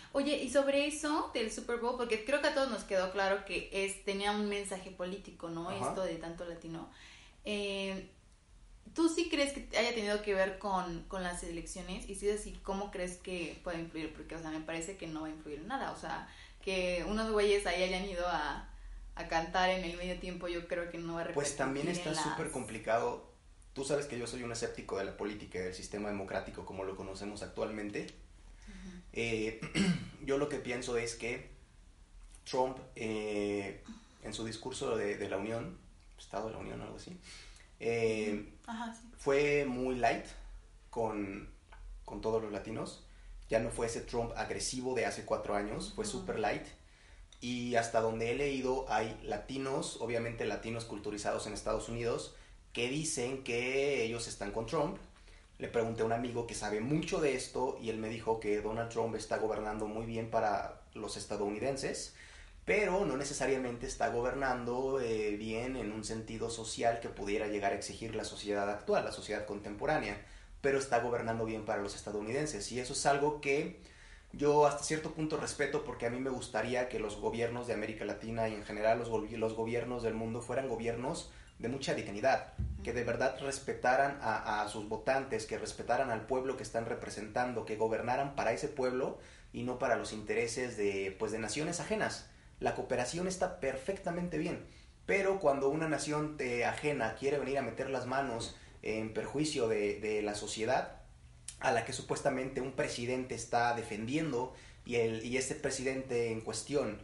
Oye, 0.13 0.38
y 0.43 0.50
sobre 0.50 0.88
eso 0.88 1.32
del 1.34 1.52
Super 1.52 1.78
Bowl, 1.78 1.97
porque 1.97 2.24
creo 2.26 2.41
que 2.41 2.47
a 2.47 2.54
todos 2.54 2.69
nos 2.69 2.84
quedó 2.84 3.12
claro 3.12 3.43
que 3.45 3.69
es 3.71 4.04
tenía 4.06 4.32
un 4.32 4.47
mensaje 4.47 4.91
político, 4.91 5.50
¿no? 5.50 5.71
Esto 5.71 6.04
de 6.04 6.15
tanto 6.15 6.45
latino. 6.45 6.89
Eh, 7.43 8.10
¿Tú 8.93 9.10
sí 9.10 9.30
crees 9.30 9.54
que 9.54 9.78
haya 9.78 9.95
tenido 9.95 10.21
que 10.21 10.34
ver 10.34 10.60
con, 10.60 11.06
las 11.12 11.43
elecciones? 11.43 12.10
Y 12.10 12.15
si 12.15 12.28
es 12.28 12.41
así, 12.41 12.60
¿cómo 12.63 12.91
crees 12.91 13.17
que 13.17 13.60
puede 13.63 13.80
influir? 13.80 14.13
Porque, 14.13 14.36
o 14.36 14.39
sea, 14.39 14.52
me 14.52 14.60
parece 14.60 14.97
que 14.97 15.08
no 15.08 15.21
va 15.21 15.28
a 15.28 15.32
influir 15.32 15.60
en 15.60 15.67
nada. 15.67 15.91
O 15.91 15.97
sea, 15.97 16.28
que 16.62 17.06
unos 17.08 17.32
güeyes 17.32 17.65
ahí 17.65 17.84
hayan 17.84 18.06
ido 18.06 18.28
a, 18.28 18.67
cantar 19.30 19.69
en 19.69 19.84
el 19.84 19.95
medio 19.97 20.19
tiempo, 20.19 20.47
yo 20.47 20.67
creo 20.67 20.89
que 20.89 20.97
no 20.97 21.13
va 21.13 21.21
a 21.21 21.28
Pues 21.28 21.56
también 21.56 21.88
está 21.88 22.15
súper 22.15 22.50
complicado 22.50 23.31
Tú 23.73 23.86
sabes 23.86 24.05
que 24.05 24.19
yo 24.19 24.27
soy 24.27 24.43
un 24.43 24.51
escéptico 24.51 24.97
de 24.97 25.05
la 25.05 25.15
política 25.15 25.60
y 25.60 25.62
del 25.62 25.73
sistema 25.73 26.10
democrático 26.10 26.65
como 26.65 26.84
lo 26.84 26.95
conocemos 26.97 27.41
actualmente. 27.41 28.07
Eh, 29.13 29.62
yo 30.25 30.38
lo 30.38 30.49
que 30.49 30.57
pienso 30.57 30.97
es 30.97 31.15
que 31.15 31.49
Trump, 32.49 32.77
eh, 32.95 33.81
en 34.23 34.34
su 34.34 34.45
discurso 34.45 34.97
de, 34.97 35.29
la 35.29 35.38
Unión, 35.38 35.77
Estado 36.17 36.47
de 36.47 36.53
la 36.53 36.60
Unión, 36.60 36.81
algo 36.81 36.97
así, 36.97 37.17
eh, 37.79 38.53
fue 39.17 39.65
muy 39.65 39.95
light 39.95 40.25
con, 40.89 41.49
todos 42.21 42.43
los 42.43 42.51
latinos. 42.51 43.05
Ya 43.49 43.60
no 43.60 43.69
fue 43.69 43.88
ese 43.88 44.01
Trump 44.01 44.34
agresivo 44.36 44.95
de 44.95 45.05
hace 45.05 45.23
cuatro 45.23 45.55
años, 45.55 45.93
fue 45.95 46.05
super 46.05 46.39
light. 46.39 46.65
y 47.39 47.75
hasta 47.75 48.01
donde 48.01 48.31
he 48.31 48.36
leído 48.36 48.86
hay 48.89 49.17
latinos, 49.23 49.97
obviamente 49.99 50.45
latinos 50.45 50.86
culturizados 50.86 51.47
en 51.47 51.53
Estados 51.53 51.89
Unidos, 51.89 52.36
que 52.73 52.89
dicen 52.89 53.43
que 53.43 54.03
ellos 54.03 54.27
están 54.27 54.51
con 54.51 54.65
Trump. 54.65 54.97
Le 55.57 55.67
pregunté 55.67 56.01
a 56.01 56.05
un 56.05 56.13
amigo 56.13 56.47
que 56.47 56.55
sabe 56.55 56.79
mucho 56.81 57.21
de 57.21 57.36
esto 57.36 57.77
y 57.81 57.89
él 57.89 57.97
me 57.97 58.10
dijo 58.10 58.39
que 58.39 58.62
Donald 58.62 58.89
Trump 58.89 59.15
está 59.15 59.38
gobernando 59.38 59.88
muy 59.88 60.05
bien 60.05 60.29
para 60.29 60.81
los 60.93 61.17
estadounidenses, 61.17 62.15
pero 62.65 63.05
no 63.05 63.17
necesariamente 63.17 63.86
está 63.86 64.10
gobernando 64.10 64.99
eh, 64.99 65.36
bien 65.38 65.75
en 65.75 65.91
un 65.91 66.03
sentido 66.03 66.49
social 66.49 66.99
que 66.99 67.10
pudiera 67.10 67.47
llegar 67.47 67.73
a 67.73 67.75
exigir 67.75 68.15
la 68.15 68.23
sociedad 68.23 68.69
actual, 68.69 69.05
la 69.05 69.12
sociedad 69.12 69.45
contemporánea, 69.45 70.25
pero 70.62 70.79
está 70.79 70.99
gobernando 70.99 71.45
bien 71.45 71.65
para 71.65 71.81
los 71.81 71.95
estadounidenses 71.95 72.71
y 72.71 72.79
eso 72.79 72.93
es 72.93 73.05
algo 73.05 73.41
que 73.41 73.79
yo 74.34 74.65
hasta 74.65 74.84
cierto 74.84 75.12
punto 75.12 75.38
respeto 75.38 75.84
porque 75.84 76.05
a 76.05 76.10
mí 76.10 76.19
me 76.19 76.29
gustaría 76.29 76.88
que 76.88 76.99
los 76.99 77.17
gobiernos 77.17 77.67
de 77.67 77.73
América 77.73 78.05
Latina 78.05 78.47
y 78.47 78.55
en 78.55 78.63
general 78.63 78.99
los, 78.99 79.10
los 79.10 79.53
gobiernos 79.53 80.03
del 80.03 80.13
mundo 80.13 80.41
fueran 80.41 80.69
gobiernos 80.69 81.31
de 81.62 81.69
mucha 81.69 81.93
dignidad, 81.93 82.54
que 82.84 82.93
de 82.93 83.04
verdad 83.04 83.38
respetaran 83.39 84.17
a, 84.21 84.67
sus 84.67 84.89
votantes, 84.89 85.45
que 85.45 85.60
respetaran 85.60 86.10
al 86.10 86.26
pueblo 86.26 86.58
que 86.58 86.63
están 86.63 86.86
representando, 86.86 87.65
que 87.65 87.78
gobernaran 87.78 88.36
para 88.36 88.52
ese 88.52 88.67
pueblo 88.67 89.19
y 89.54 89.63
no 89.63 89.78
para 89.78 89.95
los 89.95 90.12
intereses 90.12 90.78
de, 90.78 91.15
pues, 91.19 91.32
de 91.32 91.39
naciones 91.39 91.80
ajenas. 91.80 92.28
La 92.60 92.74
cooperación 92.74 93.28
está 93.28 93.60
perfectamente 93.60 94.39
bien, 94.39 94.65
pero 95.06 95.39
cuando 95.39 95.69
una 95.69 95.88
nación 95.88 96.38
te 96.38 96.65
ajena 96.65 97.15
quiere 97.15 97.38
venir 97.38 97.60
a 97.60 97.63
meter 97.63 97.89
las 97.89 98.08
manos 98.08 98.56
en 98.82 99.13
perjuicio 99.13 99.67
de, 99.67 100.00
de 100.00 100.24
la 100.24 100.34
sociedad, 100.34 101.02
a 101.60 101.71
la 101.71 101.86
que 101.86 101.93
supuestamente 101.93 102.60
un 102.60 102.71
presidente 102.71 103.36
está 103.36 103.76
defendiendo 103.76 104.56
y, 104.84 104.95
el, 104.95 105.24
y 105.24 105.38
ese 105.38 105.54
presidente 105.54 106.32
en 106.32 106.41
cuestión, 106.41 107.04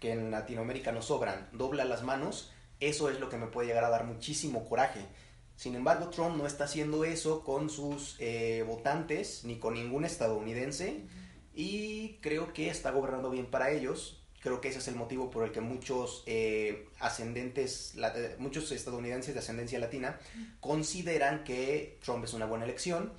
que 0.00 0.12
en 0.12 0.30
Latinoamérica 0.30 0.92
no 0.92 1.02
sobran, 1.02 1.48
dobla 1.52 1.84
las 1.84 2.02
manos, 2.02 2.52
eso 2.80 3.10
es 3.10 3.20
lo 3.20 3.28
que 3.28 3.36
me 3.36 3.46
puede 3.46 3.68
llegar 3.68 3.84
a 3.84 3.90
dar 3.90 4.04
muchísimo 4.04 4.68
coraje. 4.68 5.00
Sin 5.56 5.74
embargo, 5.74 6.08
Trump 6.10 6.36
no 6.36 6.46
está 6.46 6.64
haciendo 6.64 7.04
eso 7.04 7.42
con 7.42 7.68
sus 7.68 8.16
eh, 8.20 8.64
votantes 8.66 9.44
ni 9.44 9.58
con 9.58 9.74
ningún 9.74 10.04
estadounidense 10.04 11.04
y 11.54 12.18
creo 12.20 12.52
que 12.52 12.70
está 12.70 12.90
gobernando 12.90 13.30
bien 13.30 13.46
para 13.46 13.70
ellos. 13.70 14.22
Creo 14.40 14.60
que 14.60 14.68
ese 14.68 14.78
es 14.78 14.86
el 14.86 14.94
motivo 14.94 15.30
por 15.30 15.44
el 15.44 15.50
que 15.50 15.60
muchos 15.60 16.22
eh, 16.26 16.88
ascendentes, 17.00 17.96
muchos 18.38 18.70
estadounidenses 18.70 19.34
de 19.34 19.40
ascendencia 19.40 19.80
latina 19.80 20.20
consideran 20.60 21.42
que 21.42 21.98
Trump 22.04 22.24
es 22.24 22.34
una 22.34 22.46
buena 22.46 22.64
elección 22.64 23.12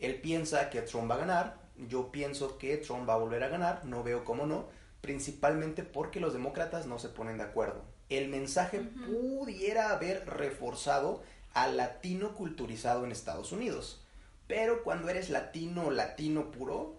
él 0.00 0.20
piensa 0.20 0.70
que 0.70 0.82
Trump 0.82 1.10
va 1.10 1.16
a 1.16 1.18
ganar, 1.18 1.58
yo 1.88 2.10
pienso 2.10 2.58
que 2.58 2.76
Trump 2.76 3.08
va 3.08 3.14
a 3.14 3.18
volver 3.18 3.42
a 3.42 3.48
ganar, 3.48 3.84
no 3.84 4.02
veo 4.02 4.24
cómo 4.24 4.46
no, 4.46 4.68
principalmente 5.00 5.82
porque 5.82 6.20
los 6.20 6.32
demócratas 6.32 6.86
no 6.86 6.98
se 6.98 7.08
ponen 7.08 7.38
de 7.38 7.44
acuerdo. 7.44 7.82
El 8.08 8.28
mensaje 8.28 8.80
pudiera 8.80 9.90
haber 9.90 10.26
reforzado 10.26 11.22
al 11.54 11.76
latino 11.76 12.34
culturizado 12.34 13.04
en 13.04 13.12
Estados 13.12 13.52
Unidos, 13.52 14.00
pero 14.46 14.82
cuando 14.82 15.08
eres 15.08 15.28
latino, 15.30 15.90
latino 15.90 16.50
puro, 16.50 16.96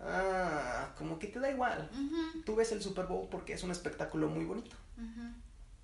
ah, 0.00 0.92
como 0.98 1.18
que 1.18 1.28
te 1.28 1.40
da 1.40 1.50
igual. 1.50 1.90
Tú 2.44 2.56
ves 2.56 2.72
el 2.72 2.82
Super 2.82 3.06
Bowl 3.06 3.28
porque 3.30 3.54
es 3.54 3.62
un 3.62 3.70
espectáculo 3.70 4.28
muy 4.28 4.44
bonito. 4.44 4.76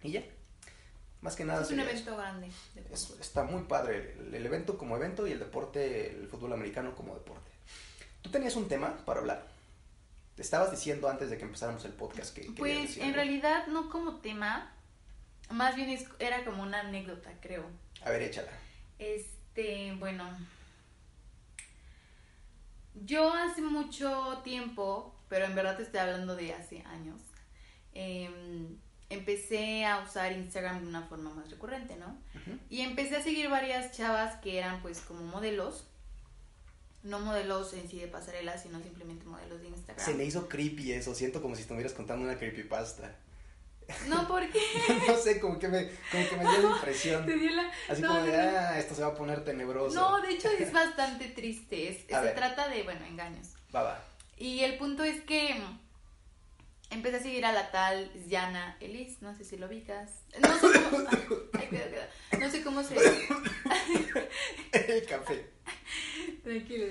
Y 0.02 0.12
ya. 0.12 0.22
Más 1.22 1.34
que 1.34 1.44
nada. 1.44 1.62
Es 1.62 1.70
un 1.70 1.80
evento 1.80 2.16
grande. 2.16 2.50
está 3.20 3.44
muy 3.44 3.62
padre 3.62 4.14
el, 4.32 4.46
evento 4.46 4.76
como 4.76 4.96
evento 4.96 5.26
y 5.26 5.32
el 5.32 5.38
deporte, 5.38 6.10
el 6.10 6.28
fútbol 6.28 6.52
americano 6.52 6.94
como 6.94 7.14
deporte. 7.14 7.50
Tú 8.22 8.30
tenías 8.30 8.56
un 8.56 8.68
tema 8.68 8.96
para 9.04 9.20
hablar. 9.20 9.56
Te 10.37 10.42
estabas 10.42 10.70
diciendo 10.70 11.09
antes 11.09 11.31
de 11.31 11.38
que 11.38 11.44
empezáramos 11.44 11.85
el 11.87 11.92
podcast 11.92 12.37
que... 12.37 12.42
Pues 12.53 12.99
en 12.99 13.14
realidad 13.14 13.66
no 13.68 13.88
como 13.88 14.16
tema, 14.16 14.70
más 15.51 15.75
bien 15.75 15.99
era 16.18 16.44
como 16.44 16.62
una 16.62 16.81
anécdota, 16.81 17.33
creo. 17.40 17.64
A 18.05 18.11
ver, 18.11 18.22
échala. 18.22 18.53
Este, 18.99 19.94
bueno. 19.99 20.29
Yo 22.94 23.33
hace 23.33 23.62
mucho 23.62 24.42
tiempo, 24.44 25.18
pero 25.29 25.46
en 25.46 25.55
verdad 25.55 25.79
te 25.79 25.85
estoy 25.85 26.01
hablando 26.01 26.37
de 26.37 26.53
hace 26.53 26.83
años, 26.83 27.20
eh, 27.94 28.31
empecé 29.09 29.87
a 29.87 30.01
usar 30.01 30.33
Instagram 30.33 30.83
de 30.83 30.88
una 30.88 31.03
forma 31.03 31.31
más 31.31 31.51
recurrente, 31.51 31.96
¿no? 31.96 32.18
Y 32.68 32.83
empecé 32.83 33.16
a 33.16 33.22
seguir 33.22 33.49
varias 33.49 33.96
chavas 33.96 34.37
que 34.42 34.59
eran 34.59 34.83
pues 34.83 35.01
como 35.01 35.22
modelos, 35.22 35.88
no 37.02 37.20
modelos 37.20 37.72
en 37.74 37.88
sí 37.88 37.98
de 37.98 38.09
pasarela, 38.09 38.59
sino 38.59 38.80
simplemente 38.82 39.24
modelos 39.24 39.61
de 39.61 39.68
Instagram. 39.68 40.04
Se 40.04 40.14
me 40.14 40.24
hizo 40.24 40.48
creepy 40.48 40.92
eso, 40.92 41.14
siento 41.14 41.40
como 41.40 41.54
si 41.54 41.62
estuvieras 41.62 41.92
contando 41.92 42.24
una 42.24 42.37
creepypasta. 42.38 43.16
No, 44.09 44.26
¿por 44.26 44.48
qué? 44.50 44.61
no 45.09 45.16
sé, 45.16 45.40
como 45.40 45.59
que 45.59 45.68
me, 45.68 45.88
como 46.11 46.28
que 46.28 46.37
me 46.37 46.42
dio 46.42 46.70
la 46.70 46.76
impresión. 46.76 47.26
Así 47.88 48.02
como 48.02 48.20
de, 48.20 48.37
ah, 48.37 48.78
esto 48.78 48.94
se 48.94 49.02
va 49.02 49.09
a 49.09 49.14
poner 49.14 49.44
tenebroso. 49.44 49.94
No, 49.94 50.20
de 50.20 50.30
hecho 50.32 50.48
es 50.50 50.72
bastante 50.72 51.28
triste. 51.28 52.04
se 52.09 52.28
trata 52.32 52.68
de, 52.68 52.82
bueno, 52.82 53.04
engaños. 53.06 53.54
Va, 53.74 53.82
va. 53.82 54.04
Y 54.37 54.61
el 54.61 54.76
punto 54.76 55.04
es 55.04 55.22
que 55.22 55.62
empecé 56.90 57.16
a 57.16 57.22
seguir 57.22 57.44
a 57.44 57.53
la 57.53 57.70
tal 57.70 58.11
Yana 58.27 58.77
Elis, 58.81 59.22
no 59.22 59.37
sé 59.37 59.44
si 59.44 59.57
lo 59.57 59.66
ubicas. 59.66 60.11
No 60.40 60.59
sé 60.59 60.81
cómo, 60.90 61.09
No 62.40 62.51
sé 62.51 62.62
cómo 62.62 62.83
se... 62.83 62.96
El 64.72 65.07
café. 65.07 65.51
Tranquilo, 66.42 66.87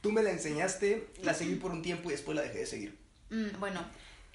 Tú 0.00 0.12
me 0.12 0.22
la 0.22 0.30
enseñaste, 0.30 1.08
la 1.22 1.34
seguí 1.34 1.56
por 1.56 1.72
un 1.72 1.82
tiempo 1.82 2.08
y 2.08 2.12
después 2.12 2.34
la 2.34 2.42
dejé 2.42 2.60
de 2.60 2.66
seguir. 2.66 2.98
Mm, 3.28 3.58
bueno, 3.58 3.84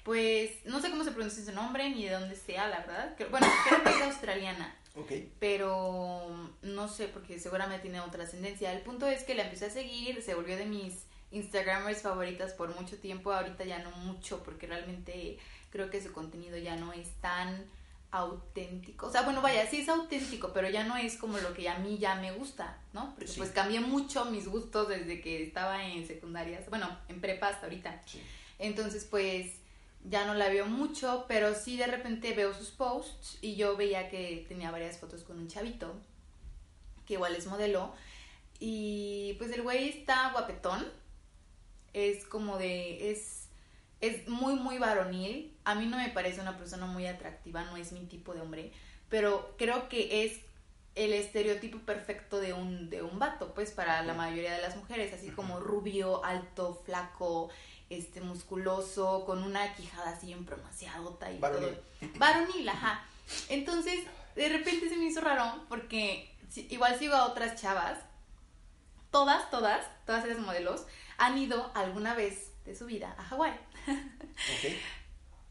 pues 0.04 0.52
no 0.64 0.80
sé 0.80 0.90
cómo 0.90 1.02
se 1.02 1.10
pronuncia 1.10 1.44
su 1.44 1.52
nombre 1.52 1.90
ni 1.90 2.04
de 2.04 2.12
dónde 2.12 2.36
sea, 2.36 2.68
la 2.68 2.80
verdad. 2.80 3.16
Bueno, 3.30 3.46
creo 3.68 3.82
que 3.82 3.90
es 3.90 4.02
australiana. 4.02 4.76
Ok. 4.94 5.12
Pero 5.40 6.52
no 6.62 6.88
sé, 6.88 7.08
porque 7.08 7.38
seguramente 7.38 7.82
tiene 7.82 8.00
otra 8.00 8.24
ascendencia. 8.24 8.72
El 8.72 8.82
punto 8.82 9.08
es 9.08 9.24
que 9.24 9.34
la 9.34 9.42
empecé 9.42 9.66
a 9.66 9.70
seguir, 9.70 10.22
se 10.22 10.34
volvió 10.34 10.56
de 10.56 10.66
mis 10.66 11.05
Instagramers 11.30 12.02
favoritas 12.02 12.52
por 12.52 12.74
mucho 12.78 12.96
tiempo, 12.98 13.32
ahorita 13.32 13.64
ya 13.64 13.78
no 13.80 13.90
mucho, 13.90 14.42
porque 14.42 14.66
realmente 14.66 15.38
creo 15.70 15.90
que 15.90 16.02
su 16.02 16.12
contenido 16.12 16.56
ya 16.56 16.76
no 16.76 16.92
es 16.92 17.10
tan 17.20 17.66
auténtico. 18.10 19.06
O 19.06 19.10
sea, 19.10 19.22
bueno, 19.22 19.42
vaya, 19.42 19.66
sí 19.68 19.80
es 19.80 19.88
auténtico, 19.88 20.52
pero 20.52 20.70
ya 20.70 20.84
no 20.84 20.96
es 20.96 21.16
como 21.16 21.38
lo 21.38 21.52
que 21.52 21.68
a 21.68 21.78
mí 21.78 21.98
ya 21.98 22.14
me 22.14 22.32
gusta, 22.32 22.78
¿no? 22.92 23.14
Porque 23.14 23.32
pues 23.36 23.50
cambié 23.50 23.80
mucho 23.80 24.24
mis 24.26 24.48
gustos 24.48 24.88
desde 24.88 25.20
que 25.20 25.42
estaba 25.42 25.84
en 25.84 26.06
secundarias, 26.06 26.68
bueno, 26.70 26.88
en 27.08 27.20
prepa 27.20 27.48
hasta 27.48 27.66
ahorita. 27.66 28.02
Entonces, 28.58 29.04
pues 29.04 29.52
ya 30.08 30.24
no 30.24 30.34
la 30.34 30.48
veo 30.48 30.66
mucho, 30.66 31.26
pero 31.28 31.54
sí 31.54 31.76
de 31.76 31.88
repente 31.88 32.32
veo 32.32 32.54
sus 32.54 32.70
posts 32.70 33.38
y 33.42 33.56
yo 33.56 33.76
veía 33.76 34.08
que 34.08 34.46
tenía 34.48 34.70
varias 34.70 34.98
fotos 34.98 35.24
con 35.24 35.38
un 35.38 35.48
chavito, 35.48 35.92
que 37.04 37.14
igual 37.14 37.34
es 37.34 37.46
modelo, 37.46 37.92
y 38.58 39.34
pues 39.38 39.50
el 39.52 39.62
güey 39.62 39.88
está 39.88 40.30
guapetón, 40.32 40.86
es 41.96 42.26
como 42.26 42.58
de, 42.58 43.10
es, 43.10 43.48
es 44.02 44.28
muy, 44.28 44.54
muy 44.54 44.76
varonil. 44.76 45.56
A 45.64 45.74
mí 45.74 45.86
no 45.86 45.96
me 45.96 46.10
parece 46.10 46.42
una 46.42 46.58
persona 46.58 46.84
muy 46.84 47.06
atractiva, 47.06 47.64
no 47.64 47.78
es 47.78 47.92
mi 47.92 48.04
tipo 48.04 48.34
de 48.34 48.42
hombre, 48.42 48.72
pero 49.08 49.54
creo 49.56 49.88
que 49.88 50.24
es 50.24 50.40
el 50.94 51.14
estereotipo 51.14 51.78
perfecto 51.78 52.38
de 52.38 52.52
un, 52.52 52.90
de 52.90 53.02
un 53.02 53.18
vato, 53.18 53.54
pues 53.54 53.70
para 53.70 54.02
la 54.02 54.12
mayoría 54.12 54.52
de 54.52 54.60
las 54.60 54.76
mujeres, 54.76 55.14
así 55.14 55.30
como 55.30 55.58
rubio, 55.58 56.22
alto, 56.22 56.82
flaco, 56.84 57.48
este 57.88 58.20
musculoso, 58.20 59.24
con 59.24 59.42
una 59.42 59.74
quijada 59.74 60.10
así 60.10 60.26
bien 60.26 60.44
pronunciadota 60.44 61.32
y 61.32 61.38
Varonil. 61.38 61.74
todo. 62.00 62.10
Varonil, 62.18 62.68
ajá. 62.68 63.04
Entonces, 63.48 64.04
de 64.34 64.48
repente 64.50 64.90
se 64.90 64.96
me 64.96 65.06
hizo 65.06 65.22
raro 65.22 65.64
porque 65.70 66.30
igual 66.68 66.98
sigo 66.98 67.14
a 67.14 67.26
otras 67.26 67.60
chavas, 67.60 67.98
todas, 69.10 69.50
todas, 69.50 69.86
todas 70.04 70.26
esas 70.26 70.40
modelos, 70.40 70.84
han 71.18 71.38
ido 71.38 71.70
alguna 71.74 72.14
vez 72.14 72.52
de 72.64 72.74
su 72.74 72.86
vida 72.86 73.14
a 73.18 73.24
Hawái. 73.24 73.58
Okay. 74.58 74.78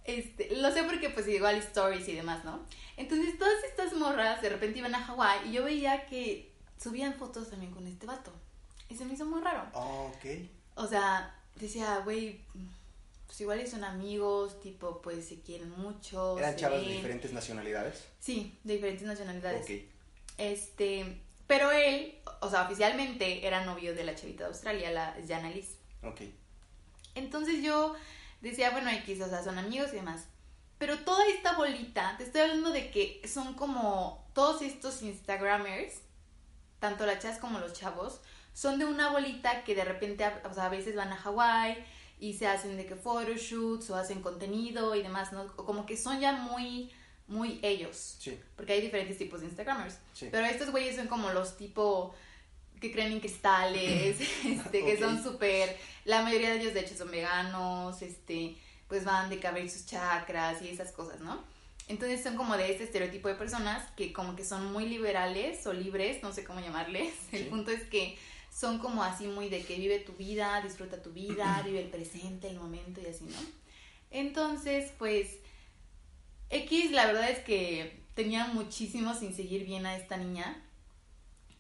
Este, 0.04 0.56
lo 0.58 0.72
sé 0.72 0.84
porque 0.84 1.10
pues 1.10 1.28
igual 1.28 1.56
stories 1.56 2.08
y 2.08 2.16
demás, 2.16 2.46
¿no? 2.46 2.64
Entonces 2.96 3.38
todas 3.40 3.64
estas 3.64 3.94
morras 3.94 4.42
de 4.42 4.50
repente 4.50 4.80
iban 4.80 4.94
a 4.94 5.04
Hawái 5.04 5.50
y 5.50 5.54
yo 5.54 5.64
veía 5.64 6.06
que 6.06 6.52
subían 6.80 7.16
fotos 7.16 7.50
también 7.50 7.72
con 7.72 7.88
este 7.88 8.06
vato. 8.06 8.32
Y 8.90 8.96
se 8.96 9.06
me 9.06 9.14
hizo 9.14 9.26
muy 9.26 9.42
raro. 9.42 9.68
Oh, 9.74 10.12
ok. 10.16 10.26
O 10.76 10.88
sea, 10.88 11.36
decía, 11.56 12.00
güey, 12.04 12.42
pues 13.26 13.42
igual 13.42 13.68
son 13.68 13.84
amigos, 13.84 14.60
tipo, 14.62 15.02
pues 15.02 15.28
se 15.28 15.42
quieren 15.42 15.72
mucho. 15.72 16.38
¿Eran 16.38 16.56
chavas 16.56 16.82
de 16.82 16.92
diferentes 16.92 17.34
nacionalidades? 17.34 18.06
Sí, 18.20 18.60
de 18.64 18.74
diferentes 18.74 19.08
nacionalidades. 19.08 19.64
Ok. 19.64 19.72
Este, 20.38 21.22
pero 21.48 21.72
él, 21.72 22.20
o 22.42 22.50
sea, 22.50 22.64
oficialmente 22.64 23.46
era 23.46 23.66
novio 23.66 23.94
de 23.94 24.04
la 24.04 24.16
chavita 24.16 24.44
de 24.44 24.50
Australia, 24.50 24.92
la 24.92 25.16
Jana 25.28 25.50
Liz. 25.50 25.78
Ok. 26.04 26.22
Entonces 27.16 27.64
yo 27.64 27.96
decía, 28.42 28.72
bueno, 28.72 28.90
X, 28.90 29.22
o 29.22 29.30
sea, 29.30 29.44
son 29.44 29.58
amigos 29.58 29.90
y 29.94 29.98
demás. 29.98 30.28
Pero 30.78 31.00
toda 31.00 31.26
esta 31.28 31.54
bolita, 31.54 32.16
te 32.18 32.26
estoy 32.26 32.42
hablando 32.42 32.72
de 32.72 32.92
que 32.92 33.22
son 33.28 33.54
como 33.54 34.28
todos 34.34 34.62
estos 34.62 35.02
Instagramers, 35.02 36.02
tanto 36.80 37.06
las 37.06 37.20
chas 37.20 37.38
como 37.38 37.60
los 37.60 37.74
chavos, 37.74 38.20
son 38.54 38.80
de 38.80 38.86
una 38.86 39.12
bolita 39.12 39.64
que 39.64 39.76
de 39.76 39.86
repente, 39.86 40.26
o 40.44 40.54
sea, 40.54 40.66
a 40.66 40.70
veces 40.70 40.96
van 40.96 41.14
a 41.14 41.18
Hawái, 41.18 41.86
y 42.20 42.34
se 42.34 42.48
hacen 42.48 42.78
de 42.78 42.86
que 42.86 42.96
photoshoots 42.96 43.90
o 43.90 43.96
hacen 43.96 44.22
contenido 44.22 44.96
y 44.96 45.04
demás, 45.04 45.34
¿no? 45.34 45.48
Como 45.56 45.86
que 45.86 45.98
son 45.98 46.20
ya 46.20 46.34
muy, 46.34 46.92
muy 47.28 47.60
ellos. 47.64 48.18
Sí. 48.20 48.38
Porque 48.56 48.74
hay 48.74 48.82
diferentes 48.82 49.18
tipos 49.18 49.42
de 49.42 49.48
Instagramers. 49.48 49.98
Sí. 50.14 50.28
Pero 50.32 50.46
estos 50.46 50.72
güeyes 50.72 50.96
son 50.96 51.08
como 51.08 51.32
los 51.32 51.58
tipo 51.58 52.14
que 52.80 52.92
creen 52.92 53.14
en 53.14 53.20
cristales, 53.20 54.18
este, 54.46 54.84
que 54.86 54.98
son 55.00 55.22
súper, 55.24 55.76
la 56.04 56.22
mayoría 56.22 56.50
de 56.52 56.62
ellos 56.62 56.74
de 56.74 56.82
hecho 56.82 56.96
son 56.96 57.10
veganos, 57.10 58.02
este, 58.02 58.56
pues 58.88 59.06
van 59.06 59.30
de 59.30 59.46
abrir 59.48 59.70
sus 59.72 59.86
chakras 59.86 60.62
y 60.62 60.70
esas 60.70 60.92
cosas, 60.92 61.20
¿no? 61.22 61.44
Entonces 61.88 62.22
son 62.24 62.36
como 62.36 62.58
de 62.58 62.72
este 62.72 62.84
estereotipo 62.84 63.28
de 63.28 63.36
personas 63.36 63.90
que 63.92 64.12
como 64.12 64.36
que 64.36 64.44
son 64.44 64.72
muy 64.74 64.88
liberales 64.88 65.66
o 65.68 65.74
libres, 65.74 66.22
no 66.24 66.34
sé 66.34 66.44
cómo 66.44 66.60
llamarles. 66.60 67.14
El 67.32 67.44
Sí. 67.44 67.50
punto 67.50 67.72
es 67.72 67.84
que 67.84 68.18
son 68.52 68.80
como 68.80 69.04
así 69.04 69.28
muy 69.28 69.50
de 69.50 69.64
que 69.64 69.78
vive 69.78 70.00
tu 70.00 70.14
vida, 70.14 70.62
disfruta 70.62 71.02
tu 71.02 71.12
vida, 71.12 71.62
vive 71.66 71.82
el 71.82 71.90
presente, 71.90 72.48
el 72.50 72.58
momento 72.58 73.02
y 73.02 73.06
así, 73.08 73.26
¿no? 73.26 73.38
Entonces, 74.12 74.92
pues, 74.98 75.38
X, 76.50 76.92
la 76.92 77.06
verdad 77.06 77.30
es 77.30 77.40
que 77.40 78.04
tenía 78.14 78.48
muchísimo 78.48 79.14
sin 79.14 79.36
seguir 79.36 79.66
bien 79.66 79.86
a 79.86 79.96
esta 79.96 80.18
niña. 80.18 80.62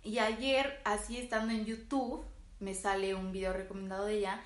Y 0.03 0.19
ayer, 0.19 0.81
así 0.85 1.17
estando 1.17 1.53
en 1.53 1.65
YouTube, 1.65 2.23
me 2.59 2.73
sale 2.73 3.15
un 3.15 3.31
video 3.31 3.53
recomendado 3.53 4.05
de 4.05 4.19
ella 4.19 4.41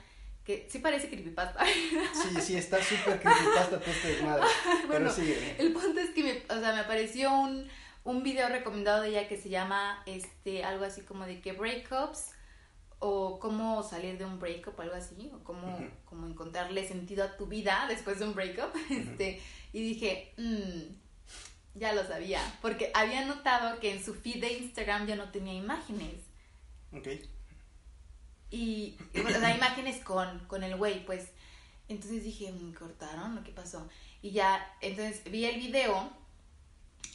que 0.45 0.67
sí 0.69 0.79
parece 0.79 1.09
creepypasta. 1.09 1.63
Sí, 1.65 2.41
sí, 2.41 2.57
está 2.57 2.81
súper 2.81 3.19
creepypasta 3.21 3.79
todo 3.79 3.91
este 3.91 4.07
desmadre. 4.07 4.45
Bueno, 4.87 5.09
Pero 5.09 5.11
sigue. 5.11 5.55
El 5.59 5.73
punto 5.73 5.99
es 5.99 6.09
que 6.11 6.23
me, 6.23 6.55
o 6.55 6.59
sea, 6.59 6.73
me 6.73 6.79
apareció 6.79 7.31
un, 7.31 7.67
un 8.03 8.23
video 8.23 8.49
recomendado 8.49 9.03
de 9.03 9.09
ella 9.09 9.27
que 9.27 9.37
se 9.37 9.49
llama 9.49 10.01
este 10.05 10.63
algo 10.63 10.85
así 10.85 11.01
como 11.01 11.25
de 11.25 11.41
que 11.41 11.51
breakups 11.51 12.31
o 12.99 13.39
cómo 13.39 13.81
salir 13.83 14.17
de 14.17 14.25
un 14.25 14.39
breakup 14.39 14.77
o 14.77 14.81
algo 14.81 14.95
así 14.95 15.31
o 15.33 15.43
cómo, 15.43 15.79
cómo 16.05 16.27
encontrarle 16.27 16.87
sentido 16.87 17.23
a 17.23 17.37
tu 17.37 17.45
vida 17.47 17.85
después 17.87 18.19
de 18.19 18.25
un 18.25 18.33
breakup 18.35 18.75
este 18.89 19.41
y 19.71 19.81
dije 19.81 20.33
"Mm, 20.37 21.79
ya 21.79 21.93
lo 21.93 22.05
sabía 22.05 22.41
porque 22.61 22.91
había 22.93 23.25
notado 23.25 23.79
que 23.79 23.93
en 23.93 24.03
su 24.03 24.13
feed 24.15 24.41
de 24.41 24.53
Instagram 24.53 25.07
ya 25.07 25.15
no 25.15 25.31
tenía 25.31 25.53
imágenes 25.53 26.15
Ok. 26.91 27.07
y, 28.51 28.97
y, 29.13 29.19
o 29.21 29.29
sea, 29.29 29.55
imágenes 29.55 30.03
con, 30.03 30.39
con 30.47 30.63
el 30.63 30.75
güey, 30.75 31.05
pues. 31.05 31.29
Entonces 31.87 32.23
dije, 32.23 32.51
"Mm, 32.51 32.73
¿cortaron 32.73 33.37
o 33.37 33.43
qué 33.43 33.51
pasó? 33.51 33.87
Y 34.21 34.31
ya, 34.31 34.75
entonces 34.81 35.23
vi 35.31 35.45
el 35.45 35.59
video 35.59 36.09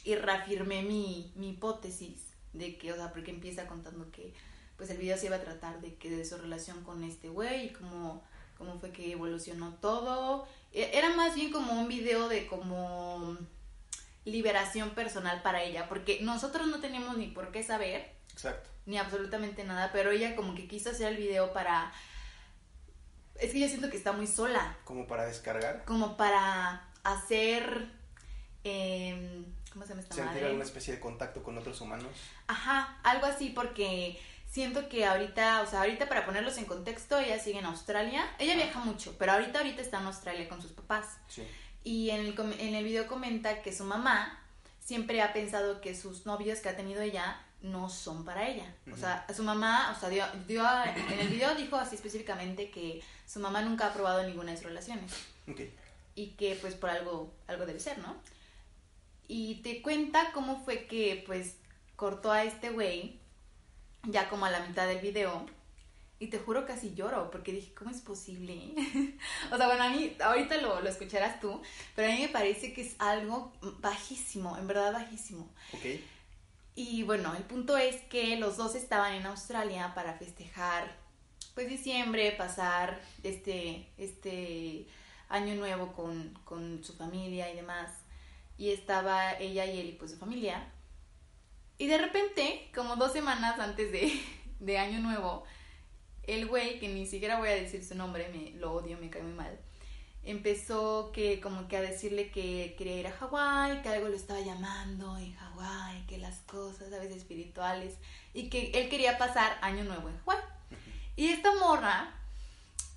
y 0.03 0.15
reafirmé 0.15 0.81
mi, 0.81 1.31
mi 1.35 1.49
hipótesis 1.49 2.33
de 2.53 2.77
que, 2.77 2.91
o 2.93 2.95
sea, 2.95 3.11
porque 3.11 3.31
empieza 3.31 3.67
contando 3.67 4.09
que, 4.11 4.33
pues 4.77 4.89
el 4.89 4.97
video 4.97 5.17
se 5.17 5.27
iba 5.27 5.37
a 5.37 5.41
tratar 5.41 5.79
de 5.81 5.95
que 5.95 6.09
de 6.09 6.25
su 6.25 6.37
relación 6.37 6.83
con 6.83 7.03
este 7.03 7.29
güey 7.29 7.67
y 7.67 7.69
cómo, 7.73 8.23
cómo 8.57 8.79
fue 8.79 8.91
que 8.91 9.11
evolucionó 9.11 9.73
todo. 9.75 10.47
E- 10.73 10.91
Era 10.97 11.11
más 11.15 11.35
bien 11.35 11.51
como 11.51 11.73
un 11.73 11.87
video 11.87 12.27
de 12.29 12.47
como 12.47 13.37
liberación 14.25 14.89
personal 14.91 15.41
para 15.43 15.61
ella, 15.63 15.87
porque 15.87 16.19
nosotros 16.21 16.67
no 16.67 16.79
teníamos 16.79 17.17
ni 17.17 17.27
por 17.27 17.51
qué 17.51 17.61
saber 17.63 18.11
Exacto. 18.33 18.69
ni 18.85 18.97
absolutamente 18.97 19.63
nada, 19.63 19.91
pero 19.93 20.11
ella 20.11 20.35
como 20.35 20.55
que 20.55 20.67
quiso 20.67 20.89
hacer 20.89 21.07
el 21.13 21.17
video 21.17 21.53
para... 21.53 21.93
Es 23.39 23.51
que 23.51 23.59
yo 23.59 23.67
siento 23.67 23.89
que 23.89 23.97
está 23.97 24.13
muy 24.13 24.27
sola, 24.27 24.77
Como 24.85 25.07
para 25.07 25.25
descargar. 25.25 25.83
como 25.85 26.17
para 26.17 26.87
hacer... 27.03 27.87
em, 28.63 29.45
¿Cómo 29.71 29.83
se 29.85 29.89
llama 29.89 30.01
esta 30.01 30.15
Sentir 30.15 30.31
madre? 30.33 30.45
alguna 30.47 30.63
especie 30.63 30.93
de 30.93 30.99
contacto 31.01 31.43
con 31.43 31.57
otros 31.57 31.81
humanos. 31.81 32.07
Ajá, 32.47 32.97
algo 33.03 33.25
así 33.25 33.49
porque 33.49 34.17
siento 34.49 34.87
que 34.89 35.05
ahorita, 35.05 35.61
o 35.61 35.65
sea, 35.67 35.81
ahorita 35.81 36.07
para 36.07 36.25
ponerlos 36.25 36.57
en 36.57 36.65
contexto, 36.65 37.17
ella 37.19 37.39
sigue 37.39 37.59
en 37.59 37.65
Australia. 37.65 38.25
Ella 38.39 38.55
viaja 38.55 38.79
mucho, 38.79 39.15
pero 39.17 39.33
ahorita 39.33 39.59
ahorita 39.59 39.81
está 39.81 39.99
en 39.99 40.05
Australia 40.07 40.47
con 40.49 40.61
sus 40.61 40.71
papás. 40.71 41.17
Sí. 41.27 41.43
Y 41.83 42.09
en 42.09 42.21
el, 42.21 42.39
en 42.59 42.73
el 42.75 42.83
video 42.83 43.07
comenta 43.07 43.61
que 43.61 43.73
su 43.73 43.83
mamá 43.83 44.39
siempre 44.79 45.21
ha 45.21 45.33
pensado 45.33 45.81
que 45.81 45.95
sus 45.95 46.25
novios 46.25 46.59
que 46.59 46.69
ha 46.69 46.75
tenido 46.75 47.01
ella 47.01 47.41
no 47.61 47.89
son 47.89 48.23
para 48.25 48.47
ella. 48.47 48.73
O 48.87 48.91
Ujú. 48.91 48.99
sea, 48.99 49.25
su 49.35 49.43
mamá, 49.43 49.93
o 49.95 49.99
sea, 49.99 50.09
dio, 50.09 50.25
dio 50.47 50.65
a- 50.65 50.85
en 50.85 51.19
el 51.19 51.27
video 51.29 51.53
dijo 51.55 51.75
así 51.75 51.95
específicamente 51.95 52.69
que 52.69 53.01
su 53.27 53.39
mamá 53.39 53.61
nunca 53.61 53.87
ha 53.87 53.93
probado 53.93 54.23
ninguna 54.23 54.51
de 54.51 54.57
sus 54.57 54.67
relaciones 54.67 55.11
Ok. 55.49 55.61
y 56.15 56.27
que 56.31 56.55
pues 56.61 56.75
por 56.75 56.91
algo, 56.91 57.33
algo 57.47 57.65
debe 57.65 57.79
ser, 57.79 57.97
¿no? 57.97 58.15
Y 59.27 59.55
te 59.63 59.81
cuenta 59.81 60.31
cómo 60.33 60.63
fue 60.63 60.85
que 60.85 61.23
pues 61.25 61.55
cortó 61.95 62.31
a 62.31 62.43
este 62.43 62.69
güey 62.69 63.19
ya 64.07 64.29
como 64.29 64.45
a 64.45 64.51
la 64.51 64.59
mitad 64.65 64.87
del 64.87 64.99
video 64.99 65.45
y 66.17 66.27
te 66.27 66.39
juro 66.39 66.65
casi 66.65 66.93
lloro 66.93 67.29
porque 67.29 67.51
dije, 67.51 67.73
¿cómo 67.73 67.91
es 67.91 68.01
posible? 68.01 68.73
o 69.51 69.57
sea, 69.57 69.67
bueno, 69.67 69.83
a 69.83 69.89
mí, 69.89 70.15
ahorita 70.23 70.57
lo, 70.57 70.81
lo 70.81 70.89
escucharás 70.89 71.39
tú, 71.39 71.61
pero 71.95 72.09
a 72.11 72.15
mí 72.15 72.21
me 72.21 72.29
parece 72.29 72.73
que 72.73 72.81
es 72.81 72.95
algo 72.99 73.51
bajísimo, 73.79 74.57
en 74.57 74.67
verdad 74.67 74.93
bajísimo. 74.93 75.49
Ok. 75.73 75.99
Y 76.75 77.03
bueno, 77.03 77.33
el 77.35 77.43
punto 77.43 77.77
es 77.77 78.01
que 78.03 78.37
los 78.37 78.57
dos 78.57 78.75
estaban 78.75 79.13
en 79.13 79.25
Australia 79.25 79.93
para 79.95 80.13
festejar, 80.13 80.95
pues 81.53 81.69
diciembre, 81.69 82.31
pasar 82.31 83.01
este, 83.23 83.87
este 83.97 84.85
año 85.29 85.55
nuevo 85.55 85.93
con, 85.93 86.37
con 86.43 86.83
su 86.83 86.93
familia 86.93 87.51
y 87.51 87.55
demás. 87.55 87.91
Y 88.57 88.71
estaba 88.71 89.33
ella 89.33 89.65
y 89.65 89.79
él 89.79 89.87
y 89.87 89.91
pues 89.93 90.11
su 90.11 90.17
familia. 90.17 90.69
Y 91.77 91.87
de 91.87 91.97
repente, 91.97 92.69
como 92.73 92.95
dos 92.95 93.11
semanas 93.11 93.59
antes 93.59 93.91
de, 93.91 94.11
de 94.59 94.77
año 94.77 94.99
nuevo, 94.99 95.43
el 96.23 96.47
güey, 96.47 96.79
que 96.79 96.87
ni 96.87 97.05
siquiera 97.05 97.37
voy 97.37 97.49
a 97.49 97.55
decir 97.55 97.83
su 97.83 97.95
nombre, 97.95 98.29
me 98.29 98.57
lo 98.59 98.73
odio, 98.73 98.97
me 98.97 99.09
cae 99.09 99.21
muy 99.21 99.33
mal, 99.33 99.59
empezó 100.23 101.11
que 101.13 101.39
como 101.39 101.67
que 101.67 101.77
a 101.77 101.81
decirle 101.81 102.31
que 102.31 102.75
quería 102.77 102.99
ir 102.99 103.07
a 103.07 103.11
Hawái, 103.11 103.81
que 103.81 103.89
algo 103.89 104.07
lo 104.07 104.15
estaba 104.15 104.41
llamando 104.41 105.17
en 105.17 105.35
Hawái, 105.35 106.05
que 106.07 106.17
las 106.17 106.39
cosas 106.41 106.91
a 106.91 106.97
veces 106.97 107.17
espirituales 107.17 107.95
y 108.33 108.49
que 108.49 108.71
él 108.73 108.89
quería 108.89 109.17
pasar 109.17 109.57
año 109.61 109.83
nuevo 109.83 110.09
en 110.09 110.17
Hawái. 110.19 110.39
Y 111.15 111.27
esta 111.27 111.53
morra, 111.55 112.11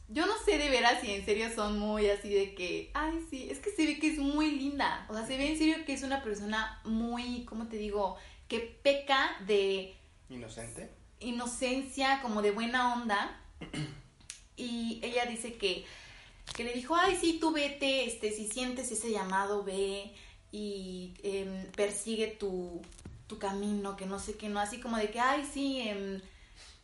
yo 0.09 0.27
no 0.27 0.33
sé 0.45 0.57
de 0.57 0.71
veras 0.71 1.03
si 1.03 1.13
en 1.13 1.25
serio 1.25 1.51
son 1.55 1.79
muy 1.79 2.09
así 2.09 2.33
de 2.33 2.55
que, 2.55 2.91
ay 2.95 3.27
sí, 3.29 3.49
es 3.51 3.59
que 3.59 3.71
se 3.71 3.87
ve 3.87 3.99
que 3.99 4.09
es 4.09 4.19
muy 4.19 4.53
linda, 4.53 5.07
o 5.11 5.15
sea, 5.15 5.27
se 5.27 5.37
ve 5.37 5.51
en 5.51 5.59
serio 5.59 5.85
que 5.85 5.93
es 5.93 6.03
una 6.03 6.23
persona 6.23 6.81
muy, 6.85 7.45
¿cómo 7.45 7.69
te 7.69 7.77
digo? 7.77 8.17
Que 8.49 8.61
peca 8.61 9.37
de 9.47 9.97
Inocente. 10.31 10.91
inocencia, 11.21 12.21
como 12.23 12.43
de 12.43 12.51
buena 12.51 12.95
onda. 12.95 13.41
Y 14.57 14.99
ella 15.05 15.25
dice 15.27 15.55
que, 15.57 15.87
que 16.57 16.65
le 16.65 16.73
dijo, 16.73 16.97
ay, 16.97 17.17
sí, 17.21 17.39
tú 17.41 17.53
vete, 17.53 18.07
este, 18.07 18.33
si 18.33 18.49
sientes 18.49 18.91
ese 18.91 19.13
llamado, 19.13 19.63
ve 19.63 20.13
y 20.51 21.15
em, 21.23 21.71
persigue 21.77 22.27
tu, 22.27 22.83
tu 23.29 23.39
camino, 23.39 23.97
que 23.97 24.07
no 24.07 24.19
sé 24.19 24.37
qué, 24.37 24.49
no, 24.49 24.59
así 24.59 24.81
como 24.81 24.97
de 24.97 25.13
que, 25.13 25.21
ay, 25.21 25.49
sí, 25.49 25.81
em, 25.89 26.21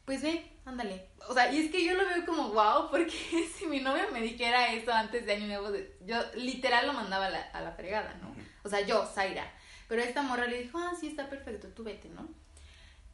pues 0.05 0.23
ve, 0.23 0.49
ándale. 0.65 1.09
O 1.29 1.35
sea, 1.35 1.53
y 1.53 1.59
es 1.65 1.73
que 1.73 1.85
yo 1.85 1.95
lo 1.95 2.07
veo 2.07 2.25
como, 2.25 2.51
wow, 2.51 2.91
porque 2.93 3.11
si 3.59 3.67
mi 3.67 3.81
novio 3.81 4.05
me 4.13 4.21
dijera 4.21 4.73
eso 4.73 4.93
antes 4.93 5.27
de 5.27 5.33
Año 5.33 5.47
Nuevo, 5.49 5.77
yo 6.07 6.17
literal 6.37 6.87
lo 6.87 6.93
mandaba 6.93 7.27
a 7.27 7.31
la, 7.31 7.43
a 7.43 7.61
la 7.61 7.73
fregada, 7.73 8.15
¿no? 8.23 8.37
O 8.63 8.69
sea, 8.69 8.83
yo, 8.83 9.05
Zaira. 9.05 9.53
Pero 9.89 10.03
esta 10.03 10.23
morra 10.23 10.47
le 10.47 10.63
dijo, 10.63 10.79
ah, 10.79 10.93
sí, 10.99 11.09
está 11.09 11.29
perfecto, 11.29 11.69
tú 11.69 11.85
vete, 11.85 12.09
¿no? 12.09 12.29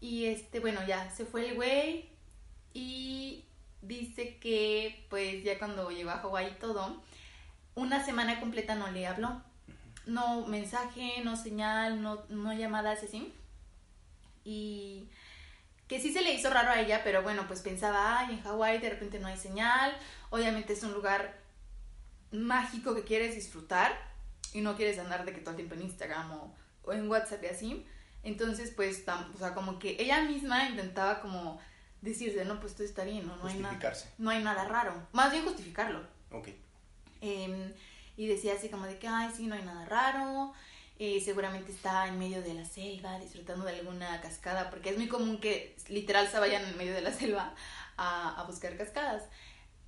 Y 0.01 0.27
este, 0.27 0.61
bueno, 0.61 0.81
ya 0.87 1.11
se 1.11 1.27
fue 1.27 1.49
el 1.49 1.55
güey 1.55 2.09
y 2.73 3.45
dice 3.83 4.37
que 4.39 5.07
pues 5.11 5.43
ya 5.45 5.59
cuando 5.59 5.91
llegó 5.91 6.11
a 6.11 6.19
Hawái 6.19 6.49
y 6.49 6.59
todo, 6.59 7.03
una 7.75 8.05
semana 8.05 8.41
completa 8.41 8.75
no 8.75 8.91
le 8.91 9.07
habló. 9.07 9.43
No 10.07 10.47
mensaje, 10.47 11.21
no 11.25 11.37
señal, 11.37 12.03
no, 12.03 12.23
no 12.29 12.53
llamadas 12.53 13.03
así. 13.03 13.33
Y 14.45 15.09
que 15.87 16.01
sí 16.01 16.13
se 16.13 16.23
le 16.23 16.33
hizo 16.33 16.51
raro 16.51 16.71
a 16.71 16.81
ella, 16.81 17.03
pero 17.05 17.23
bueno, 17.23 17.47
pues 17.47 17.61
pensaba, 17.61 18.21
ay, 18.21 18.35
en 18.35 18.43
Hawái 18.43 18.79
de 18.79 18.91
repente 18.91 19.19
no 19.19 19.29
hay 19.29 19.37
señal, 19.37 19.97
obviamente 20.31 20.73
es 20.73 20.83
un 20.83 20.93
lugar 20.93 21.39
mágico 22.31 22.95
que 22.95 23.03
quieres 23.03 23.35
disfrutar 23.35 23.93
y 24.53 24.61
no 24.61 24.77
quieres 24.77 24.99
andar 24.99 25.25
de 25.25 25.33
que 25.33 25.41
todo 25.41 25.51
el 25.51 25.57
tiempo 25.57 25.75
en 25.75 25.83
Instagram 25.83 26.31
o, 26.33 26.45
o 26.45 26.55
en 26.93 27.09
WhatsApp 27.11 27.43
y 27.45 27.47
así. 27.47 27.87
Entonces, 28.23 28.71
pues, 28.77 29.07
tam- 29.07 29.35
o 29.35 29.39
sea, 29.39 29.55
como 29.55 29.79
que 29.79 29.97
ella 29.99 30.23
misma 30.23 30.69
intentaba 30.69 31.21
como 31.21 31.59
decirse, 32.03 32.45
no, 32.45 32.61
pues 32.61 32.75
todo 32.75 32.85
está 32.85 33.05
bien, 33.05 33.27
no, 33.27 33.37
no 33.37 33.47
hay 33.47 33.55
nada. 33.55 33.69
Justificarse. 33.75 34.09
No 34.19 34.31
hay 34.31 34.43
nada 34.43 34.65
raro. 34.65 35.07
Más 35.13 35.31
bien 35.33 35.45
justificarlo. 35.45 36.07
Ok. 36.31 36.49
Em, 37.21 37.73
y 38.17 38.27
decía 38.27 38.55
así 38.55 38.69
como 38.69 38.87
de 38.87 38.99
que, 38.99 39.09
ay, 39.09 39.31
sí, 39.37 39.47
no 39.47 39.55
hay 39.55 39.63
nada 39.63 39.85
raro. 39.87 40.53
eh, 41.03 41.19
seguramente 41.25 41.73
está 41.73 42.07
en 42.09 42.19
medio 42.19 42.43
de 42.43 42.53
la 42.53 42.67
selva 42.67 43.19
disfrutando 43.19 43.65
de 43.65 43.75
alguna 43.79 44.21
cascada, 44.21 44.69
porque 44.69 44.91
es 44.91 44.99
muy 44.99 45.09
común 45.09 45.41
que 45.41 45.75
literal 45.89 46.29
se 46.29 46.39
vayan 46.39 46.63
en 46.63 46.77
medio 46.77 46.93
de 46.93 47.01
la 47.01 47.11
selva 47.11 47.55
a, 47.97 48.39
a 48.39 48.45
buscar 48.45 48.77
cascadas. 48.77 49.23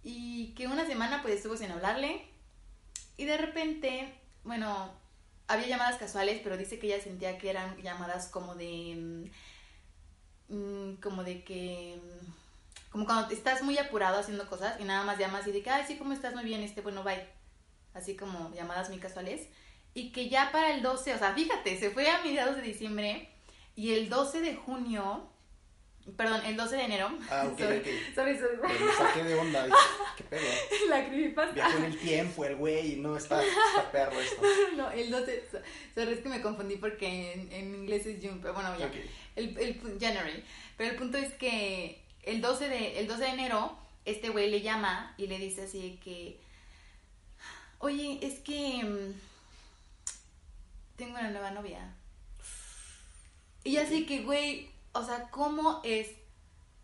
Y 0.03 0.55
que 0.55 0.67
una 0.69 0.87
semana 0.87 1.21
pues 1.21 1.35
estuvo 1.35 1.55
sin 1.59 1.71
hablarle. 1.71 2.27
Y 3.19 3.27
de 3.27 3.37
repente, 3.37 4.19
bueno, 4.43 4.91
había 5.49 5.69
llamadas 5.69 5.99
casuales, 5.99 6.41
pero 6.43 6.57
dice 6.57 6.79
que 6.79 6.87
ella 6.87 7.03
sentía 7.03 7.39
que 7.39 7.51
eran 7.51 7.77
llamadas 7.83 8.29
como 8.29 8.55
de... 8.55 9.31
mm, 10.49 10.55
mm, 10.55 10.97
como 10.97 11.25
de 11.25 11.45
que... 11.45 12.01
mm, 12.03 12.91
como 12.91 13.07
cuando 13.07 13.33
estás 13.33 13.63
muy 13.63 13.79
apurado 13.79 14.19
haciendo 14.19 14.47
cosas 14.49 14.79
y 14.81 14.85
nada 14.85 15.05
más 15.05 15.19
llamas 15.19 15.47
y 15.47 15.53
de 15.53 15.63
que, 15.63 15.71
ay, 15.71 15.85
sí, 15.87 15.97
¿cómo 15.97 16.13
estás? 16.13 16.35
Muy 16.35 16.45
bien, 16.45 16.63
este, 16.63 16.83
bueno, 16.83 17.03
bye. 17.03 17.27
Así 17.95 18.17
como 18.17 18.53
llamadas 18.55 18.89
muy 18.91 18.99
casuales. 18.99 19.49
Y 19.95 20.13
que 20.13 20.29
ya 20.29 20.51
para 20.53 20.75
el 20.75 20.83
12, 20.83 21.15
o 21.15 21.19
sea, 21.19 21.35
fíjate, 21.35 21.79
se 21.79 21.91
fue 21.91 22.11
a 22.11 22.23
mediados 22.23 22.57
de 22.57 22.63
diciembre 22.63 23.29
y 23.75 23.95
el 23.95 24.09
12 24.09 24.41
de 24.41 24.55
junio, 24.55 25.32
perdón, 26.17 26.41
el 26.45 26.57
12 26.57 26.77
de 26.77 26.83
enero. 26.85 27.17
Ah, 27.31 27.45
ok, 27.47 27.53
ok. 27.61 27.87
sorry. 28.15 28.39
Pero 28.39 28.87
me 28.87 28.93
saqué 28.93 29.23
de 29.25 29.35
onda. 29.35 29.67
¿Qué 30.17 30.25
pedo? 30.25 30.43
La 30.89 31.07
creepypasta. 31.07 31.55
Viajó 31.55 31.79
en 31.79 31.85
el 31.85 31.99
tiempo 31.99 32.45
el 32.45 32.57
güey 32.57 32.93
y 32.95 32.97
no 32.97 33.17
está, 33.17 33.43
está 33.45 33.91
perro 33.93 34.21
esto. 34.21 34.43
No, 34.77 34.91
el 34.91 35.11
12, 35.11 35.45
so- 35.51 35.59
sorry, 35.95 36.13
es 36.15 36.21
que 36.21 36.29
me 36.29 36.41
confundí 36.43 36.77
porque 36.77 37.33
en, 37.35 37.53
en 37.53 37.75
inglés 37.75 38.07
es 38.07 38.19
June, 38.25 38.39
pero 38.43 38.55
bueno, 38.55 38.77
ya. 38.79 38.91
El, 39.37 39.57
el 39.59 39.99
January. 40.01 40.45
Pero 40.77 40.91
el 40.91 40.97
punto 40.97 41.19
es 41.19 41.33
que 41.35 42.03
el 42.23 42.41
12 42.41 42.69
de, 42.69 42.99
el 43.01 43.07
12 43.07 43.23
de 43.23 43.29
enero, 43.31 43.79
este 44.05 44.31
güey 44.31 44.51
le 44.51 44.61
llama 44.63 45.15
y 45.19 45.27
le 45.27 45.39
dice 45.39 45.63
así 45.63 45.91
de 45.91 45.97
que, 46.01 46.41
oye, 47.79 48.19
es 48.23 48.41
que 48.41 48.83
mm, 48.85 49.15
tengo 50.97 51.13
una 51.19 51.31
nueva 51.31 51.51
novia. 51.51 51.95
Y 53.65 53.77
así 53.77 54.07
que, 54.07 54.23
güey, 54.23 54.69
o 54.93 55.05
sea, 55.05 55.31
¿cómo 55.31 55.81
es 55.85 56.09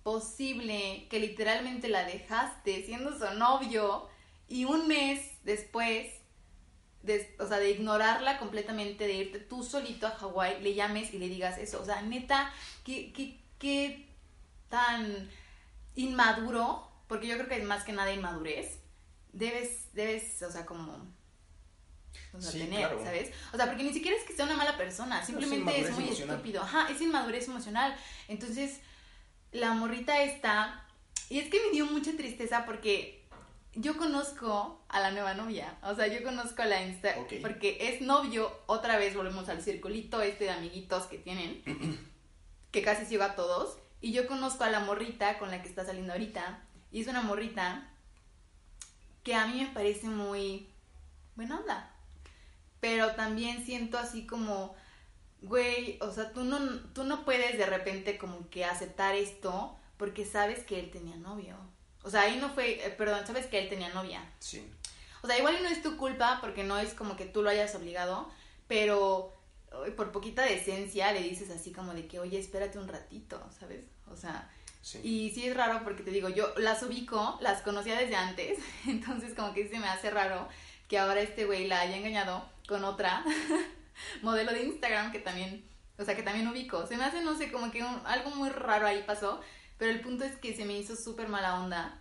posible 0.02 1.06
que 1.10 1.20
literalmente 1.20 1.88
la 1.88 2.04
dejaste 2.04 2.84
siendo 2.84 3.16
su 3.18 3.38
novio 3.38 4.08
y 4.48 4.64
un 4.64 4.88
mes 4.88 5.20
después, 5.44 6.06
de, 7.02 7.36
o 7.38 7.46
sea, 7.46 7.58
de 7.58 7.70
ignorarla 7.70 8.38
completamente, 8.38 9.06
de 9.06 9.14
irte 9.14 9.38
tú 9.38 9.62
solito 9.62 10.06
a 10.06 10.12
Hawái, 10.12 10.62
le 10.62 10.74
llames 10.74 11.12
y 11.12 11.18
le 11.18 11.28
digas 11.28 11.58
eso? 11.58 11.80
O 11.82 11.84
sea, 11.84 12.02
neta, 12.02 12.52
¿qué, 12.84 13.12
qué, 13.12 13.38
qué 13.58 14.08
tan 14.68 15.28
inmaduro? 15.94 16.88
Porque 17.06 17.26
yo 17.26 17.36
creo 17.36 17.48
que 17.48 17.58
es 17.58 17.64
más 17.64 17.84
que 17.84 17.92
nada 17.92 18.12
inmadurez. 18.12 18.80
Debes, 19.32 19.92
debes, 19.92 20.42
o 20.42 20.50
sea, 20.50 20.64
como... 20.64 21.17
o 22.32 22.40
sea, 22.40 22.50
Sí, 22.50 22.58
tener, 22.58 22.80
claro. 22.80 23.04
¿sabes? 23.04 23.32
O 23.52 23.56
sea, 23.56 23.66
porque 23.66 23.84
ni 23.84 23.92
siquiera 23.92 24.16
es 24.16 24.24
que 24.24 24.34
sea 24.34 24.44
una 24.44 24.56
mala 24.56 24.76
persona, 24.76 25.24
simplemente 25.24 25.80
es, 25.80 25.90
muy 25.90 26.04
emocional. 26.04 26.36
estúpido. 26.36 26.62
Ajá, 26.62 26.88
es 26.90 27.00
inmadurez 27.00 27.48
emocional. 27.48 27.96
Entonces, 28.28 28.80
la 29.52 29.72
morrita 29.74 30.22
está. 30.22 30.84
Y 31.28 31.38
es 31.38 31.48
que 31.50 31.60
me 31.60 31.72
dio 31.72 31.86
mucha 31.86 32.16
tristeza 32.16 32.64
porque 32.64 33.26
yo 33.74 33.96
conozco 33.96 34.82
a 34.88 35.00
la 35.00 35.10
nueva 35.10 35.34
novia. 35.34 35.78
O 35.82 35.94
sea, 35.94 36.06
yo 36.06 36.22
conozco 36.22 36.62
a 36.62 36.66
la 36.66 36.82
Insta. 36.82 37.14
Porque 37.40 37.78
es 37.80 38.00
novio. 38.00 38.50
Otra 38.66 38.96
vez 38.96 39.14
volvemos 39.14 39.48
al 39.48 39.62
circulito 39.62 40.20
este 40.20 40.44
de 40.44 40.50
amiguitos 40.50 41.04
que 41.04 41.18
tienen. 41.18 41.62
que 42.70 42.82
casi 42.82 43.06
sigo 43.06 43.22
a 43.24 43.34
todos. 43.34 43.78
Y 44.00 44.12
yo 44.12 44.26
conozco 44.26 44.64
a 44.64 44.70
la 44.70 44.80
morrita 44.80 45.38
con 45.38 45.50
la 45.50 45.62
que 45.62 45.68
está 45.68 45.84
saliendo 45.84 46.12
ahorita. 46.12 46.62
Y 46.90 47.02
es 47.02 47.06
una 47.08 47.22
morrita 47.22 47.88
que 49.22 49.34
a 49.34 49.46
mí 49.46 49.60
me 49.60 49.68
parece 49.68 50.08
muy 50.08 50.68
buena 51.36 51.58
onda. 51.60 51.94
Pero 52.80 53.12
también 53.14 53.64
siento 53.64 53.98
así 53.98 54.26
como, 54.26 54.74
güey, 55.42 55.98
o 56.00 56.10
sea, 56.12 56.32
tú 56.32 56.44
no, 56.44 56.58
tú 56.94 57.04
no 57.04 57.24
puedes 57.24 57.58
de 57.58 57.66
repente 57.66 58.18
como 58.18 58.48
que 58.50 58.64
aceptar 58.64 59.14
esto 59.14 59.76
porque 59.96 60.24
sabes 60.24 60.64
que 60.64 60.78
él 60.78 60.90
tenía 60.90 61.16
novio. 61.16 61.56
O 62.04 62.10
sea, 62.10 62.22
ahí 62.22 62.36
no 62.40 62.50
fue, 62.50 62.86
eh, 62.86 62.90
perdón, 62.90 63.26
sabes 63.26 63.46
que 63.46 63.58
él 63.58 63.68
tenía 63.68 63.88
novia. 63.90 64.24
Sí. 64.38 64.64
O 65.22 65.26
sea, 65.26 65.36
igual 65.38 65.56
no 65.62 65.68
es 65.68 65.82
tu 65.82 65.96
culpa 65.96 66.38
porque 66.40 66.62
no 66.62 66.78
es 66.78 66.94
como 66.94 67.16
que 67.16 67.26
tú 67.26 67.42
lo 67.42 67.50
hayas 67.50 67.74
obligado, 67.74 68.30
pero 68.68 69.32
ay, 69.84 69.90
por 69.92 70.12
poquita 70.12 70.42
decencia 70.42 71.12
le 71.12 71.22
dices 71.22 71.50
así 71.50 71.72
como 71.72 71.92
de 71.94 72.06
que, 72.06 72.20
oye, 72.20 72.38
espérate 72.38 72.78
un 72.78 72.88
ratito, 72.88 73.44
¿sabes? 73.58 73.84
O 74.10 74.16
sea, 74.16 74.50
Sí. 74.80 75.00
y 75.02 75.30
sí 75.30 75.44
es 75.46 75.56
raro 75.56 75.80
porque 75.82 76.04
te 76.04 76.12
digo, 76.12 76.28
yo 76.28 76.54
las 76.56 76.82
ubico, 76.84 77.36
las 77.40 77.62
conocía 77.62 77.98
desde 77.98 78.14
antes, 78.14 78.58
entonces 78.86 79.34
como 79.34 79.52
que 79.52 79.68
se 79.68 79.78
me 79.80 79.88
hace 79.88 80.08
raro 80.08 80.48
que 80.88 80.98
ahora 80.98 81.20
este 81.20 81.44
güey 81.44 81.68
la 81.68 81.80
haya 81.80 81.96
engañado 81.96 82.48
con 82.66 82.82
otra 82.84 83.24
modelo 84.22 84.52
de 84.52 84.64
Instagram 84.64 85.12
que 85.12 85.18
también, 85.18 85.64
o 85.98 86.04
sea, 86.04 86.16
que 86.16 86.22
también 86.22 86.48
ubico. 86.48 86.86
Se 86.86 86.96
me 86.96 87.04
hace, 87.04 87.22
no 87.22 87.36
sé, 87.36 87.52
como 87.52 87.70
que 87.70 87.82
algo 87.82 88.30
muy 88.30 88.48
raro 88.48 88.86
ahí 88.86 89.04
pasó, 89.06 89.40
pero 89.76 89.92
el 89.92 90.00
punto 90.00 90.24
es 90.24 90.36
que 90.36 90.56
se 90.56 90.64
me 90.64 90.78
hizo 90.78 90.96
súper 90.96 91.28
mala 91.28 91.60
onda. 91.60 92.00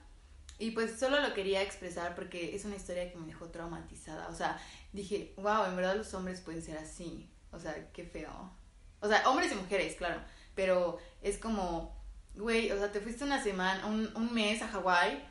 Y 0.60 0.72
pues 0.72 1.00
solo 1.00 1.20
lo 1.22 1.34
quería 1.34 1.62
expresar 1.62 2.16
porque 2.16 2.56
es 2.56 2.66
una 2.66 2.78
historia 2.78 3.12
que 3.12 3.18
me 3.18 3.28
dejó 3.28 3.50
traumatizada. 3.50 4.28
O 4.30 4.34
sea, 4.34 4.60
dije, 4.92 5.34
wow, 5.38 5.66
en 5.66 5.76
verdad 5.76 5.96
los 5.96 6.14
hombres 6.16 6.42
pueden 6.42 6.64
ser 6.64 6.78
así. 6.78 7.30
O 7.52 7.60
sea, 7.60 7.92
qué 7.92 8.04
feo. 8.04 8.52
O 9.00 9.08
sea, 9.08 9.30
hombres 9.30 9.52
y 9.52 9.56
mujeres, 9.56 9.96
claro. 9.96 10.20
Pero 10.56 10.98
es 11.22 11.38
como, 11.38 11.96
güey, 12.36 12.72
o 12.72 12.78
sea, 12.80 12.92
te 12.92 13.02
fuiste 13.02 13.24
una 13.24 13.44
semana, 13.44 13.86
un, 13.86 14.10
un 14.16 14.34
mes 14.34 14.64
a 14.64 14.68
Hawái 14.68 15.24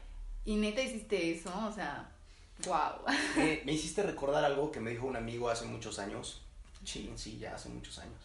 y 0.44 0.54
neta 0.54 0.80
hiciste 0.80 1.32
eso. 1.32 1.52
O 1.66 1.72
sea, 1.72 2.15
wow. 2.64 3.04
Me, 3.36 3.62
me 3.66 3.72
hiciste 3.72 4.02
recordar 4.02 4.44
algo 4.44 4.72
que 4.72 4.80
me 4.80 4.90
dijo 4.90 5.06
un 5.06 5.16
amigo 5.16 5.48
hace 5.48 5.66
muchos 5.66 5.98
años. 5.98 6.42
Sí, 6.84 7.12
sí, 7.16 7.38
ya 7.38 7.54
hace 7.54 7.68
muchos 7.68 7.98
años. 7.98 8.20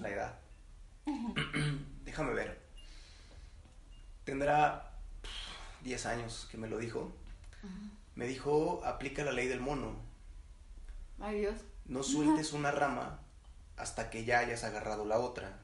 La 0.00 0.08
edad. 0.08 0.38
Déjame 2.04 2.32
ver. 2.32 2.58
Tendrá 4.24 4.90
pff, 5.22 5.82
10 5.84 6.06
años 6.06 6.48
que 6.50 6.58
me 6.58 6.68
lo 6.68 6.78
dijo. 6.78 7.12
Me 8.14 8.26
dijo, 8.26 8.82
aplica 8.84 9.24
la 9.24 9.32
ley 9.32 9.46
del 9.46 9.60
mono. 9.60 9.96
Ay, 11.20 11.40
Dios. 11.40 11.60
No 11.84 12.02
sueltes 12.02 12.52
una 12.52 12.70
rama 12.70 13.20
hasta 13.76 14.10
que 14.10 14.24
ya 14.24 14.38
hayas 14.40 14.64
agarrado 14.64 15.04
la 15.04 15.18
otra. 15.18 15.60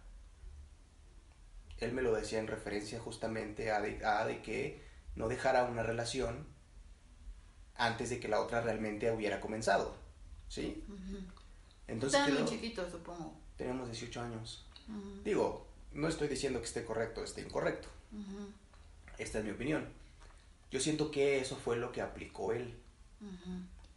Él 1.78 1.92
me 1.92 2.02
lo 2.02 2.12
decía 2.12 2.38
en 2.38 2.46
referencia 2.46 3.00
justamente 3.00 3.72
a 3.72 3.80
de, 3.80 4.04
a 4.04 4.24
de 4.26 4.42
que 4.42 4.84
no 5.16 5.28
dejara 5.28 5.64
una 5.64 5.82
relación 5.82 6.46
antes 7.76 8.10
de 8.10 8.20
que 8.20 8.28
la 8.28 8.40
otra 8.40 8.60
realmente 8.60 9.10
hubiera 9.10 9.40
comenzado. 9.40 9.94
¿Sí? 10.48 10.84
Entonces 11.88 12.20
Están 12.20 12.34
muy 12.34 12.44
chiquitos, 12.48 12.90
supongo. 12.90 13.34
tenemos 13.56 13.88
18 13.90 14.20
años. 14.20 14.64
Digo, 15.24 15.66
no 15.92 16.08
estoy 16.08 16.28
diciendo 16.28 16.60
que 16.60 16.66
esté 16.66 16.84
correcto 16.84 17.20
o 17.20 17.24
esté 17.24 17.40
incorrecto. 17.42 17.88
Esta 19.18 19.38
es 19.38 19.44
mi 19.44 19.50
opinión. 19.50 19.86
Yo 20.70 20.80
siento 20.80 21.10
que 21.10 21.40
eso 21.40 21.56
fue 21.56 21.76
lo 21.76 21.92
que 21.92 22.00
aplicó 22.02 22.52
él. 22.52 22.74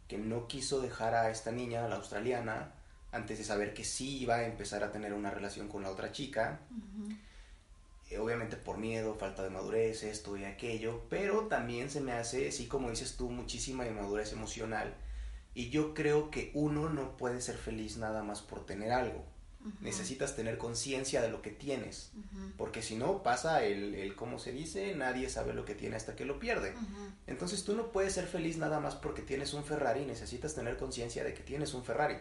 que 0.08 0.18
no 0.18 0.46
quiso 0.46 0.80
dejar 0.80 1.14
a 1.14 1.30
esta 1.30 1.50
niña, 1.50 1.84
a 1.84 1.88
la 1.88 1.96
australiana, 1.96 2.72
antes 3.10 3.38
de 3.38 3.44
saber 3.44 3.74
que 3.74 3.82
sí 3.84 4.18
iba 4.18 4.36
a 4.36 4.46
empezar 4.46 4.84
a 4.84 4.92
tener 4.92 5.12
una 5.12 5.30
relación 5.30 5.68
con 5.68 5.82
la 5.82 5.90
otra 5.90 6.12
chica. 6.12 6.60
Eh, 8.08 8.18
obviamente 8.18 8.56
por 8.56 8.78
miedo, 8.78 9.14
falta 9.14 9.42
de 9.42 9.50
madurez, 9.50 10.04
esto 10.04 10.36
y 10.36 10.44
aquello, 10.44 11.02
pero 11.10 11.48
también 11.48 11.90
se 11.90 12.00
me 12.00 12.12
hace, 12.12 12.52
sí 12.52 12.66
como 12.66 12.90
dices 12.90 13.16
tú, 13.16 13.30
muchísima 13.30 13.86
inmadurez 13.86 14.32
emocional. 14.32 14.94
Y 15.54 15.70
yo 15.70 15.94
creo 15.94 16.30
que 16.30 16.50
uno 16.54 16.88
no 16.88 17.16
puede 17.16 17.40
ser 17.40 17.56
feliz 17.56 17.96
nada 17.96 18.22
más 18.22 18.42
por 18.42 18.64
tener 18.64 18.92
algo. 18.92 19.24
Necesitas 19.80 20.36
tener 20.36 20.58
conciencia 20.58 21.20
de 21.20 21.28
lo 21.28 21.42
que 21.42 21.50
tienes, 21.50 22.12
porque 22.56 22.82
si 22.82 22.94
no 22.94 23.24
pasa 23.24 23.64
el, 23.64 23.96
el, 23.96 24.14
¿cómo 24.14 24.38
se 24.38 24.52
dice? 24.52 24.94
Nadie 24.94 25.28
sabe 25.28 25.54
lo 25.54 25.64
que 25.64 25.74
tiene 25.74 25.96
hasta 25.96 26.14
que 26.14 26.24
lo 26.24 26.38
pierde. 26.38 26.72
Entonces 27.26 27.64
tú 27.64 27.74
no 27.74 27.90
puedes 27.90 28.12
ser 28.12 28.26
feliz 28.28 28.58
nada 28.58 28.78
más 28.78 28.94
porque 28.94 29.22
tienes 29.22 29.54
un 29.54 29.64
Ferrari, 29.64 30.04
necesitas 30.04 30.54
tener 30.54 30.76
conciencia 30.76 31.24
de 31.24 31.34
que 31.34 31.42
tienes 31.42 31.74
un 31.74 31.82
Ferrari. 31.82 32.18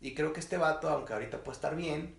Y 0.00 0.14
creo 0.14 0.32
que 0.32 0.38
este 0.38 0.58
vato, 0.58 0.88
aunque 0.88 1.12
ahorita 1.12 1.42
puede 1.42 1.56
estar 1.56 1.74
bien, 1.74 2.14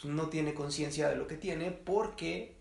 pues 0.00 0.12
no 0.12 0.28
tiene 0.28 0.54
conciencia 0.54 1.08
de 1.08 1.16
lo 1.16 1.26
que 1.26 1.36
tiene 1.36 1.70
porque, 1.72 2.56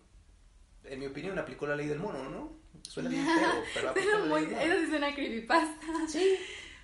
en 0.86 1.00
mi 1.00 1.06
opinión, 1.08 1.38
aplicó 1.38 1.68
la 1.68 1.76
ley 1.76 1.88
del 1.88 2.00
mono, 2.00 2.30
¿no? 2.30 2.54
Suena 2.84 3.10
bien 3.10 3.26
feo, 3.26 3.64
pero 3.74 3.90
aplicó 3.92 4.08
Pero 4.12 4.26
la 4.26 4.26
muy, 4.26 4.42
ley 4.42 4.50
del 4.50 4.60
mono. 4.60 4.74
eso 4.74 4.84
sí 4.84 4.90
suena 4.90 5.16
creepypasta. 5.16 5.88
Sí. 6.08 6.38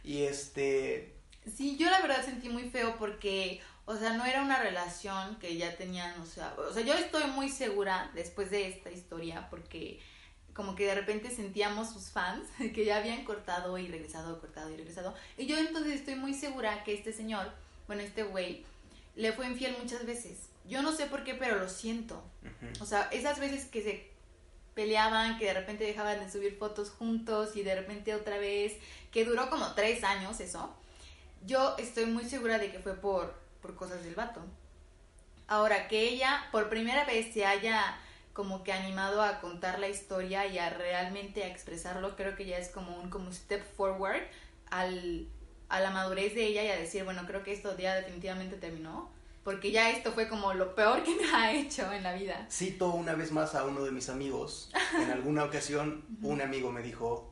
Y 0.04 0.24
este, 0.24 1.16
Sí, 1.56 1.78
yo 1.78 1.90
la 1.90 2.02
verdad 2.02 2.24
sentí 2.24 2.50
muy 2.50 2.70
feo 2.70 2.96
porque, 3.00 3.62
o 3.86 3.96
sea, 3.98 4.14
no 4.14 4.26
era 4.26 4.42
una 4.44 4.62
relación 4.62 5.38
que 5.40 5.58
ya 5.58 5.76
tenían, 5.76 6.20
o 6.22 6.26
sea, 6.26 6.54
o 6.58 6.72
sea, 6.74 6.84
yo 6.84 6.94
estoy 6.94 7.26
muy 7.32 7.50
segura 7.50 8.12
después 8.14 8.52
de 8.52 8.68
esta 8.68 8.92
historia 8.92 9.48
porque 9.50 10.00
como 10.54 10.76
que 10.76 10.86
de 10.86 10.96
repente 10.96 11.32
sentíamos 11.32 11.92
sus 11.92 12.10
fans 12.12 12.48
que 12.76 12.86
ya 12.86 12.98
habían 12.98 13.24
cortado 13.24 13.78
y 13.78 13.88
regresado, 13.88 14.40
cortado 14.40 14.70
y 14.72 14.78
regresado. 14.78 15.16
Y 15.38 15.46
yo 15.48 15.58
entonces 15.58 15.94
estoy 15.94 16.16
muy 16.16 16.34
segura 16.34 16.84
que 16.84 16.94
este 16.94 17.14
señor, 17.14 17.52
bueno, 17.88 18.02
este 18.04 18.24
güey, 18.24 18.66
le 19.16 19.34
fue 19.34 19.48
infiel 19.48 19.76
muchas 19.80 20.06
veces. 20.06 20.50
Yo 20.66 20.82
no 20.82 20.92
sé 20.92 21.08
por 21.08 21.24
qué, 21.24 21.34
pero 21.34 21.58
lo 21.58 21.68
siento. 21.68 22.24
O 22.80 22.86
sea, 22.86 23.10
esas 23.12 23.40
veces 23.40 23.66
que 23.66 23.82
se 23.82 24.12
peleaban, 24.74 25.38
que 25.38 25.46
de 25.46 25.54
repente 25.54 25.84
dejaban 25.84 26.20
de 26.20 26.32
subir 26.32 26.58
fotos 26.58 26.90
juntos 26.92 27.56
y 27.56 27.64
de 27.64 27.76
repente 27.76 28.16
otra 28.16 28.38
vez, 28.38 28.74
que 29.12 29.26
duró 29.26 29.50
como 29.50 29.74
tres 29.74 30.04
años 30.04 30.40
eso, 30.40 30.74
yo 31.46 31.76
estoy 31.78 32.06
muy 32.06 32.26
segura 32.26 32.58
de 32.58 32.72
que 32.72 32.80
fue 32.80 32.94
por, 32.94 33.34
por 33.62 33.76
cosas 33.76 34.04
del 34.04 34.16
vato. 34.16 34.42
Ahora, 35.48 35.88
que 35.88 36.08
ella 36.08 36.48
por 36.52 36.70
primera 36.70 37.04
vez 37.04 37.34
se 37.34 37.46
haya 37.46 38.00
como 38.34 38.64
que 38.64 38.72
animado 38.72 39.22
a 39.22 39.42
contar 39.42 39.80
la 39.80 39.90
historia 39.90 40.46
y 40.46 40.58
a 40.58 40.70
realmente 40.70 41.44
a 41.44 41.48
expresarlo, 41.48 42.16
creo 42.16 42.36
que 42.36 42.46
ya 42.46 42.58
es 42.58 42.70
como 42.70 42.96
un 42.98 43.10
como 43.10 43.34
step 43.34 43.62
forward 43.76 44.22
al, 44.70 45.28
a 45.72 45.80
la 45.80 45.90
madurez 45.92 46.36
de 46.36 46.46
ella 46.46 46.64
y 46.64 46.68
a 46.70 46.78
decir, 46.78 47.04
bueno, 47.04 47.24
creo 47.26 47.44
que 47.44 47.54
esto 47.54 47.76
ya 47.78 47.96
definitivamente 47.96 48.56
terminó. 48.58 49.10
porque 49.44 49.72
ya 49.72 49.90
esto 49.90 50.12
fue 50.12 50.28
como 50.28 50.54
lo 50.54 50.76
peor 50.76 51.02
que 51.04 51.16
me 51.16 51.28
ha 51.34 51.52
hecho 51.54 51.92
en 51.92 52.04
la 52.04 52.14
vida. 52.14 52.46
Cito 52.52 52.90
una 52.92 53.14
vez 53.16 53.32
más 53.32 53.56
a 53.56 53.66
uno 53.66 53.84
de 53.84 53.92
mis 53.92 54.10
amigos. 54.10 54.72
En 55.02 55.10
alguna 55.10 55.44
ocasión, 55.46 56.04
un 56.22 56.42
amigo 56.42 56.72
me 56.72 56.82
dijo, 56.84 57.32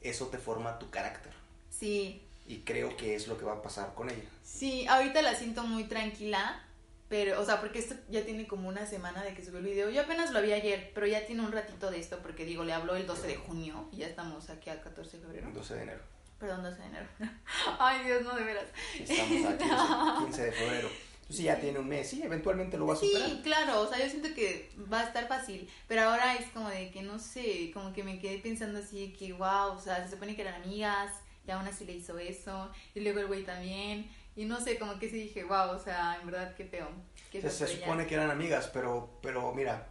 eso 0.00 0.26
te 0.28 0.38
forma 0.38 0.78
tu 0.78 0.88
carácter. 0.90 1.32
Sí, 1.70 2.22
Y 2.46 2.58
creo 2.60 2.96
que 2.96 3.14
es 3.14 3.26
lo 3.28 3.36
que 3.38 3.44
va 3.44 3.54
a 3.54 3.62
pasar 3.62 3.94
con 3.94 4.08
ella. 4.10 4.28
sí, 4.44 4.86
ahorita 4.86 5.20
la 5.22 5.34
siento 5.34 5.64
muy 5.64 5.84
tranquila, 5.84 6.62
pero, 7.08 7.40
o 7.40 7.44
sea, 7.44 7.58
porque 7.60 7.78
esto 7.78 7.94
ya 8.10 8.24
tiene 8.24 8.46
como 8.46 8.68
una 8.68 8.84
semana 8.86 9.22
de 9.24 9.32
que 9.34 9.42
subió 9.44 9.58
el 9.58 9.64
video. 9.64 9.90
Yo 9.90 10.02
apenas 10.02 10.30
lo 10.32 10.40
vi 10.42 10.52
ayer, 10.52 10.90
pero 10.94 11.06
ya 11.06 11.24
tiene 11.26 11.42
un 11.42 11.52
ratito 11.52 11.90
de 11.90 11.98
esto, 11.98 12.18
porque 12.22 12.44
digo, 12.44 12.64
le 12.64 12.72
habló 12.72 12.96
el 12.96 13.06
12 13.06 13.26
de 13.26 13.36
junio 13.36 13.88
y 13.92 13.98
ya 13.98 14.06
estamos 14.06 14.48
aquí 14.50 14.68
al 14.70 14.80
14 14.82 15.16
de 15.16 15.22
febrero. 15.24 15.50
12 15.54 15.74
de 15.74 15.82
enero. 15.82 16.02
Perdón, 16.38 16.62
12 16.62 16.78
de 16.78 16.86
enero. 16.86 17.06
Ay, 17.78 18.04
Dios, 18.04 18.22
no, 18.22 18.34
de 18.34 18.44
veras. 18.44 18.66
Estamos 18.98 19.46
a 19.46 19.58
15, 19.58 20.24
15 20.26 20.42
de 20.44 20.52
febrero. 20.52 20.88
Entonces 21.28 21.44
ya 21.44 21.60
tiene 21.60 21.78
un 21.78 21.88
mes. 21.88 22.08
Sí, 22.08 22.22
eventualmente 22.22 22.78
lo 22.78 22.86
va 22.86 22.94
a 22.94 22.96
superar. 22.96 23.28
Sí, 23.28 23.40
claro, 23.42 23.82
o 23.82 23.86
sea, 23.86 23.98
yo 23.98 24.08
siento 24.08 24.32
que 24.34 24.70
va 24.90 25.00
a 25.00 25.04
estar 25.04 25.28
fácil, 25.28 25.68
pero 25.86 26.02
ahora 26.02 26.34
es 26.36 26.48
como 26.52 26.70
de 26.70 26.90
que 26.90 27.02
no 27.02 27.18
sé, 27.18 27.70
como 27.74 27.92
que 27.92 28.02
me 28.02 28.18
quedé 28.18 28.38
pensando 28.38 28.78
así 28.78 29.08
de 29.08 29.12
que 29.12 29.34
wow, 29.34 29.72
o 29.72 29.80
sea, 29.80 30.02
se 30.04 30.12
supone 30.12 30.34
que 30.34 30.40
eran 30.42 30.62
amigas, 30.62 31.12
y 31.46 31.50
aún 31.50 31.66
así 31.66 31.84
le 31.84 31.96
hizo 31.96 32.18
eso, 32.18 32.70
y 32.94 33.00
luego 33.00 33.20
el 33.20 33.26
güey 33.26 33.44
también, 33.44 34.10
y 34.36 34.46
no 34.46 34.58
sé, 34.58 34.78
como 34.78 34.98
que 34.98 35.10
sí 35.10 35.16
dije, 35.16 35.44
wow, 35.44 35.70
o 35.70 35.78
sea, 35.78 36.16
en 36.18 36.26
verdad, 36.30 36.54
qué 36.56 36.64
feo. 36.64 36.88
Qué 37.30 37.42
Se, 37.42 37.50
feo 37.50 37.66
se 37.66 37.76
supone 37.76 38.06
que 38.06 38.14
eran 38.14 38.30
amigas, 38.30 38.70
pero, 38.72 39.18
pero 39.20 39.52
mira, 39.52 39.88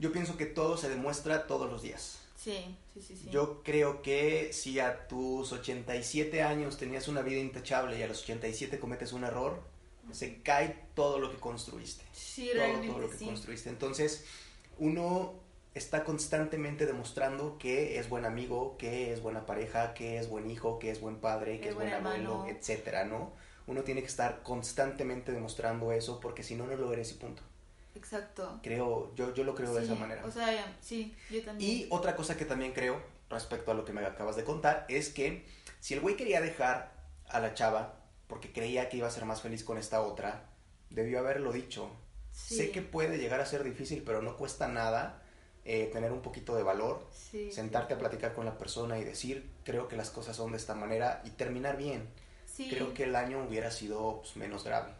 yo 0.00 0.10
pienso 0.10 0.36
que 0.36 0.46
todo 0.46 0.76
se 0.76 0.88
demuestra 0.88 1.46
todos 1.46 1.70
los 1.70 1.82
días. 1.82 2.23
Sí, 2.44 2.76
sí, 2.92 3.00
sí, 3.00 3.16
sí. 3.16 3.30
Yo 3.30 3.62
creo 3.62 4.02
que 4.02 4.52
si 4.52 4.78
a 4.78 5.08
tus 5.08 5.50
87 5.52 6.42
años 6.42 6.76
tenías 6.76 7.08
una 7.08 7.22
vida 7.22 7.40
intachable 7.40 7.98
y 7.98 8.02
a 8.02 8.06
los 8.06 8.22
87 8.22 8.78
cometes 8.78 9.14
un 9.14 9.24
error, 9.24 9.62
se 10.12 10.42
cae 10.42 10.88
todo 10.94 11.18
lo 11.18 11.30
que 11.30 11.38
construiste. 11.38 12.04
Sí, 12.12 12.50
todo, 12.58 12.58
realmente 12.58 12.88
todo 12.88 12.98
lo 12.98 13.10
que 13.10 13.16
sí. 13.16 13.24
construiste. 13.24 13.70
Entonces, 13.70 14.26
uno 14.78 15.40
está 15.74 16.04
constantemente 16.04 16.84
demostrando 16.84 17.56
que 17.58 17.98
es 17.98 18.10
buen 18.10 18.26
amigo, 18.26 18.76
que 18.76 19.12
es 19.12 19.22
buena 19.22 19.46
pareja, 19.46 19.94
que 19.94 20.18
es 20.18 20.28
buen 20.28 20.50
hijo, 20.50 20.78
que 20.78 20.90
es 20.90 21.00
buen 21.00 21.16
padre, 21.16 21.60
que 21.60 21.64
Es 21.64 21.70
es 21.70 21.74
buen 21.76 21.92
abuelo, 21.94 22.44
etcétera, 22.46 23.06
¿no? 23.06 23.32
Uno 23.66 23.82
tiene 23.84 24.02
que 24.02 24.08
estar 24.08 24.42
constantemente 24.42 25.32
demostrando 25.32 25.92
eso 25.92 26.20
porque 26.20 26.42
si 26.42 26.54
no, 26.54 26.66
no 26.66 26.76
lo 26.76 26.92
eres 26.92 27.10
y 27.12 27.14
punto. 27.14 27.42
Exacto. 28.04 28.60
Creo, 28.62 29.14
yo, 29.14 29.32
yo 29.32 29.44
lo 29.44 29.54
creo 29.54 29.72
de 29.72 29.82
esa 29.82 29.94
manera. 29.94 30.22
O 30.26 30.30
sea, 30.30 30.76
sí, 30.82 31.16
yo 31.30 31.42
también. 31.42 31.70
Y 31.70 31.86
otra 31.88 32.14
cosa 32.14 32.36
que 32.36 32.44
también 32.44 32.72
creo, 32.72 33.00
respecto 33.30 33.70
a 33.70 33.74
lo 33.74 33.86
que 33.86 33.94
me 33.94 34.04
acabas 34.04 34.36
de 34.36 34.44
contar, 34.44 34.84
es 34.90 35.08
que 35.08 35.46
si 35.80 35.94
el 35.94 36.00
güey 36.00 36.14
quería 36.14 36.42
dejar 36.42 36.92
a 37.28 37.40
la 37.40 37.54
chava 37.54 37.94
porque 38.26 38.52
creía 38.52 38.90
que 38.90 38.98
iba 38.98 39.08
a 39.08 39.10
ser 39.10 39.24
más 39.24 39.40
feliz 39.40 39.64
con 39.64 39.78
esta 39.78 40.02
otra, 40.02 40.50
debió 40.90 41.18
haberlo 41.18 41.50
dicho. 41.50 41.90
Sí. 42.30 42.56
Sé 42.56 42.70
que 42.72 42.82
puede 42.82 43.16
llegar 43.16 43.40
a 43.40 43.46
ser 43.46 43.64
difícil, 43.64 44.02
pero 44.04 44.20
no 44.20 44.36
cuesta 44.36 44.68
nada 44.68 45.22
eh, 45.64 45.88
tener 45.90 46.12
un 46.12 46.20
poquito 46.20 46.54
de 46.56 46.62
valor, 46.62 47.06
Sí, 47.10 47.50
sentarte 47.52 47.94
a 47.94 47.98
platicar 47.98 48.34
con 48.34 48.44
la 48.44 48.58
persona 48.58 48.98
y 48.98 49.04
decir, 49.04 49.50
creo 49.64 49.88
que 49.88 49.96
las 49.96 50.10
cosas 50.10 50.36
son 50.36 50.50
de 50.50 50.58
esta 50.58 50.74
manera 50.74 51.22
y 51.24 51.30
terminar 51.30 51.78
bien. 51.78 52.06
sí. 52.44 52.68
Creo 52.68 52.92
que 52.92 53.04
el 53.04 53.16
año 53.16 53.42
hubiera 53.48 53.70
sido 53.70 54.20
pues, 54.20 54.36
menos 54.36 54.62
grave 54.64 54.92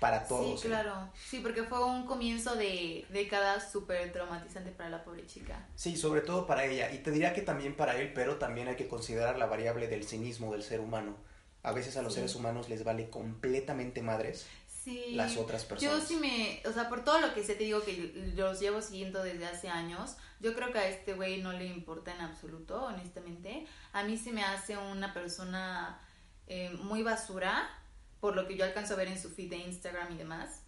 para 0.00 0.26
todos. 0.26 0.60
Sí, 0.60 0.66
¿eh? 0.66 0.70
claro. 0.70 1.10
Sí, 1.28 1.40
porque 1.40 1.64
fue 1.64 1.84
un 1.84 2.06
comienzo 2.06 2.54
de 2.56 3.04
década 3.10 3.60
súper 3.60 4.12
traumatizante 4.12 4.70
para 4.70 4.90
la 4.90 5.04
pobre 5.04 5.26
chica. 5.26 5.66
Sí, 5.74 5.96
sobre 5.96 6.20
todo 6.20 6.46
para 6.46 6.64
ella. 6.64 6.90
Y 6.92 6.98
te 6.98 7.10
diría 7.10 7.32
que 7.34 7.42
también 7.42 7.76
para 7.76 7.96
él, 7.96 8.12
pero 8.14 8.36
también 8.36 8.68
hay 8.68 8.76
que 8.76 8.88
considerar 8.88 9.38
la 9.38 9.46
variable 9.46 9.88
del 9.88 10.04
cinismo 10.04 10.52
del 10.52 10.62
ser 10.62 10.80
humano. 10.80 11.16
A 11.62 11.72
veces 11.72 11.96
a 11.96 12.02
los 12.02 12.12
Sí. 12.14 12.20
seres 12.20 12.34
humanos 12.36 12.68
les 12.68 12.84
vale 12.84 13.10
completamente 13.10 14.00
madres 14.02 14.46
Sí. 14.84 15.12
las 15.16 15.36
otras 15.36 15.62
Yo 15.64 15.68
personas. 15.70 16.04
sí 16.06 16.16
me, 16.16 16.62
o 16.66 16.72
sea, 16.72 16.88
por 16.88 17.04
todo 17.04 17.20
lo 17.20 17.34
que 17.34 17.42
sé, 17.42 17.54
te 17.56 17.64
digo 17.64 17.82
que 17.82 18.32
los 18.36 18.58
llevo 18.60 18.80
siguiendo 18.80 19.22
desde 19.22 19.44
hace 19.46 19.68
años. 19.68 20.16
Yo 20.40 20.54
creo 20.54 20.72
que 20.72 20.78
a 20.78 20.88
este 20.88 21.14
güey 21.14 21.42
no 21.42 21.52
le 21.52 21.66
importa 21.66 22.14
en 22.14 22.20
absoluto, 22.22 22.84
honestamente. 22.84 23.66
A 23.92 24.04
mí 24.04 24.16
se 24.16 24.32
me 24.32 24.44
hace 24.44 24.76
una 24.78 25.12
persona 25.12 26.00
eh, 26.46 26.70
muy 26.80 27.02
basura, 27.02 27.68
por 28.20 28.34
lo 28.36 28.46
que 28.46 28.56
yo 28.56 28.64
alcanzo 28.64 28.94
a 28.94 28.96
ver 28.96 29.08
en 29.08 29.20
su 29.20 29.30
feed 29.30 29.50
de 29.50 29.56
Instagram 29.56 30.12
y 30.12 30.16
demás. 30.16 30.62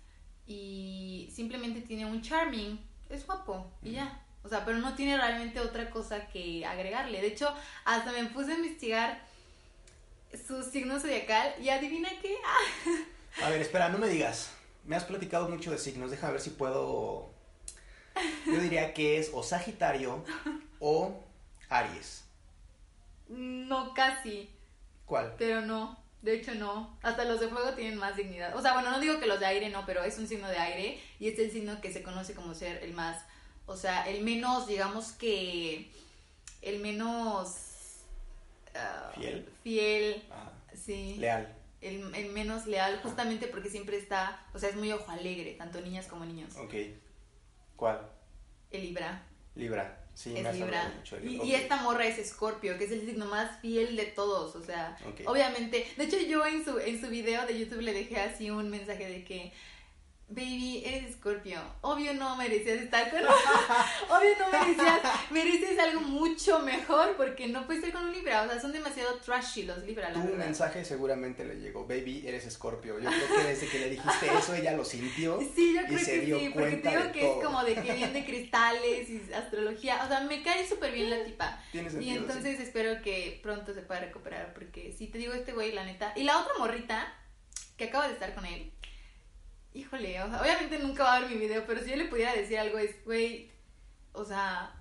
Y 0.46 1.30
simplemente 1.34 1.80
tiene 1.82 2.06
un 2.06 2.22
charming, 2.22 2.78
es 3.08 3.26
guapo 3.26 3.70
y 3.82 3.92
ya. 3.92 4.24
O 4.42 4.48
sea, 4.48 4.64
pero 4.64 4.78
no 4.78 4.94
tiene 4.94 5.16
realmente 5.16 5.60
otra 5.60 5.90
cosa 5.90 6.26
que 6.28 6.64
agregarle. 6.64 7.20
De 7.20 7.26
hecho, 7.28 7.54
hasta 7.84 8.10
me 8.12 8.24
puse 8.26 8.52
a 8.52 8.56
investigar 8.56 9.22
su 10.46 10.62
signo 10.62 10.98
zodiacal 10.98 11.54
y 11.60 11.68
adivina 11.68 12.08
qué. 12.22 12.36
Ah, 12.44 13.46
A 13.46 13.50
ver, 13.50 13.60
espera, 13.60 13.88
no 13.90 13.98
me 13.98 14.08
digas. 14.08 14.50
Me 14.86 14.96
has 14.96 15.04
platicado 15.04 15.48
mucho 15.48 15.70
de 15.70 15.78
signos. 15.78 16.10
Déjame 16.10 16.32
ver 16.32 16.40
si 16.40 16.50
puedo. 16.50 17.30
Yo 18.46 18.60
diría 18.60 18.94
que 18.94 19.18
es 19.18 19.30
o 19.32 19.42
Sagitario 19.42 20.24
o 20.80 21.22
Aries. 21.68 22.24
no 23.28 23.92
casi. 23.94 24.50
¿Cuál? 25.06 25.34
Pero 25.38 25.60
no, 25.60 25.99
de 26.22 26.34
hecho 26.34 26.54
no. 26.54 26.98
Hasta 27.02 27.24
los 27.24 27.40
de 27.40 27.48
fuego 27.48 27.72
tienen 27.74 27.96
más 27.98 28.16
dignidad. 28.16 28.56
O 28.56 28.62
sea, 28.62 28.74
bueno, 28.74 28.90
no 28.90 29.00
digo 29.00 29.18
que 29.20 29.26
los 29.26 29.40
de 29.40 29.46
aire 29.46 29.68
no, 29.70 29.84
pero 29.86 30.02
es 30.04 30.18
un 30.18 30.26
signo 30.26 30.48
de 30.48 30.58
aire 30.58 31.00
y 31.18 31.28
es 31.28 31.38
el 31.38 31.50
signo 31.50 31.80
que 31.80 31.92
se 31.92 32.02
conoce 32.02 32.34
como 32.34 32.54
ser 32.54 32.82
el 32.82 32.92
más, 32.92 33.24
o 33.66 33.76
sea, 33.76 34.08
el 34.08 34.22
menos, 34.22 34.66
digamos 34.66 35.12
que, 35.12 35.90
el 36.62 36.80
menos... 36.80 37.56
ah, 38.74 39.10
Fiel. 39.14 39.48
Fiel, 39.62 40.24
Ajá. 40.30 40.52
sí. 40.74 41.16
Leal. 41.18 41.56
El, 41.80 42.14
el 42.14 42.30
menos 42.32 42.66
leal, 42.66 43.00
justamente 43.02 43.46
porque 43.46 43.70
siempre 43.70 43.96
está, 43.96 44.44
o 44.52 44.58
sea, 44.58 44.68
es 44.68 44.76
muy 44.76 44.92
ojo 44.92 45.10
alegre, 45.10 45.52
tanto 45.54 45.80
niñas 45.80 46.06
como 46.06 46.26
niños. 46.26 46.54
Ok. 46.56 46.74
¿Cuál? 47.76 48.06
El 48.70 48.82
Libra. 48.82 49.22
Libra. 49.54 49.99
Sí, 50.20 50.34
es 50.36 50.54
Libra. 50.54 50.92
mucho 50.94 51.16
Y, 51.18 51.54
esta 51.54 51.76
morra 51.76 52.06
es 52.06 52.18
Escorpio, 52.18 52.76
que 52.76 52.84
es 52.84 52.92
el 52.92 53.06
signo 53.06 53.24
más 53.24 53.58
fiel 53.62 53.96
de 53.96 54.04
todos. 54.04 54.54
O 54.54 54.62
sea, 54.62 54.98
obviamente. 55.24 55.86
De 55.96 56.04
hecho, 56.04 56.18
yo 56.18 56.44
en 56.44 56.62
su, 56.62 56.78
en 56.78 57.00
su 57.00 57.08
video 57.08 57.46
de 57.46 57.58
YouTube 57.58 57.80
le 57.80 57.94
dejé 57.94 58.20
así 58.20 58.50
un 58.50 58.68
mensaje 58.68 59.08
de 59.08 59.24
que. 59.24 59.50
Baby, 60.32 60.82
eres 60.84 61.10
Escorpio. 61.10 61.58
Obvio 61.80 62.14
no 62.14 62.36
merecías 62.36 62.80
estar 62.80 63.10
con. 63.10 63.18
Obvio 64.08 64.30
no 64.38 64.48
merecías. 64.60 65.00
Mereces 65.30 65.76
algo 65.80 66.02
mucho 66.02 66.60
mejor 66.60 67.16
porque 67.16 67.48
no 67.48 67.66
puedes 67.66 67.82
estar 67.82 67.98
con 68.00 68.08
un 68.08 68.14
Libra. 68.14 68.42
O 68.42 68.48
sea, 68.48 68.60
son 68.60 68.70
demasiado 68.72 69.16
trashy 69.16 69.64
los 69.64 69.78
Libra, 69.84 70.08
la 70.10 70.14
Tu 70.14 70.20
verdad. 70.28 70.36
mensaje 70.46 70.84
seguramente 70.84 71.44
le 71.44 71.56
llegó. 71.56 71.84
Baby, 71.84 72.22
eres 72.28 72.46
escorpio. 72.46 73.00
Yo 73.00 73.10
creo 73.10 73.36
que 73.38 73.42
desde 73.48 73.68
que 73.68 73.78
le 73.80 73.90
dijiste 73.90 74.26
eso, 74.38 74.54
ella 74.54 74.72
lo 74.72 74.84
sintió. 74.84 75.40
Sí, 75.54 75.74
yo 75.74 75.80
y 75.82 75.86
creo 75.86 75.98
se 75.98 76.20
que 76.20 76.26
dio 76.26 76.38
sí, 76.38 76.50
porque 76.54 76.76
te 76.76 76.88
digo 76.90 77.12
que 77.12 77.20
todo. 77.22 77.38
es 77.40 77.44
como 77.44 77.64
de 77.64 77.74
que 77.74 77.92
viene 77.92 78.12
de 78.12 78.24
cristales 78.30 79.10
y 79.10 79.32
astrología. 79.32 80.04
O 80.04 80.08
sea, 80.08 80.20
me 80.20 80.44
cae 80.44 80.64
súper 80.68 80.92
bien 80.92 81.10
la 81.10 81.24
tipa. 81.24 81.60
Tiene 81.72 81.90
Y 82.02 82.10
entonces 82.10 82.60
espero 82.60 83.02
que 83.02 83.40
pronto 83.42 83.74
se 83.74 83.82
pueda 83.82 83.98
recuperar, 84.00 84.54
porque 84.54 84.94
si 84.96 85.08
te 85.08 85.18
digo 85.18 85.32
este 85.32 85.52
güey, 85.52 85.72
la 85.72 85.84
neta. 85.84 86.12
Y 86.14 86.22
la 86.22 86.38
otra 86.38 86.52
morrita, 86.56 87.12
que 87.76 87.86
acaba 87.86 88.06
de 88.06 88.12
estar 88.14 88.32
con 88.34 88.46
él, 88.46 88.70
híjole, 89.74 90.22
o 90.22 90.28
sea, 90.28 90.40
obviamente 90.40 90.78
nunca 90.78 91.04
va 91.04 91.16
a 91.16 91.20
ver 91.20 91.30
mi 91.30 91.36
video, 91.36 91.64
pero 91.66 91.82
si 91.82 91.90
yo 91.90 91.96
le 91.96 92.06
pudiera 92.06 92.34
decir 92.34 92.58
algo 92.58 92.78
es, 92.78 93.04
güey, 93.04 93.50
o 94.12 94.24
sea, 94.24 94.72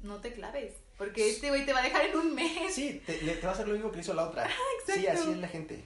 no 0.00 0.16
te 0.20 0.32
claves, 0.32 0.74
porque 0.98 1.30
este 1.30 1.48
güey 1.50 1.64
te 1.66 1.72
va 1.72 1.80
a 1.80 1.84
dejar 1.84 2.06
en 2.06 2.16
un 2.16 2.34
mes. 2.34 2.74
Sí, 2.74 3.02
te, 3.06 3.40
va 3.42 3.50
a 3.50 3.52
hacer 3.52 3.68
lo 3.68 3.74
mismo 3.74 3.90
que 3.92 4.00
hizo 4.00 4.14
la 4.14 4.24
otra. 4.28 4.48
Sí, 4.86 5.00
exacto. 5.00 5.20
así 5.20 5.32
es 5.32 5.38
la 5.38 5.48
gente. 5.48 5.84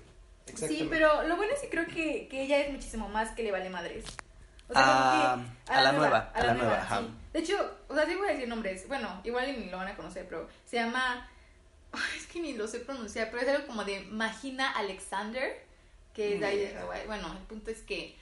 Sí, 0.55 0.87
pero 0.91 1.23
lo 1.23 1.37
bueno 1.37 1.53
es 1.55 1.61
que 1.61 1.71
creo 1.71 1.87
que, 1.87 2.29
que 2.29 2.43
ella 2.43 2.59
es 2.59 2.73
muchísimo 2.73 3.09
más 3.09 3.31
que 3.31 3.43
le 3.43 3.53
vale 3.53 3.71
madres. 3.71 4.05
O 4.69 4.73
Ah, 4.75 5.33
como 5.37 5.45
que 5.67 5.73
a 5.73 5.83
la 5.83 5.93
nueva, 5.93 6.33
a 6.35 6.45
la 6.45 6.55
nueva, 6.55 6.81
ajá. 6.81 7.01
sí. 7.01 7.11
De 7.33 7.39
hecho, 7.41 7.77
o 7.89 7.95
sea, 7.95 8.07
sí 8.07 8.15
voy 8.15 8.29
a 8.29 8.33
decir 8.33 8.49
nombres. 8.49 8.87
Bueno, 8.89 9.21
igual 9.25 9.59
ni 9.59 9.71
lo 9.71 9.79
van 9.79 9.89
a 9.89 9.97
conocer, 9.97 10.27
pero 10.29 10.49
se 10.65 10.77
llama. 10.77 11.29
Es 12.17 12.27
que 12.27 12.41
ni 12.41 12.53
lo 12.53 12.69
sé 12.69 12.81
pronunciar, 12.81 13.31
pero 13.31 13.43
es 13.43 13.49
algo 13.49 13.67
como 13.67 13.85
de 13.85 14.01
Magina 14.03 14.71
Alexander, 14.71 15.61
que 16.15 16.35
es 16.35 16.41
de 16.41 16.47
ahí 16.47 16.59
de. 16.59 16.69
Hawái. 16.75 17.07
Bueno, 17.07 17.33
el 17.33 17.39
punto 17.47 17.71
es 17.71 17.79
que 17.83 18.17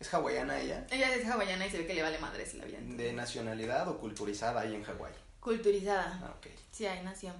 ¿Es 0.00 0.12
hawaiana 0.12 0.60
ella? 0.60 0.86
ella 0.90 1.14
es 1.14 1.26
hawaiana 1.26 1.66
y 1.66 1.70
se 1.70 1.78
ve 1.78 1.86
que 1.86 1.94
le 1.94 2.02
vale 2.02 2.18
madres 2.18 2.54
la 2.54 2.64
vida. 2.64 2.78
¿De 2.80 3.12
nacionalidad 3.12 3.86
o 3.88 3.98
culturizada 3.98 4.60
ahí 4.62 4.74
en 4.74 4.82
Hawái? 4.82 5.12
Culturizada. 5.40 6.18
Ah, 6.22 6.34
ok. 6.38 6.46
Sí, 6.72 6.86
ahí 6.86 7.00
nació. 7.04 7.32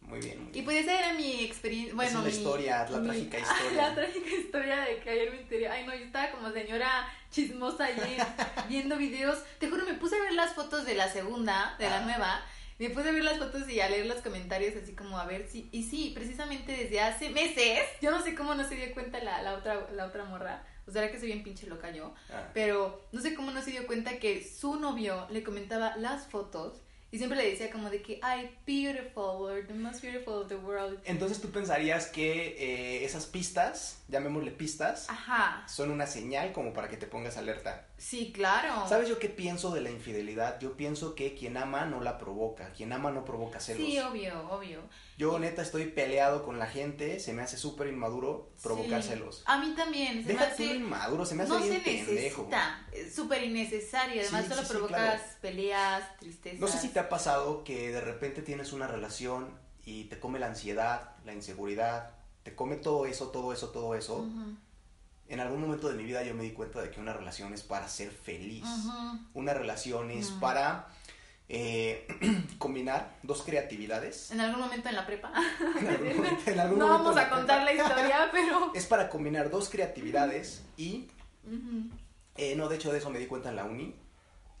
Muy 0.00 0.20
bien, 0.20 0.38
muy 0.38 0.50
Y 0.50 0.52
bien. 0.52 0.64
pues 0.66 0.76
esa 0.78 0.98
era 0.98 1.12
mi 1.14 1.44
experiencia. 1.44 1.94
Bueno, 1.94 2.10
es 2.10 2.14
la 2.16 2.22
mi- 2.30 2.36
historia, 2.36 2.88
la 2.90 2.98
mi- 2.98 3.06
trágica 3.06 3.38
historia. 3.40 3.88
La 3.88 3.94
trágica 3.94 4.30
historia 4.30 4.80
de 4.82 4.98
que 5.00 5.10
ayer 5.10 5.30
me 5.32 5.40
enteré. 5.40 5.68
Ay, 5.68 5.86
no, 5.86 5.94
yo 5.94 6.04
estaba 6.04 6.30
como 6.30 6.52
señora 6.52 7.08
chismosa 7.30 7.84
ayer 7.86 8.22
viendo 8.68 8.96
videos. 8.96 9.38
Te 9.58 9.68
juro, 9.70 9.84
me 9.86 9.94
puse 9.94 10.16
a 10.16 10.20
ver 10.22 10.34
las 10.34 10.52
fotos 10.54 10.84
de 10.84 10.94
la 10.94 11.08
segunda, 11.10 11.74
de 11.78 11.88
la 11.88 11.98
Ah. 11.98 12.04
nueva. 12.04 12.42
Me 12.78 12.90
puse 12.90 13.08
a 13.08 13.12
ver 13.12 13.22
las 13.22 13.38
fotos 13.38 13.68
y 13.68 13.80
a 13.80 13.88
leer 13.88 14.06
los 14.06 14.18
comentarios, 14.18 14.74
así 14.76 14.94
como 14.94 15.18
a 15.18 15.26
ver 15.26 15.48
si. 15.48 15.68
Y 15.70 15.84
sí, 15.84 16.12
precisamente 16.14 16.72
desde 16.72 17.00
hace 17.00 17.30
meses. 17.30 17.80
Yo 18.02 18.10
no 18.10 18.22
sé 18.22 18.34
cómo 18.34 18.54
no 18.54 18.68
se 18.68 18.74
dio 18.74 18.92
cuenta 18.94 19.22
la, 19.22 19.42
la, 19.42 19.54
otra, 19.54 19.88
la 19.92 20.06
otra 20.06 20.24
morra. 20.24 20.66
O 20.86 20.90
sea, 20.90 21.02
era 21.02 21.12
que 21.12 21.18
soy 21.18 21.28
bien 21.28 21.42
pinche 21.42 21.66
loca 21.66 21.90
yo. 21.90 22.14
Ah. 22.30 22.50
Pero 22.52 23.06
no 23.12 23.20
sé 23.20 23.34
cómo 23.34 23.50
no 23.52 23.62
se 23.62 23.70
dio 23.70 23.86
cuenta 23.86 24.18
que 24.18 24.44
su 24.44 24.76
novio 24.76 25.26
le 25.30 25.42
comentaba 25.42 25.96
las 25.96 26.26
fotos 26.26 26.82
y 27.14 27.18
siempre 27.18 27.38
le 27.38 27.48
decía 27.48 27.70
como 27.70 27.90
de 27.90 28.02
que, 28.02 28.18
ay, 28.22 28.50
beautiful, 28.66 29.40
we're 29.40 29.64
the 29.64 29.72
most 29.72 30.02
beautiful 30.02 30.34
of 30.34 30.48
the 30.48 30.56
world. 30.56 30.98
Entonces 31.04 31.40
tú 31.40 31.48
pensarías 31.52 32.08
que 32.08 32.56
eh, 32.58 33.04
esas 33.04 33.26
pistas, 33.26 34.02
llamémosle 34.08 34.50
pistas, 34.50 35.08
Ajá, 35.08 35.64
son 35.68 35.92
una 35.92 36.08
señal 36.08 36.50
como 36.52 36.72
para 36.72 36.88
que 36.88 36.96
te 36.96 37.06
pongas 37.06 37.36
alerta. 37.36 37.86
Sí, 38.04 38.32
claro. 38.32 38.86
¿Sabes 38.88 39.08
yo 39.08 39.18
qué 39.18 39.28
pienso 39.28 39.70
de 39.72 39.80
la 39.80 39.90
infidelidad? 39.90 40.60
Yo 40.60 40.76
pienso 40.76 41.14
que 41.14 41.34
quien 41.34 41.56
ama 41.56 41.86
no 41.86 42.00
la 42.00 42.18
provoca, 42.18 42.72
quien 42.72 42.92
ama 42.92 43.10
no 43.10 43.24
provoca 43.24 43.60
celos. 43.60 43.86
Sí, 43.86 43.98
obvio, 43.98 44.48
obvio. 44.50 44.80
Yo 45.16 45.38
neta 45.38 45.62
estoy 45.62 45.86
peleado 45.86 46.44
con 46.44 46.58
la 46.58 46.66
gente, 46.66 47.18
se 47.20 47.32
me 47.32 47.42
hace 47.42 47.56
súper 47.56 47.86
inmaduro 47.88 48.50
provocar 48.62 49.02
Sí. 49.02 49.10
celos. 49.10 49.42
A 49.46 49.58
mí 49.58 49.74
también. 49.74 50.22
Se 50.22 50.28
Deja 50.28 50.46
me 50.46 50.52
hace... 50.52 50.64
inmaduro, 50.66 51.24
se 51.24 51.34
me 51.34 51.44
hace 51.44 51.52
No 51.52 51.58
bien 51.60 51.72
se 51.72 51.80
pendejo. 51.80 52.48
súper 53.14 53.42
innecesario. 53.44 54.20
Además, 54.22 54.44
Sí, 54.44 54.50
solo 54.50 54.62
sí, 54.62 54.68
provocas 54.68 54.98
claro. 55.20 55.22
peleas, 55.40 56.16
tristezas. 56.18 56.60
No 56.60 56.68
sé 56.68 56.78
si 56.78 56.88
te 56.88 56.98
ha 57.00 57.08
pasado 57.08 57.64
que 57.64 57.90
de 57.90 58.00
repente 58.00 58.42
tienes 58.42 58.72
una 58.72 58.86
relación 58.86 59.58
y 59.84 60.04
te 60.04 60.18
come 60.20 60.38
la 60.38 60.46
ansiedad, 60.46 61.12
la 61.24 61.32
inseguridad, 61.32 62.10
te 62.42 62.54
come 62.54 62.76
todo 62.76 63.06
eso, 63.06 63.28
todo 63.30 63.52
eso, 63.52 63.70
todo 63.70 63.94
eso. 63.94 64.26
En 65.34 65.40
algún 65.40 65.60
momento 65.62 65.88
de 65.88 65.96
mi 65.96 66.04
vida 66.04 66.22
yo 66.22 66.32
me 66.32 66.44
di 66.44 66.52
cuenta 66.52 66.80
de 66.80 66.92
que 66.92 67.00
una 67.00 67.12
relación 67.12 67.52
es 67.52 67.64
para 67.64 67.88
ser 67.88 68.12
feliz. 68.12 68.64
Una 69.34 69.52
relación 69.52 70.12
es 70.12 70.28
para 70.30 70.86
eh, 71.48 72.06
combinar 72.58 73.16
dos 73.24 73.42
creatividades. 73.42 74.30
En 74.30 74.40
algún 74.40 74.60
momento 74.60 74.88
en 74.88 74.94
la 74.94 75.04
prepa. 75.04 75.32
En 75.80 75.88
algún 75.88 76.16
momento- 76.18 76.50
en 76.52 76.60
algún 76.60 76.78
no 76.78 76.86
momento 76.86 77.04
vamos 77.10 77.20
a 77.20 77.30
contar 77.30 77.64
la 77.64 77.72
historia, 77.72 78.28
pero. 78.32 78.70
Es 78.76 78.86
para 78.86 79.08
combinar 79.10 79.50
dos 79.50 79.68
creatividades 79.70 80.62
y. 80.76 81.08
Eh, 82.36 82.54
no, 82.54 82.68
de 82.68 82.76
hecho 82.76 82.92
de 82.92 82.98
eso 82.98 83.10
me 83.10 83.18
di 83.18 83.26
cuenta 83.26 83.48
en 83.48 83.56
la 83.56 83.64
uni. 83.64 83.92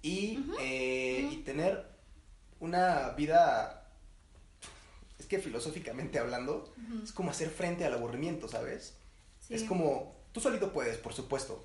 Y, 0.02 0.40
eh, 0.58 1.28
y 1.30 1.36
tener 1.44 1.88
una 2.58 3.10
vida, 3.10 3.86
es 5.20 5.26
que 5.26 5.38
filosóficamente 5.38 6.18
hablando, 6.18 6.74
es 7.04 7.12
como 7.12 7.30
hacer 7.30 7.48
frente 7.48 7.84
al 7.84 7.94
aburrimiento, 7.94 8.48
¿sabes? 8.48 8.96
Sí. 9.38 9.54
Es 9.54 9.62
como, 9.62 10.23
tú 10.34 10.40
solito 10.40 10.72
puedes, 10.72 10.98
por 10.98 11.14
supuesto, 11.14 11.64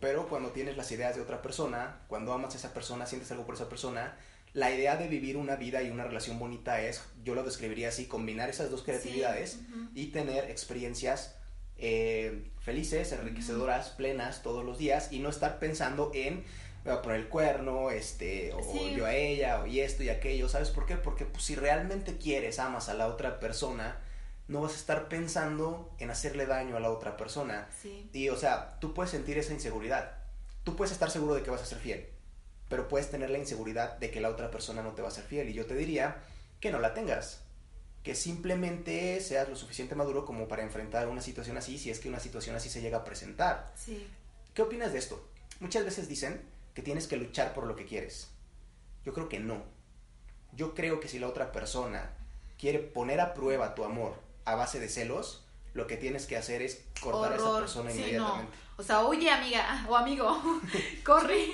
pero 0.00 0.28
cuando 0.28 0.50
tienes 0.50 0.76
las 0.76 0.90
ideas 0.92 1.14
de 1.16 1.22
otra 1.22 1.40
persona, 1.40 2.02
cuando 2.08 2.32
amas 2.32 2.52
a 2.54 2.58
esa 2.58 2.74
persona, 2.74 3.06
sientes 3.06 3.30
algo 3.32 3.46
por 3.46 3.54
esa 3.54 3.68
persona, 3.68 4.18
la 4.52 4.70
idea 4.70 4.96
de 4.96 5.08
vivir 5.08 5.36
una 5.36 5.56
vida 5.56 5.82
y 5.82 5.90
una 5.90 6.04
relación 6.04 6.38
bonita 6.38 6.80
es, 6.82 7.02
yo 7.24 7.34
lo 7.34 7.44
describiría 7.44 7.88
así, 7.88 8.06
combinar 8.06 8.50
esas 8.50 8.70
dos 8.70 8.82
creatividades 8.82 9.52
Sí, 9.52 9.88
y 9.94 10.06
tener 10.06 10.50
experiencias 10.50 11.36
eh, 11.76 12.50
felices, 12.60 13.12
enriquecedoras, 13.12 13.90
plenas 13.90 14.42
todos 14.42 14.64
los 14.64 14.78
días 14.78 15.12
y 15.12 15.20
no 15.20 15.28
estar 15.28 15.58
pensando 15.60 16.10
en 16.12 16.44
me 16.84 16.90
voy 16.92 16.98
a 16.98 17.02
poner 17.02 17.20
el 17.20 17.28
cuerno, 17.28 17.90
este, 17.90 18.52
o 18.52 18.62
Sí. 18.62 18.94
yo 18.96 19.04
a 19.06 19.14
ella, 19.14 19.60
o 19.60 19.66
y 19.66 19.80
esto 19.80 20.02
y 20.02 20.08
aquello, 20.08 20.48
¿sabes 20.48 20.70
por 20.70 20.86
qué? 20.86 20.96
Porque 20.96 21.24
pues, 21.24 21.44
si 21.44 21.54
realmente 21.54 22.16
quieres, 22.16 22.58
amas 22.58 22.88
a 22.88 22.94
la 22.94 23.06
otra 23.08 23.40
persona, 23.40 24.00
no 24.48 24.62
vas 24.62 24.72
a 24.72 24.76
estar 24.76 25.08
pensando 25.08 25.94
en 25.98 26.10
hacerle 26.10 26.46
daño 26.46 26.76
a 26.76 26.80
la 26.80 26.90
otra 26.90 27.16
persona. 27.16 27.68
Sí. 27.80 28.08
Y, 28.12 28.30
o 28.30 28.36
sea, 28.36 28.78
tú 28.80 28.94
puedes 28.94 29.10
sentir 29.10 29.36
esa 29.36 29.52
inseguridad. 29.52 30.16
Tú 30.64 30.74
puedes 30.74 30.92
estar 30.92 31.10
seguro 31.10 31.34
de 31.34 31.42
que 31.42 31.50
vas 31.50 31.62
a 31.62 31.66
ser 31.66 31.78
fiel, 31.78 32.08
pero 32.68 32.88
puedes 32.88 33.10
tener 33.10 33.28
la 33.30 33.38
inseguridad 33.38 33.98
de 33.98 34.10
que 34.10 34.20
la 34.20 34.30
otra 34.30 34.50
persona 34.50 34.82
no 34.82 34.92
te 34.92 35.02
va 35.02 35.08
a 35.08 35.12
ser 35.12 35.24
fiel. 35.24 35.50
Y 35.50 35.52
yo 35.52 35.66
te 35.66 35.74
diría 35.74 36.22
que 36.60 36.72
no 36.72 36.78
la 36.78 36.94
tengas. 36.94 37.42
Que 38.02 38.14
simplemente 38.14 39.20
seas 39.20 39.50
lo 39.50 39.56
suficiente 39.56 39.94
maduro 39.94 40.24
como 40.24 40.48
para 40.48 40.62
enfrentar 40.62 41.08
una 41.08 41.20
situación 41.20 41.58
así, 41.58 41.76
si 41.78 41.90
es 41.90 42.00
que 42.00 42.08
una 42.08 42.20
situación 42.20 42.56
así 42.56 42.70
se 42.70 42.80
llega 42.80 42.98
a 42.98 43.04
presentar. 43.04 43.70
Sí. 43.76 44.08
¿Qué 44.54 44.62
opinas 44.62 44.92
de 44.94 44.98
esto? 44.98 45.28
Muchas 45.60 45.84
veces 45.84 46.08
dicen 46.08 46.40
que 46.72 46.82
tienes 46.82 47.06
que 47.06 47.16
luchar 47.18 47.52
por 47.52 47.66
lo 47.66 47.76
que 47.76 47.84
quieres. 47.84 48.30
Yo 49.04 49.12
creo 49.12 49.28
que 49.28 49.40
no. 49.40 49.62
Yo 50.52 50.74
creo 50.74 51.00
que 51.00 51.08
si 51.08 51.18
la 51.18 51.28
otra 51.28 51.52
persona 51.52 52.14
quiere 52.58 52.78
poner 52.78 53.20
a 53.20 53.34
prueba 53.34 53.74
tu 53.74 53.84
amor 53.84 54.27
a 54.50 54.54
base 54.56 54.80
de 54.80 54.88
celos, 54.88 55.44
lo 55.74 55.86
que 55.86 55.96
tienes 55.96 56.26
que 56.26 56.36
hacer 56.36 56.62
es 56.62 56.82
cortar 57.00 57.32
a 57.32 57.36
esa 57.36 57.58
persona 57.58 57.90
Sí, 57.90 57.98
inmediatamente. 57.98 58.52
no. 58.52 58.68
O 58.80 58.82
sea, 58.84 59.00
oye, 59.00 59.28
amiga 59.28 59.84
o 59.88 59.96
amigo, 59.96 60.40
corre. 61.04 61.46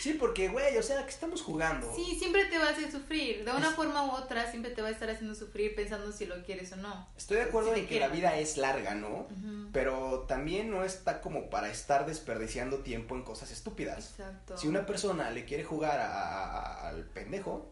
Sí, 0.00 0.14
porque, 0.14 0.48
güey, 0.48 0.76
o 0.76 0.82
sea, 0.82 1.04
que 1.04 1.10
estamos 1.10 1.40
jugando. 1.40 1.92
Sí, 1.94 2.16
siempre 2.18 2.46
te 2.46 2.58
va 2.58 2.66
a 2.66 2.70
hacer 2.70 2.90
sufrir. 2.90 3.44
De 3.44 3.52
una 3.52 3.70
forma 3.70 4.04
u 4.04 4.10
otra, 4.10 4.50
siempre 4.50 4.72
te 4.72 4.82
va 4.82 4.88
a 4.88 4.90
estar 4.90 5.08
haciendo 5.08 5.36
sufrir 5.36 5.76
pensando 5.76 6.10
si 6.10 6.26
lo 6.26 6.42
quieres 6.44 6.72
o 6.72 6.76
no. 6.76 7.06
Estoy 7.16 7.36
de 7.36 7.42
acuerdo 7.44 7.72
Si 7.74 7.80
en 7.80 7.86
que 7.86 8.00
la 8.00 8.08
vida 8.08 8.36
es 8.38 8.56
larga, 8.56 8.96
¿no? 8.96 9.28
Pero 9.72 10.24
también 10.26 10.68
no 10.68 10.82
está 10.82 11.20
como 11.20 11.48
para 11.48 11.70
estar 11.70 12.06
desperdiciando 12.06 12.78
tiempo 12.80 13.14
en 13.14 13.22
cosas 13.22 13.52
estúpidas. 13.52 14.10
Exacto. 14.10 14.58
Si 14.58 14.66
una 14.66 14.84
persona 14.84 15.30
le 15.30 15.44
quiere 15.44 15.62
jugar 15.62 16.00
a- 16.00 16.06
a- 16.12 16.48
a- 16.58 16.88
al 16.88 17.04
pendejo, 17.04 17.70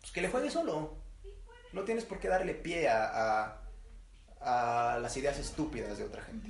pues 0.00 0.12
que 0.12 0.20
le 0.20 0.28
juegue 0.28 0.52
solo. 0.52 0.94
No 1.72 1.82
tienes 1.82 2.04
por 2.04 2.20
qué 2.20 2.28
darle 2.28 2.54
pie 2.54 2.88
a, 2.88 3.06
a, 3.44 3.60
a 4.40 4.98
las 5.00 5.16
ideas 5.16 5.38
estúpidas 5.38 5.98
de 5.98 6.04
otra 6.04 6.22
gente. 6.22 6.48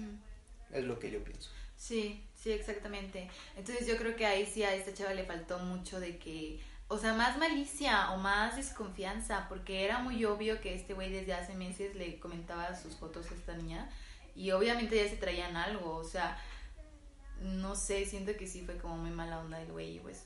Es 0.72 0.84
lo 0.84 0.99
que 0.99 1.11
yo 1.11 1.22
pienso. 1.24 1.51
Sí, 1.76 2.24
sí, 2.34 2.53
exactamente. 2.53 3.28
Entonces 3.57 3.87
yo 3.87 3.97
creo 3.97 4.16
que 4.16 4.26
ahí 4.26 4.47
sí 4.47 4.62
a 4.62 4.74
esta 4.74 4.93
chava 4.95 5.14
le 5.14 5.24
faltó 5.24 5.59
mucho 5.59 6.01
de 6.01 6.18
que, 6.18 6.61
o 6.89 6.99
sea, 6.99 7.12
más 7.14 7.39
malicia 7.39 8.11
o 8.12 8.16
más 8.18 8.57
desconfianza, 8.57 9.47
porque 9.49 9.84
era 9.84 9.99
muy 9.99 10.24
obvio 10.24 10.61
que 10.61 10.74
este 10.74 10.95
güey 10.95 11.12
desde 11.12 11.34
hace 11.34 11.55
meses 11.55 11.95
le 11.95 12.18
comentaba 12.18 12.74
sus 12.74 12.97
fotos 12.97 13.30
a 13.30 13.34
esta 13.34 13.55
niña 13.57 13.91
y 14.34 14.51
obviamente 14.51 14.97
ya 14.97 15.09
se 15.09 15.16
traían 15.16 15.57
algo, 15.57 15.97
o 15.97 16.05
sea, 16.05 16.39
no 17.41 17.74
sé, 17.74 18.05
siento 18.07 18.34
que 18.37 18.47
sí 18.47 18.62
fue 18.64 18.78
como 18.78 18.97
muy 18.97 19.11
mala 19.11 19.39
onda 19.41 19.59
del 19.59 19.70
güey 19.72 19.97
y 19.97 20.01
pues 20.01 20.24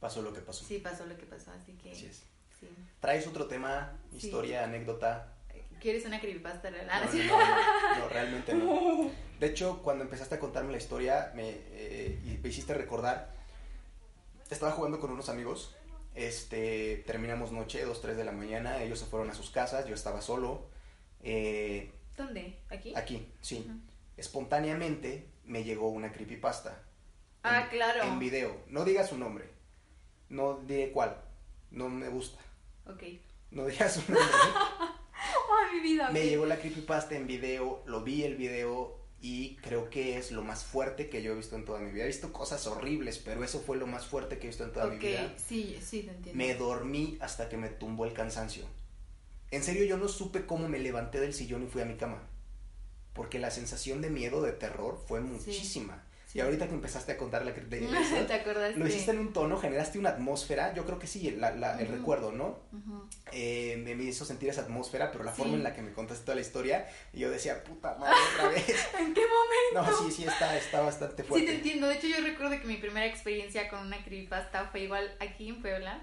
Pasó 0.00 0.22
lo 0.22 0.32
que 0.32 0.40
pasó. 0.40 0.64
sí 0.64 0.78
pasó 0.78 1.04
lo 1.06 1.16
que 1.16 1.26
pasó, 1.26 1.50
así 1.52 1.72
que 1.74 1.92
Así 1.92 2.06
es. 2.06 2.22
sí. 2.58 2.68
¿Traes 3.00 3.26
otro 3.26 3.46
tema, 3.46 3.92
Sí. 4.10 4.26
historia, 4.26 4.64
anécdota? 4.64 5.34
¿Quieres 5.80 6.04
una 6.04 6.20
creepypasta 6.20 6.70
real? 6.70 6.86
No, 6.86 6.92
Ah, 6.92 7.08
no, 7.12 7.38
no, 7.38 7.38
no, 7.38 7.98
no, 7.98 8.08
realmente 8.08 8.54
no. 8.54 9.10
De 9.40 9.46
hecho, 9.46 9.80
cuando 9.82 10.04
empezaste 10.04 10.34
a 10.34 10.38
contarme 10.38 10.72
la 10.72 10.78
historia, 10.78 11.32
me, 11.34 11.48
eh, 11.48 12.20
y 12.24 12.38
me 12.42 12.48
hiciste 12.50 12.74
recordar, 12.74 13.32
estaba 14.50 14.72
jugando 14.72 15.00
con 15.00 15.10
unos 15.10 15.28
amigos, 15.30 15.74
este, 16.14 17.02
terminamos 17.06 17.50
noche, 17.52 17.82
2, 17.84 18.00
3 18.02 18.16
de 18.18 18.24
la 18.24 18.32
mañana, 18.32 18.82
ellos 18.82 18.98
se 18.98 19.06
fueron 19.06 19.30
a 19.30 19.34
sus 19.34 19.50
casas, 19.50 19.86
yo 19.86 19.94
estaba 19.94 20.20
solo, 20.20 20.68
eh, 21.22 21.92
¿Dónde? 22.16 22.58
¿Aquí? 22.68 22.92
aquí, 22.94 23.32
sí. 23.40 23.66
Espontáneamente 24.18 25.30
me 25.44 25.64
llegó 25.64 25.88
una 25.88 26.12
creepypasta. 26.12 26.82
Ah, 27.42 27.62
En- 27.62 27.68
claro. 27.70 28.02
En 28.02 28.18
video. 28.18 28.54
No 28.66 28.84
digas 28.84 29.08
su 29.08 29.16
nombre. 29.16 29.48
No 30.28 30.58
diré 30.66 30.92
cuál. 30.92 31.16
No 31.70 31.88
me 31.88 32.08
gusta. 32.10 32.38
Ok. 32.86 33.02
No 33.50 33.64
digas 33.64 33.94
su 33.94 34.00
nombre. 34.12 34.28
Ay, 35.50 35.76
mi 35.76 35.80
vida. 35.82 36.10
Me 36.10 36.26
llegó 36.26 36.46
la 36.46 36.58
creepypasta 36.58 37.16
en 37.16 37.26
video, 37.26 37.82
lo 37.86 38.02
vi 38.02 38.24
el 38.24 38.36
video 38.36 38.98
y 39.20 39.56
creo 39.56 39.90
que 39.90 40.16
es 40.16 40.32
lo 40.32 40.42
más 40.42 40.64
fuerte 40.64 41.10
que 41.10 41.22
yo 41.22 41.32
he 41.32 41.36
visto 41.36 41.56
en 41.56 41.64
toda 41.64 41.80
mi 41.80 41.90
vida. 41.90 42.04
He 42.04 42.08
visto 42.08 42.32
cosas 42.32 42.66
horribles, 42.66 43.18
pero 43.18 43.44
eso 43.44 43.60
fue 43.60 43.76
lo 43.76 43.86
más 43.86 44.06
fuerte 44.06 44.38
que 44.38 44.46
he 44.46 44.50
visto 44.50 44.64
en 44.64 44.72
toda 44.72 44.86
mi 44.86 44.98
vida. 44.98 45.34
sí, 45.36 45.78
sí, 45.82 46.02
te 46.02 46.10
entiendo. 46.10 46.38
Me 46.38 46.54
dormí 46.54 47.18
hasta 47.20 47.48
que 47.48 47.56
me 47.56 47.68
tumbó 47.68 48.06
el 48.06 48.12
cansancio. 48.12 48.64
En 49.50 49.62
serio, 49.64 49.84
yo 49.84 49.96
no 49.98 50.08
supe 50.08 50.46
cómo 50.46 50.68
me 50.68 50.78
levanté 50.78 51.20
del 51.20 51.34
sillón 51.34 51.64
y 51.64 51.66
fui 51.66 51.82
a 51.82 51.84
mi 51.84 51.96
cama. 51.96 52.22
Porque 53.12 53.38
la 53.38 53.50
sensación 53.50 54.00
de 54.00 54.08
miedo, 54.08 54.42
de 54.42 54.52
terror, 54.52 55.02
fue 55.06 55.20
muchísima. 55.20 56.04
sí. 56.04 56.09
Y 56.32 56.38
ahorita 56.40 56.68
que 56.68 56.74
empezaste 56.74 57.10
a 57.12 57.16
contar 57.16 57.44
la 57.44 57.52
cre- 57.54 57.66
de 57.68 57.80
¿Te 58.26 58.34
acordaste? 58.34 58.78
lo 58.78 58.86
hiciste 58.86 59.10
en 59.10 59.18
un 59.18 59.32
tono, 59.32 59.58
generaste 59.58 59.98
una 59.98 60.10
atmósfera, 60.10 60.72
yo 60.74 60.84
creo 60.86 60.98
que 61.00 61.06
sí, 61.08 61.28
la- 61.32 61.50
la- 61.50 61.78
el 61.80 61.88
Ujú. 61.88 61.96
recuerdo, 61.96 62.30
¿no? 62.32 62.60
Ujú. 62.72 63.08
Eh, 63.32 63.80
me, 63.84 63.96
me 63.96 64.04
hizo 64.04 64.24
sentir 64.24 64.48
esa 64.48 64.60
atmósfera, 64.60 65.10
pero 65.10 65.24
la 65.24 65.32
Sí. 65.34 65.38
forma 65.42 65.54
en 65.56 65.64
la 65.64 65.74
que 65.74 65.82
me 65.82 65.92
contaste 65.92 66.24
toda 66.24 66.36
la 66.36 66.40
historia, 66.42 66.88
y 67.12 67.18
yo 67.20 67.30
decía, 67.30 67.64
puta 67.64 67.96
madre, 67.96 68.14
otra 68.34 68.48
vez. 68.50 68.68
¿En 68.98 69.12
qué 69.12 69.22
momento? 69.22 69.92
No, 69.92 70.08
sí, 70.08 70.14
sí, 70.14 70.24
está, 70.24 70.56
está 70.56 70.80
bastante 70.82 71.22
Sí, 71.22 71.28
fuerte. 71.28 71.46
te 71.48 71.54
entiendo. 71.54 71.88
De 71.88 71.94
hecho, 71.96 72.06
yo 72.06 72.20
recuerdo 72.24 72.60
que 72.60 72.66
mi 72.66 72.76
primera 72.76 73.06
experiencia 73.06 73.68
con 73.68 73.80
una 73.86 74.02
creepypasta 74.04 74.66
fue 74.66 74.80
igual 74.82 75.12
aquí 75.18 75.48
en 75.48 75.60
Puebla. 75.60 76.00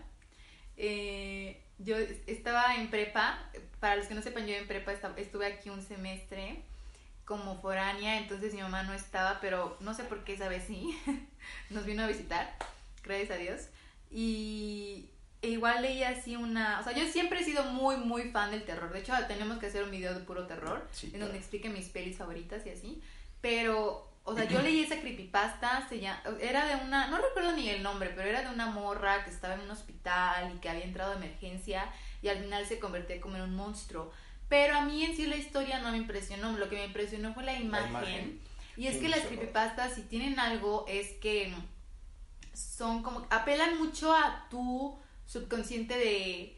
Eh, 0.76 1.62
yo 1.80 1.96
estaba 2.28 2.76
en 2.76 2.90
prepa. 2.90 3.50
Para 3.80 3.96
los 3.96 4.08
que 4.08 4.16
no 4.16 4.22
sepan, 4.22 4.46
yo 4.48 4.56
en 4.56 4.68
prepa 4.68 4.92
estuve 5.18 5.46
aquí 5.46 5.70
un 5.70 5.82
semestre 5.82 6.64
como 7.28 7.60
foránea, 7.62 8.18
entonces 8.20 8.54
mi 8.54 8.62
mamá 8.62 8.84
no 8.84 8.94
estaba, 8.94 9.40
pero 9.42 9.78
no 9.82 9.94
sé 9.94 10.06
por 10.06 10.24
qué 10.24 10.34
esa 10.34 10.48
vez 10.48 10.64
sí. 10.66 10.98
Nos 11.70 11.86
vino 11.86 12.04
a 12.04 12.08
visitar, 12.08 12.56
gracias 13.04 13.32
a 13.32 13.36
Dios. 13.36 13.68
Y 14.10 15.10
e 15.42 15.50
igual 15.50 15.82
leía 15.82 16.10
así 16.10 16.38
una... 16.38 16.80
O 16.80 16.84
sea, 16.86 16.94
yo 16.94 17.06
siempre 17.06 17.42
he 17.42 17.44
sido 17.44 17.66
muy, 17.66 17.98
muy 17.98 18.32
fan 18.32 18.50
del 18.52 18.64
terror. 18.64 18.92
De 18.94 19.00
hecho, 19.00 19.14
tenemos 19.28 19.58
que 19.58 19.68
hacer 19.68 19.84
un 19.84 19.92
video 19.92 20.14
de 20.14 20.22
puro 20.22 20.48
terror, 20.48 20.88
Sí, 20.94 21.08
en 21.08 21.12
claro. 21.12 21.26
donde 21.26 21.40
explique 21.40 21.68
mis 21.70 21.90
pelis 21.90 22.18
favoritas 22.18 22.66
y 22.66 22.70
así. 22.70 23.04
Pero, 23.42 24.10
o 24.24 24.34
sea, 24.34 24.46
yo 24.46 24.62
leí 24.64 24.82
esa 24.82 25.02
creepypasta, 25.02 25.86
se 25.90 26.00
llama, 26.00 26.24
era 26.40 26.66
de 26.66 26.82
una, 26.86 27.08
no 27.08 27.18
recuerdo 27.18 27.52
ni 27.52 27.70
el 27.70 27.84
nombre, 27.84 28.14
pero 28.16 28.30
era 28.30 28.42
de 28.42 28.54
una 28.54 28.68
morra 28.68 29.26
que 29.26 29.32
estaba 29.32 29.56
en 29.56 29.62
un 29.62 29.72
hospital 29.72 30.54
y 30.56 30.60
que 30.60 30.70
había 30.70 30.86
entrado 30.86 31.12
a 31.12 31.18
emergencia 31.18 31.90
y 32.22 32.30
al 32.30 32.40
final 32.40 32.66
se 32.66 32.80
convertía 32.80 33.20
como 33.20 33.36
en 33.36 33.42
un 33.42 33.56
monstruo. 33.56 34.14
Pero 34.50 34.78
a 34.78 34.82
mí 34.82 35.04
en 35.04 35.16
sí 35.16 35.26
la 35.26 35.36
historia 35.36 35.80
no 35.80 35.92
me 35.92 35.98
impresionó, 35.98 36.58
lo 36.58 36.70
que 36.70 36.78
me 36.78 36.86
impresionó 36.86 37.34
fue 37.34 37.44
la 37.44 37.60
imagen. 37.60 37.90
imagen. 37.90 38.42
Y 38.78 38.88
es 38.88 38.98
que 38.98 39.10
las 39.10 39.22
creepypastas, 39.22 39.96
si 39.96 40.04
tienen 40.04 40.40
algo, 40.40 40.86
es 40.88 41.12
que 41.14 41.54
son 42.54 43.04
como, 43.04 43.26
apelan 43.30 43.78
mucho 43.78 44.14
a 44.14 44.48
tu 44.50 44.98
subconsciente 45.26 45.98
de, 45.98 46.58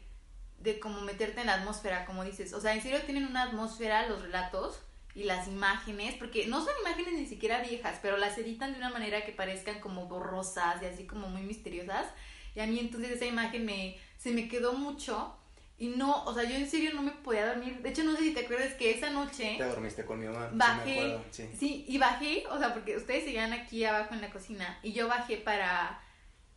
de 0.58 0.78
como 0.78 1.00
meterte 1.00 1.40
en 1.40 1.46
la 1.46 1.54
atmósfera, 1.54 2.04
como 2.04 2.24
dices. 2.24 2.52
O 2.52 2.60
sea, 2.60 2.74
en 2.74 2.82
serio 2.82 3.00
tienen 3.02 3.26
una 3.26 3.44
atmósfera 3.44 4.08
los 4.08 4.22
relatos 4.22 4.80
y 5.14 5.24
las 5.24 5.48
imágenes, 5.48 6.14
porque 6.14 6.46
no 6.46 6.64
son 6.64 6.74
imágenes 6.80 7.14
ni 7.14 7.26
siquiera 7.26 7.62
viejas, 7.62 7.98
pero 8.00 8.16
las 8.16 8.38
editan 8.38 8.72
de 8.72 8.78
una 8.78 8.90
manera 8.90 9.24
que 9.24 9.32
parezcan 9.32 9.80
como 9.80 10.06
borrosas 10.06 10.82
y 10.82 10.86
así 10.86 11.06
como 11.06 11.28
muy 11.28 11.42
misteriosas. 11.42 12.06
Y 12.54 12.60
a 12.60 12.66
mí 12.66 12.78
entonces 12.78 13.10
esa 13.12 13.26
imagen 13.26 13.64
me, 13.64 13.98
se 14.18 14.30
me 14.30 14.48
quedó 14.48 14.74
mucho 14.74 15.36
y 15.80 15.88
no, 15.88 16.24
o 16.24 16.34
sea, 16.34 16.44
yo 16.44 16.56
en 16.56 16.68
serio 16.68 16.90
no 16.92 17.00
me 17.00 17.10
podía 17.10 17.46
dormir. 17.46 17.80
De 17.80 17.88
hecho, 17.88 18.04
no 18.04 18.14
sé 18.14 18.18
si 18.18 18.34
te 18.34 18.40
acuerdas 18.40 18.74
que 18.74 18.90
esa 18.90 19.08
noche... 19.08 19.54
Te 19.56 19.64
dormiste 19.64 20.04
con 20.04 20.20
mi 20.20 20.26
mamá. 20.26 20.50
Bajé, 20.52 21.18
sí, 21.30 21.48
sí. 21.58 21.84
y 21.88 21.96
bajé, 21.96 22.44
o 22.50 22.58
sea, 22.58 22.74
porque 22.74 22.98
ustedes 22.98 23.24
seguían 23.24 23.54
aquí 23.54 23.82
abajo 23.86 24.12
en 24.12 24.20
la 24.20 24.28
cocina 24.28 24.78
y 24.82 24.92
yo 24.92 25.08
bajé 25.08 25.38
para... 25.38 25.98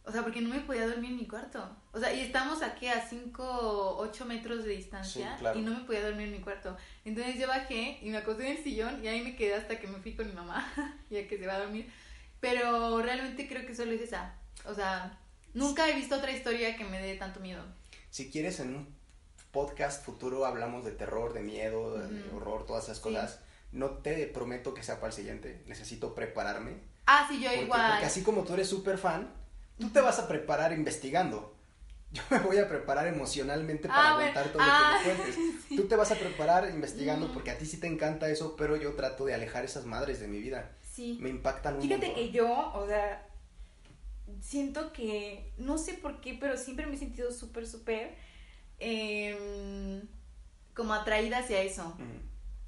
O 0.03 0.11
sea, 0.11 0.23
porque 0.23 0.41
no 0.41 0.49
me 0.49 0.59
podía 0.59 0.85
dormir 0.85 1.11
en 1.11 1.15
mi 1.15 1.25
cuarto. 1.25 1.65
O 1.93 2.01
sea, 2.01 2.13
y 2.13 2.19
estamos 2.19 2.61
aquí 2.63 2.87
a 2.87 2.99
5, 2.99 3.95
8 3.97 4.25
metros 4.25 4.65
de 4.65 4.71
distancia 4.71 5.37
y 5.55 5.61
no 5.61 5.71
me 5.71 5.85
podía 5.85 6.03
dormir 6.03 6.27
en 6.27 6.33
mi 6.33 6.39
cuarto. 6.41 6.75
Entonces 7.05 7.39
yo 7.39 7.47
bajé 7.47 7.99
y 8.01 8.09
me 8.09 8.17
acosté 8.17 8.45
en 8.51 8.57
el 8.57 8.63
sillón 8.65 9.01
y 9.01 9.07
ahí 9.07 9.21
me 9.21 9.37
quedé 9.37 9.53
hasta 9.53 9.79
que 9.79 9.87
me 9.87 9.99
fui 9.99 10.15
con 10.17 10.27
mi 10.27 10.33
mamá, 10.33 10.69
ya 11.09 11.25
que 11.29 11.37
se 11.37 11.47
va 11.47 11.53
a 11.53 11.59
dormir. 11.59 11.89
Pero 12.41 13.01
realmente 13.01 13.47
creo 13.47 13.65
que 13.65 13.73
solo 13.73 13.93
es 13.93 14.01
esa. 14.01 14.35
O 14.65 14.73
sea, 14.73 15.17
nunca 15.53 15.87
he 15.87 15.93
visto 15.93 16.17
otra 16.17 16.33
historia 16.33 16.75
que 16.75 16.83
me 16.83 17.01
dé 17.01 17.15
tanto 17.15 17.39
miedo. 17.39 17.63
Si 18.09 18.29
quieres 18.29 18.59
en 18.59 18.75
un 18.75 19.02
podcast 19.53 20.03
futuro 20.03 20.45
hablamos 20.45 20.83
de 20.83 20.91
terror, 20.91 21.31
de 21.31 21.41
miedo, 21.41 21.97
de 21.97 22.29
horror, 22.35 22.65
todas 22.65 22.85
esas 22.85 22.99
cosas. 22.99 23.39
No 23.71 23.91
te 23.91 24.25
prometo 24.27 24.73
que 24.73 24.83
sea 24.83 24.95
para 24.95 25.07
el 25.07 25.13
siguiente. 25.13 25.63
Necesito 25.67 26.13
prepararme. 26.13 26.81
Ah, 27.05 27.25
sí, 27.29 27.41
yo 27.41 27.53
igual. 27.53 27.91
Porque 27.91 28.07
así 28.07 28.23
como 28.23 28.43
tú 28.43 28.55
eres 28.55 28.67
súper 28.67 28.97
fan, 28.97 29.31
tú 29.79 29.89
te 29.89 30.01
vas 30.01 30.19
a 30.19 30.27
preparar 30.27 30.73
investigando. 30.73 31.53
Yo 32.13 32.21
me 32.29 32.37
voy 32.39 32.57
a 32.59 32.69
preparar 32.69 33.07
emocionalmente 33.07 33.87
para 33.87 34.09
ah, 34.09 34.11
aguantar 34.11 34.49
todo 34.49 34.59
lo 34.59 34.65
que 34.65 34.69
me 34.69 34.77
ah, 34.77 35.01
cuentes. 35.03 35.35
Tú 35.75 35.87
te 35.87 35.95
vas 35.95 36.11
a 36.11 36.15
preparar 36.15 36.69
investigando 36.69 37.33
porque 37.33 37.49
a 37.49 37.57
ti 37.57 37.65
sí 37.65 37.77
te 37.77 37.87
encanta 37.87 38.29
eso, 38.29 38.55
pero 38.55 38.75
yo 38.75 38.93
trato 38.93 39.25
de 39.25 39.33
alejar 39.33 39.65
esas 39.65 39.85
madres 39.85 40.19
de 40.19 40.27
mi 40.27 40.37
vida. 40.37 40.77
Sí. 40.87 41.17
Me 41.19 41.29
impactan 41.29 41.77
un 41.77 41.81
Fíjate 41.81 42.13
que 42.13 42.29
yo, 42.29 42.71
o 42.75 42.85
sea, 42.85 43.27
siento 44.41 44.93
que, 44.93 45.53
no 45.57 45.79
sé 45.79 45.93
por 45.93 46.21
qué, 46.21 46.37
pero 46.39 46.55
siempre 46.55 46.85
me 46.85 46.93
he 46.93 46.99
sentido 46.99 47.31
súper, 47.31 47.65
súper 47.65 48.15
Em, 48.79 50.01
como 50.73 50.93
atraída 50.93 51.39
hacia 51.39 51.61
eso. 51.61 51.95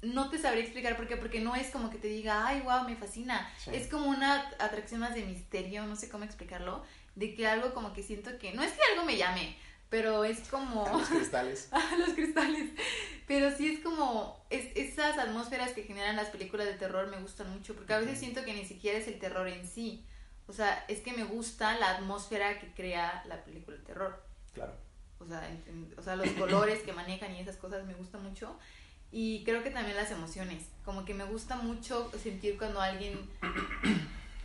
No 0.02 0.30
te 0.30 0.38
sabría 0.38 0.62
explicar 0.62 0.96
por 0.96 1.08
qué, 1.08 1.16
porque 1.16 1.40
no 1.40 1.56
es 1.56 1.70
como 1.70 1.90
que 1.90 1.98
te 1.98 2.08
diga, 2.08 2.46
ay, 2.46 2.60
wow, 2.60 2.84
me 2.84 2.96
fascina. 2.96 3.50
Es 3.72 3.88
como 3.88 4.06
una 4.06 4.48
atracción 4.58 5.00
más 5.00 5.14
de 5.14 5.24
misterio, 5.24 5.84
no 5.86 5.96
sé 5.96 6.08
cómo 6.08 6.24
explicarlo, 6.24 6.84
de 7.14 7.34
que 7.34 7.46
algo 7.46 7.74
como 7.74 7.92
que 7.92 8.02
siento 8.02 8.38
que, 8.38 8.52
no 8.52 8.62
es 8.62 8.72
que 8.72 8.80
algo 8.92 9.04
me 9.04 9.16
llame, 9.16 9.56
pero 9.88 10.24
es 10.24 10.48
como... 10.48 10.86
los 10.86 11.08
cristales. 11.08 11.70
los 11.98 12.10
cristales. 12.10 12.70
Pero 13.26 13.56
sí 13.56 13.74
es 13.74 13.80
como, 13.80 14.46
es, 14.50 14.76
esas 14.76 15.18
atmósferas 15.18 15.72
que 15.72 15.82
generan 15.82 16.14
las 16.14 16.28
películas 16.28 16.66
de 16.66 16.74
terror 16.74 17.08
me 17.08 17.20
gustan 17.20 17.50
mucho, 17.50 17.74
porque 17.74 17.94
a 17.94 17.98
veces 17.98 18.18
siento 18.18 18.44
que 18.44 18.54
ni 18.54 18.64
siquiera 18.64 18.98
es 18.98 19.08
el 19.08 19.18
terror 19.18 19.48
en 19.48 19.66
sí. 19.66 20.06
O 20.46 20.52
sea, 20.52 20.84
es 20.86 21.00
que 21.00 21.12
me 21.12 21.24
gusta 21.24 21.76
la 21.78 21.96
atmósfera 21.96 22.60
que 22.60 22.72
crea 22.72 23.24
la 23.26 23.42
película 23.42 23.76
de 23.76 23.82
terror. 23.82 24.22
Claro 24.54 24.85
o 25.18 25.26
sea, 25.26 25.48
o 25.96 26.02
sea, 26.02 26.16
los 26.16 26.28
colores 26.30 26.82
que 26.82 26.92
manejan 26.92 27.34
y 27.34 27.40
esas 27.40 27.56
cosas 27.56 27.86
me 27.86 27.94
gusta 27.94 28.18
mucho. 28.18 28.58
Y 29.12 29.44
creo 29.44 29.62
que 29.62 29.70
también 29.70 29.96
las 29.96 30.10
emociones, 30.10 30.64
como 30.84 31.04
que 31.04 31.14
me 31.14 31.24
gusta 31.24 31.56
mucho 31.56 32.10
sentir 32.22 32.58
cuando 32.58 32.80
alguien... 32.80 33.18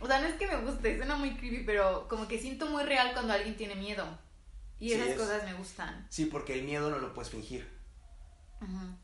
O 0.00 0.06
sea, 0.08 0.20
no 0.20 0.26
es 0.26 0.34
que 0.34 0.48
me 0.48 0.56
guste, 0.56 0.96
suena 0.96 1.14
muy 1.14 1.36
creepy, 1.36 1.62
pero 1.64 2.08
como 2.08 2.26
que 2.26 2.36
siento 2.36 2.66
muy 2.66 2.82
real 2.82 3.12
cuando 3.12 3.32
alguien 3.32 3.56
tiene 3.56 3.76
miedo. 3.76 4.04
Y 4.80 4.92
esas 4.92 5.16
cosas 5.16 5.44
me 5.44 5.54
gustan. 5.54 6.06
Sí, 6.10 6.26
porque 6.26 6.54
el 6.54 6.64
miedo 6.64 6.90
no 6.90 6.98
lo 6.98 7.14
puedes 7.14 7.30
fingir. 7.30 7.68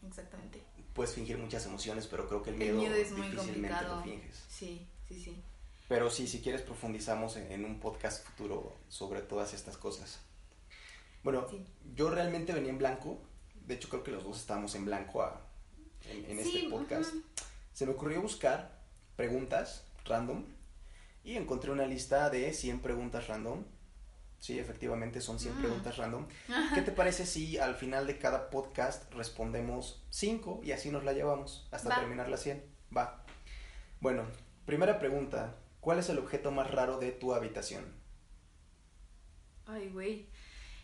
exactamente. 0.09 0.65
Puedes 0.93 1.15
fingir 1.15 1.39
muchas 1.39 1.65
emociones, 1.67 2.09
pero 2.09 2.27
creo 2.27 2.43
que 2.43 2.51
el 2.51 2.57
miedo, 2.57 2.73
el 2.73 2.79
miedo 2.79 2.95
es 2.97 3.13
muy 3.13 3.31
complicado. 3.31 3.97
lo 3.97 4.03
finges. 4.03 4.45
Sí, 4.49 4.89
sí, 5.07 5.23
sí. 5.23 5.45
Pero 5.87 6.11
sí, 6.11 6.27
si 6.27 6.41
quieres 6.41 6.63
profundizamos 6.63 7.37
en 7.37 7.65
un 7.65 7.79
podcast 7.79 8.27
futuro 8.27 8.77
sobre 8.89 9.23
todas 9.23 9.55
estas 9.55 9.77
cosas. 9.77 10.19
Bueno, 11.23 11.47
yo 11.95 12.11
realmente 12.11 12.53
venía 12.53 12.71
en 12.71 12.79
blanco. 12.79 13.21
De 13.67 13.75
hecho, 13.75 13.89
creo 13.89 14.03
que 14.03 14.13
los 14.13 14.25
dos 14.25 14.39
estábamos 14.39 14.75
en 14.75 14.85
blanco 14.85 15.25
en, 16.07 16.39
este 16.39 16.69
podcast. 16.69 17.15
Se 17.73 17.87
me 17.87 17.93
ocurrió 17.93 18.23
buscar 18.23 18.79
preguntas 19.17 19.85
random 20.05 20.45
y 21.25 21.37
encontré 21.37 21.71
una 21.71 21.87
lista 21.87 22.31
de 22.31 22.53
100 22.53 22.81
preguntas 22.81 23.29
random. 23.29 23.65
Sí, 24.39 24.59
efectivamente 24.59 25.21
son 25.21 25.39
100 25.39 25.57
mm. 25.57 25.61
preguntas 25.61 25.97
random. 25.97 26.27
¿Qué 26.75 26.83
te 26.83 26.93
parece 26.93 27.27
si 27.27 27.59
al 27.59 27.75
final 27.75 28.07
de 28.07 28.19
cada 28.19 28.51
podcast 28.51 29.13
respondemos 29.13 30.05
5 30.11 30.61
y 30.63 30.73
así 30.73 30.91
nos 30.91 31.05
la 31.05 31.13
llevamos 31.13 31.69
hasta 31.73 31.95
terminar 31.95 32.29
la 32.29 32.37
100? 32.37 32.65
Va. 32.97 33.25
Bueno, 34.01 34.25
primera 34.65 34.99
pregunta. 34.99 35.57
¿Cuál 35.81 35.99
es 35.99 36.09
el 36.09 36.19
objeto 36.19 36.51
más 36.51 36.71
raro 36.71 36.99
de 36.99 37.13
tu 37.13 37.35
habitación? 37.35 37.85
Ay, 39.67 39.89
güey. 39.91 40.29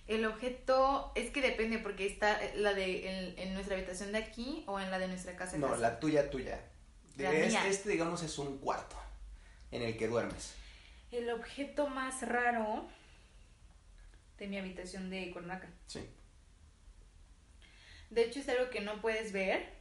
El 0.07 0.27
objeto 0.27 1.13
es 1.15 1.31
que 1.31 1.41
depende 1.41 1.79
porque 1.79 2.07
está 2.07 2.39
la 2.57 2.75
de 2.75 3.37
en, 3.39 3.55
nuestra 3.55 3.77
habitación 3.77 4.13
de 4.13 4.19
aquí 4.19 4.65
o 4.67 4.79
en 4.79 4.91
la 4.91 4.99
de 4.99 5.09
nuestra 5.09 5.35
casa. 5.37 5.57
No, 5.57 5.75
la 5.77 5.99
tuya, 5.99 6.31
tuya. 6.31 6.61
este, 7.17 7.69
este, 7.69 7.89
digamos, 7.89 8.23
es 8.23 8.39
un 8.39 8.59
cuarto 8.59 8.97
en 9.71 9.83
el 9.83 9.97
que 9.97 10.09
duermes. 10.09 10.55
El 11.11 11.31
objeto 11.31 11.89
más 11.89 12.23
raro 12.23 12.87
de 14.37 14.47
mi 14.47 14.59
habitación 14.59 15.09
de 15.09 15.31
Cuernavaca. 15.31 15.69
Sí. 15.87 16.07
De 18.11 18.25
hecho, 18.25 18.41
es 18.41 18.49
algo 18.49 18.69
que 18.71 18.81
no 18.81 19.01
puedes 19.01 19.33
ver. 19.33 19.73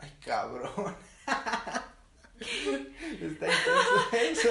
Ay, 0.00 0.12
cabrón. 0.24 0.96
Está 2.40 3.46
eso. 4.18 4.48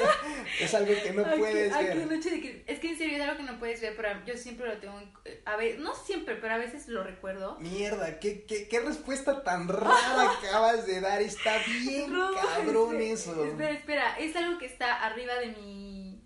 Es 0.60 0.74
algo 0.74 0.94
que 1.04 1.12
no 1.12 1.24
puedes 1.36 1.74
ver. 1.74 2.64
es 2.66 2.80
que 2.80 2.90
en 2.90 2.98
serio 2.98 3.18
es 3.18 3.22
algo 3.22 3.38
que 3.38 3.52
no 3.52 3.60
puedes 3.60 3.82
ver, 3.82 3.96
pero 3.96 4.26
yo 4.26 4.38
siempre 4.38 4.68
lo 4.68 4.78
tengo. 4.80 5.02
A 5.46 5.58
ver, 5.58 5.80
no 5.80 5.94
siempre, 5.94 6.36
pero 6.36 6.54
a 6.54 6.58
veces 6.58 6.88
lo 6.88 7.04
recuerdo. 7.04 7.60
Mierda, 7.60 8.20
qué, 8.20 8.46
qué, 8.46 8.68
qué 8.68 8.80
respuesta 8.80 9.44
tan 9.44 9.68
rara 9.68 10.32
acabas 10.32 10.88
de 10.88 11.02
dar. 11.02 11.22
Está 11.22 11.58
bien 11.68 12.14
cabrón 12.42 13.02
eso. 13.02 13.44
Espera, 13.46 13.72
espera. 13.72 14.16
Es 14.18 14.36
algo 14.36 14.58
que 14.58 14.66
está 14.66 15.04
arriba 15.04 15.36
de 15.36 15.48
mi. 15.48 16.24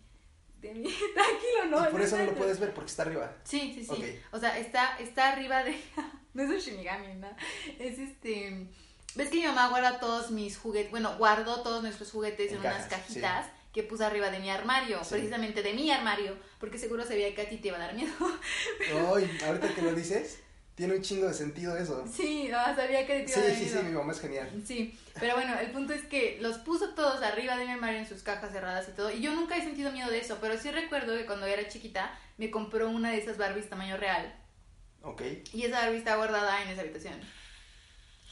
De 0.59 0.73
mi. 0.75 0.89
Tranquilo, 1.13 1.65
no. 1.69 1.89
Y 1.89 1.91
por 1.91 2.01
eso 2.01 2.17
no 2.17 2.25
lo 2.25 2.35
puedes 2.35 2.59
ver, 2.59 2.73
porque 2.73 2.91
está 2.91 3.01
arriba. 3.01 3.35
Sí, 3.43 3.73
sí, 3.73 3.83
sí. 3.83 4.19
O 4.31 4.39
sea, 4.39 4.59
está, 4.59 4.97
está 4.99 5.31
arriba 5.31 5.63
de. 5.63 5.75
no 6.33 6.43
es 6.43 6.49
un 6.49 6.57
Shinigami, 6.57 7.15
¿no? 7.15 7.35
Es 7.79 7.97
este 7.97 8.67
¿Ves 9.17 9.29
que 9.29 9.37
mi 9.37 9.47
mamá 9.47 9.69
guarda 9.69 9.99
todos 9.99 10.29
mis 10.29 10.59
juguetes? 10.59 10.91
Bueno, 10.91 11.17
guardó 11.17 11.63
todos 11.63 11.81
nuestros 11.81 12.11
juguetes 12.11 12.51
en, 12.51 12.59
unas 12.59 12.85
cajitas 12.85 13.47
que 13.73 13.81
puse 13.81 14.05
arriba 14.05 14.29
de 14.29 14.37
mi 14.37 14.51
armario, 14.51 14.99
precisamente 15.09 15.63
de 15.63 15.73
mi 15.73 15.89
armario, 15.89 16.37
porque 16.59 16.77
seguro 16.77 17.03
sabía 17.03 17.33
que 17.33 17.41
a 17.41 17.49
ti 17.49 17.57
te 17.57 17.69
iba 17.69 17.77
a 17.77 17.79
dar 17.79 17.95
miedo. 17.95 18.13
Ay, 19.15 19.39
ahorita 19.45 19.73
que 19.73 19.81
lo 19.81 19.93
dices, 19.95 20.37
tiene 20.75 20.97
un 20.97 21.01
chingo 21.01 21.27
de 21.27 21.33
sentido 21.33 21.75
eso. 21.75 22.05
Sí, 22.07 22.47
no, 22.51 22.63
sabía 22.75 23.07
que 23.07 23.21
te 23.21 23.31
iba 23.31 23.39
a 23.39 23.43
dar 23.43 23.49
miedo. 23.53 23.63
Sí, 23.63 23.69
sí, 23.71 23.75
sí, 23.79 23.83
mi 23.85 23.91
mamá 23.91 24.13
es 24.13 24.19
genial. 24.19 24.63
Sí, 24.63 24.95
pero 25.19 25.33
bueno, 25.33 25.57
el 25.59 25.71
punto 25.71 25.93
es 25.93 26.03
que 26.03 26.37
los 26.39 26.59
puso 26.59 26.93
todos 26.93 27.23
arriba 27.23 27.57
de 27.57 27.65
mi 27.65 27.71
armario 27.71 27.97
en 27.97 28.07
sus 28.07 28.21
cajas 28.21 28.51
cerradas 28.51 28.87
y 28.87 28.91
todo, 28.91 29.09
y 29.09 29.19
yo 29.19 29.33
nunca 29.33 29.57
he 29.57 29.63
sentido 29.63 29.91
miedo 29.91 30.11
de 30.11 30.19
eso, 30.19 30.37
pero 30.39 30.59
sí 30.59 30.69
recuerdo 30.69 31.17
que 31.17 31.25
cuando 31.25 31.47
era 31.47 31.67
chiquita 31.67 32.15
me 32.37 32.51
compró 32.51 32.87
una 32.87 33.09
de 33.09 33.17
esas 33.17 33.39
Barbies 33.39 33.67
tamaño 33.67 33.97
real. 33.97 34.31
Ok. 35.01 35.23
Y 35.53 35.63
esa 35.63 35.81
Barbie 35.81 35.97
está 35.97 36.17
guardada 36.17 36.61
en 36.61 36.69
esa 36.69 36.81
habitación 36.81 37.19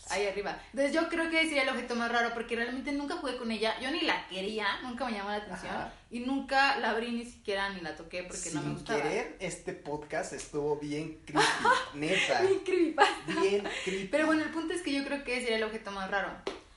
ahí 0.09 0.27
arriba. 0.27 0.59
Entonces 0.71 0.93
yo 0.93 1.09
creo 1.09 1.29
que 1.29 1.41
sería 1.43 1.63
el 1.63 1.69
objeto 1.69 1.95
más 1.95 2.11
raro 2.11 2.33
porque 2.33 2.55
realmente 2.55 2.91
nunca 2.91 3.15
jugué 3.17 3.37
con 3.37 3.51
ella. 3.51 3.79
Yo 3.79 3.91
ni 3.91 4.01
la 4.01 4.27
quería, 4.27 4.67
nunca 4.81 5.05
me 5.05 5.13
llamó 5.13 5.29
la 5.29 5.37
atención. 5.37 5.73
Y 6.11 6.19
nunca 6.19 6.77
la 6.79 6.91
abrí 6.91 7.11
ni 7.11 7.25
siquiera 7.25 7.69
ni 7.69 7.81
la 7.81 7.95
toqué 7.95 8.23
porque 8.23 8.51
no 8.51 8.61
me 8.61 8.73
gustaba. 8.73 9.01
querer, 9.01 9.35
este 9.39 9.73
podcast 9.73 10.33
estuvo 10.33 10.77
bien 10.77 11.19
creepy, 11.25 11.45
neta. 11.95 12.41
bien 12.41 12.59
creepy. 12.59 12.95
Bien 13.41 13.67
creepy. 13.83 14.07
Pero 14.07 14.27
bueno, 14.27 14.43
el 14.43 14.51
punto 14.51 14.73
es 14.73 14.81
que 14.81 14.93
yo 14.93 15.03
creo 15.03 15.23
que 15.23 15.41
sería 15.41 15.57
el 15.57 15.63
objeto 15.63 15.91
más 15.91 16.09
raro. 16.09 16.29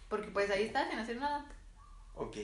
Porque 0.08 0.28
pues 0.28 0.50
ahí 0.50 0.64
está, 0.64 0.88
sin 0.88 0.98
hacer 0.98 1.16
nada. 1.18 1.46
Ok. 2.14 2.36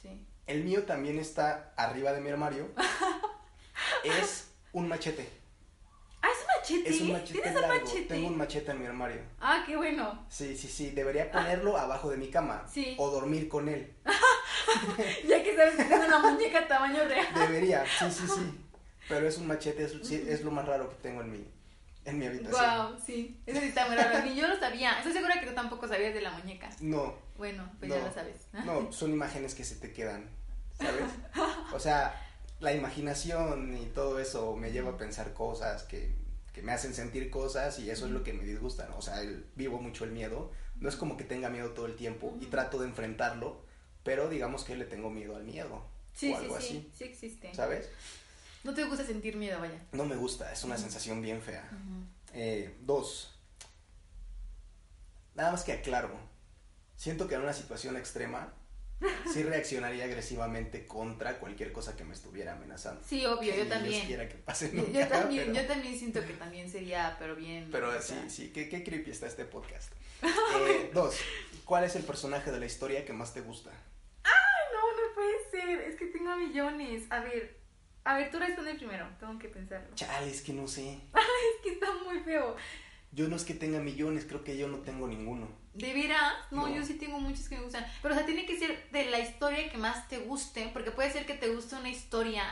Sí. 0.00 0.24
El 0.46 0.64
mío 0.64 0.84
también 0.84 1.18
está 1.18 1.72
arriba 1.76 2.12
de 2.12 2.20
mi 2.20 2.30
armario. 2.30 2.70
es 4.04 4.50
un 4.72 4.88
machete. 4.88 5.43
Ah, 6.64 6.82
es 6.84 7.00
un 7.00 7.12
machete. 7.12 7.48
Es 7.48 7.56
un 7.56 7.60
machete 7.60 7.60
largo. 7.60 7.92
Tengo 8.08 8.28
un 8.28 8.38
machete 8.38 8.70
en 8.70 8.80
mi 8.80 8.86
armario. 8.86 9.20
Ah, 9.40 9.62
qué 9.66 9.76
bueno. 9.76 10.24
Sí, 10.28 10.56
sí, 10.56 10.68
sí. 10.68 10.90
Debería 10.90 11.30
ponerlo 11.30 11.76
abajo 11.76 12.10
de 12.10 12.16
mi 12.16 12.28
cama. 12.28 12.64
Sí. 12.70 12.94
O 12.98 13.10
dormir 13.10 13.48
con 13.48 13.68
él. 13.68 13.92
ya 15.28 15.42
que 15.42 15.54
sabes 15.56 15.76
que 15.76 15.84
tengo 15.84 16.06
una 16.06 16.18
muñeca 16.18 16.66
tamaño 16.66 17.04
real. 17.04 17.26
Debería, 17.34 17.84
sí, 17.84 18.06
sí, 18.10 18.26
sí. 18.26 18.60
Pero 19.08 19.28
es 19.28 19.36
un 19.36 19.46
machete, 19.46 19.84
es, 19.84 20.10
es 20.10 20.42
lo 20.42 20.50
más 20.50 20.66
raro 20.66 20.88
que 20.88 20.96
tengo 20.96 21.20
en 21.20 21.30
mi, 21.30 21.46
en 22.06 22.18
mi 22.18 22.26
habitación. 22.26 22.90
Wow, 22.90 22.98
sí. 23.04 23.38
Eso 23.44 23.60
sí 23.60 23.66
está 23.66 23.86
muy 23.86 23.96
raro. 23.96 24.24
Ni 24.24 24.34
yo 24.34 24.48
lo 24.48 24.58
sabía. 24.58 24.92
Estoy 24.98 25.12
segura 25.12 25.38
que 25.40 25.46
tú 25.46 25.54
tampoco 25.54 25.86
sabías 25.86 26.14
de 26.14 26.22
la 26.22 26.30
muñeca. 26.30 26.70
No. 26.80 27.14
Bueno, 27.36 27.70
pues 27.78 27.90
ya 27.90 27.98
lo 27.98 28.12
sabes. 28.12 28.36
no, 28.64 28.92
son 28.92 29.12
imágenes 29.12 29.54
que 29.54 29.64
se 29.64 29.76
te 29.76 29.92
quedan, 29.92 30.30
¿sabes? 30.78 31.04
O 31.72 31.78
sea, 31.78 32.18
la 32.60 32.72
imaginación 32.72 33.76
y 33.76 33.86
todo 33.86 34.18
eso 34.20 34.56
me 34.56 34.70
lleva 34.72 34.92
a 34.92 34.96
pensar 34.96 35.34
cosas 35.34 35.82
que, 35.82 36.14
que 36.54 36.62
me 36.62 36.72
hacen 36.72 36.94
sentir 36.94 37.30
cosas 37.30 37.78
y 37.80 37.90
eso 37.90 38.06
es 38.06 38.12
lo 38.12 38.22
que 38.22 38.32
me 38.32 38.44
disgusta, 38.44 38.86
¿no? 38.88 38.96
O 38.96 39.02
sea, 39.02 39.20
el- 39.20 39.44
vivo 39.56 39.78
mucho 39.82 40.04
el 40.04 40.12
miedo. 40.12 40.50
No 40.76 40.88
es 40.88 40.96
como 40.96 41.16
que 41.18 41.24
tenga 41.24 41.50
miedo 41.50 41.70
todo 41.72 41.84
el 41.86 41.96
tiempo 41.96 42.36
y 42.40 42.46
trato 42.46 42.78
de 42.78 42.86
enfrentarlo, 42.86 43.60
pero 44.04 44.28
digamos 44.30 44.64
que 44.64 44.76
le 44.76 44.86
tengo 44.86 45.10
miedo 45.10 45.36
al 45.36 45.44
miedo. 45.44 45.84
Sí, 46.14 46.32
o 46.32 46.36
algo 46.36 46.58
sí, 46.60 46.64
así. 46.66 46.90
sí 46.96 47.04
existe. 47.04 47.52
¿Sabes? 47.54 47.90
No 48.62 48.72
te 48.72 48.84
gusta 48.84 49.04
sentir 49.04 49.36
miedo, 49.36 49.60
vaya. 49.60 49.78
No 49.92 50.04
me 50.06 50.16
gusta, 50.16 50.50
es 50.52 50.62
una 50.64 50.78
sensación 50.78 51.20
bien 51.20 51.42
fea. 51.42 51.68
Eh, 52.32 52.74
dos. 52.82 53.34
Nada 55.34 55.50
más 55.52 55.64
que 55.64 55.72
aclaro. 55.72 56.10
Siento 56.96 57.26
que 57.28 57.34
en 57.34 57.42
una 57.42 57.52
situación 57.52 57.96
extrema 57.96 58.52
sí 59.32 59.42
reaccionaría 59.42 60.04
agresivamente 60.04 60.86
contra 60.86 61.38
cualquier 61.38 61.72
cosa 61.72 61.96
que 61.96 62.04
me 62.04 62.14
estuviera 62.14 62.52
amenazando. 62.54 63.02
Sí, 63.06 63.24
obvio, 63.26 63.52
Que 63.52 63.58
yo 63.58 63.66
también. 63.68 64.06
quiera 64.06 64.28
que 64.28 64.36
pase 64.36 64.70
Yo, 64.70 64.82
nunca, 64.82 65.00
yo 65.00 65.08
también, 65.08 65.44
pero, 65.46 65.60
yo 65.62 65.66
también 65.66 65.98
siento 65.98 66.24
que 66.26 66.32
también 66.34 66.70
sería, 66.70 67.16
pero 67.18 67.36
bien. 67.36 67.68
pero 67.70 67.90
o 67.90 67.92
sí, 68.00 68.08
sea, 68.08 68.30
sí, 68.30 68.50
qué, 68.52 68.68
qué 68.68 68.82
creepy 68.84 69.10
está 69.10 69.26
este 69.26 69.44
podcast. 69.44 69.92
Eh, 70.24 70.90
dos. 70.94 71.16
¿Cuál 71.64 71.84
es 71.84 71.96
el 71.96 72.02
personaje 72.04 72.50
de 72.50 72.58
la 72.60 72.66
historia 72.66 73.04
que 73.04 73.12
más 73.12 73.34
te 73.34 73.40
gusta? 73.42 73.70
No, 74.22 75.08
no 75.08 75.14
puede 75.14 75.50
ser. 75.50 75.80
Es 75.88 75.96
que 75.96 76.06
tengo 76.06 76.34
millones. 76.36 77.04
A 77.10 77.20
ver, 77.20 77.58
a 78.04 78.16
ver, 78.16 78.30
tú 78.30 78.38
responde 78.38 78.74
primero. 78.74 79.06
Tengo 79.20 79.38
que 79.38 79.48
pensarlo. 79.48 79.94
Chale, 79.94 80.30
es 80.30 80.40
que 80.42 80.52
no 80.52 80.66
sé. 80.68 81.00
Es 81.14 81.62
que 81.62 81.70
está 81.72 81.88
muy 82.04 82.20
feo. 82.20 82.56
Yo 83.12 83.28
no 83.28 83.36
es 83.36 83.44
que 83.44 83.54
tenga 83.54 83.80
millones, 83.80 84.24
creo 84.26 84.42
que 84.44 84.56
yo 84.56 84.66
no 84.68 84.78
tengo 84.78 85.06
ninguno. 85.06 85.48
¿De 85.74 85.92
veras? 85.92 86.34
No, 86.50 86.68
No. 86.68 86.74
yo 86.74 86.84
sí 86.84 86.94
tengo 86.94 87.18
muchos 87.20 87.48
que 87.48 87.56
me 87.56 87.64
gustan. 87.64 87.84
Pero, 88.00 88.14
o 88.14 88.16
sea, 88.16 88.26
tiene 88.26 88.46
que 88.46 88.58
ser 88.58 88.90
de 88.90 89.06
la 89.06 89.18
historia 89.18 89.68
que 89.70 89.76
más 89.76 90.08
te 90.08 90.18
guste. 90.18 90.70
Porque 90.72 90.92
puede 90.92 91.10
ser 91.10 91.26
que 91.26 91.34
te 91.34 91.48
guste 91.48 91.74
una 91.76 91.90
historia 91.90 92.44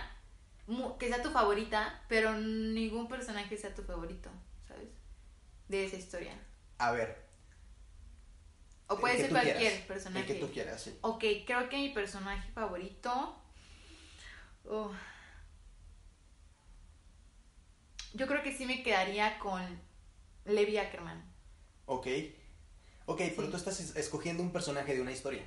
que 0.98 1.08
sea 1.08 1.22
tu 1.22 1.30
favorita, 1.30 2.02
pero 2.08 2.34
ningún 2.34 3.08
personaje 3.08 3.56
sea 3.56 3.74
tu 3.74 3.82
favorito, 3.82 4.30
¿sabes? 4.66 4.88
De 5.68 5.84
esa 5.84 5.96
historia. 5.96 6.34
A 6.78 6.92
ver. 6.92 7.22
O 8.88 8.98
puede 8.98 9.16
ser 9.18 9.30
cualquier 9.30 9.56
quieras, 9.56 9.80
personaje. 9.86 10.20
El 10.20 10.26
que 10.26 10.44
tú 10.46 10.52
quieras, 10.52 10.82
sí. 10.82 10.98
Ok, 11.02 11.24
creo 11.46 11.68
que 11.68 11.76
mi 11.76 11.90
personaje 11.90 12.50
favorito. 12.52 13.36
oh, 14.68 14.92
yo 18.14 18.26
creo 18.26 18.42
que 18.42 18.52
sí 18.56 18.66
me 18.66 18.82
quedaría 18.82 19.38
con 19.38 19.62
Levi 20.44 20.76
Ackerman. 20.76 21.22
Ok. 21.86 22.06
Ok, 23.12 23.18
pero 23.36 23.42
Sí. 23.44 23.50
tú 23.50 23.56
estás 23.56 23.80
es- 23.80 23.96
escogiendo 23.96 24.42
un 24.42 24.52
personaje 24.52 24.94
de 24.94 25.00
una 25.00 25.12
historia. 25.12 25.44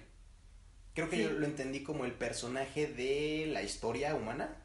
Creo 0.93 1.09
que 1.09 1.18
Sí. 1.18 1.24
yo 1.24 1.32
lo 1.32 1.45
entendí 1.45 1.84
como 1.84 2.05
el 2.05 2.13
personaje 2.13 2.88
de 2.88 3.47
la 3.51 3.61
historia 3.63 4.16
humana. 4.16 4.55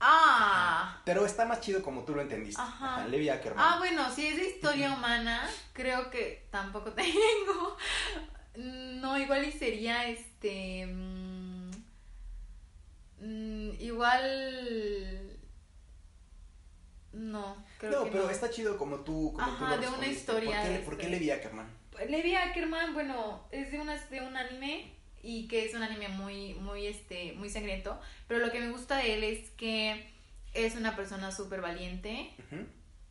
¡Ah! 0.00 1.00
Pero 1.06 1.24
está 1.24 1.44
más 1.46 1.60
chido 1.60 1.82
como 1.82 2.04
tú 2.04 2.14
lo 2.14 2.20
entendiste. 2.22 2.60
Ajá. 2.60 3.06
Levi 3.06 3.28
Ackerman. 3.28 3.64
Ah, 3.64 3.78
bueno, 3.78 4.12
si 4.14 4.26
es 4.26 4.36
de 4.36 4.48
historia 4.48 4.92
humana, 4.92 5.48
creo 5.72 6.10
que 6.10 6.46
tampoco 6.50 6.92
tengo. 6.94 7.76
No, 8.56 9.16
igual 9.18 9.44
y 9.46 9.52
sería 9.52 10.08
este. 10.08 10.86
mm, 10.86 11.70
mm, 13.20 13.70
igual. 13.80 15.30
No, 17.12 17.56
creo 17.78 17.92
no, 18.00 18.04
que 18.06 18.10
pero 18.10 18.24
no. 18.24 18.30
está 18.30 18.50
chido 18.50 18.76
como 18.76 18.98
tú, 19.00 19.32
como 19.34 19.56
tú 19.56 19.64
Ajá, 19.64 19.76
lo 19.76 19.82
de 19.82 19.88
una 19.88 20.06
historia, 20.08 20.60
¿Por 20.62 20.70
qué, 20.70 20.78
por 20.80 20.96
qué. 20.98 21.08
Levi 21.08 21.30
Ackerman? 21.30 21.68
Levi 22.08 22.34
Ackerman, 22.34 22.94
bueno, 22.94 23.46
es 23.50 23.70
de, 23.70 23.80
una, 23.80 23.96
de 23.96 24.20
un 24.20 24.36
anime 24.36 24.92
y 25.22 25.48
que 25.48 25.64
es 25.64 25.74
un 25.74 25.82
anime 25.82 26.08
muy, 26.08 26.54
muy, 26.54 26.86
este, 26.86 27.32
muy 27.34 27.48
sangriento, 27.48 27.98
pero 28.28 28.40
lo 28.40 28.52
que 28.52 28.60
me 28.60 28.70
gusta 28.70 28.98
de 28.98 29.14
él 29.14 29.24
es 29.24 29.50
que 29.50 30.10
es 30.52 30.76
una 30.76 30.96
persona 30.96 31.32
súper 31.32 31.60
valiente, 31.60 32.34
Ujú. 32.38 32.66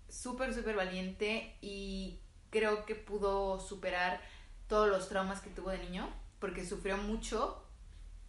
súper, 0.09 0.53
súper 0.53 0.75
valiente 0.75 1.55
y 1.61 2.19
creo 2.49 2.85
que 2.85 2.95
pudo 2.95 3.59
superar 3.59 4.21
todos 4.67 4.87
los 4.89 5.09
traumas 5.09 5.41
que 5.41 5.49
tuvo 5.49 5.69
de 5.71 5.79
niño, 5.79 6.07
porque 6.39 6.65
sufrió 6.65 6.97
mucho 6.97 7.65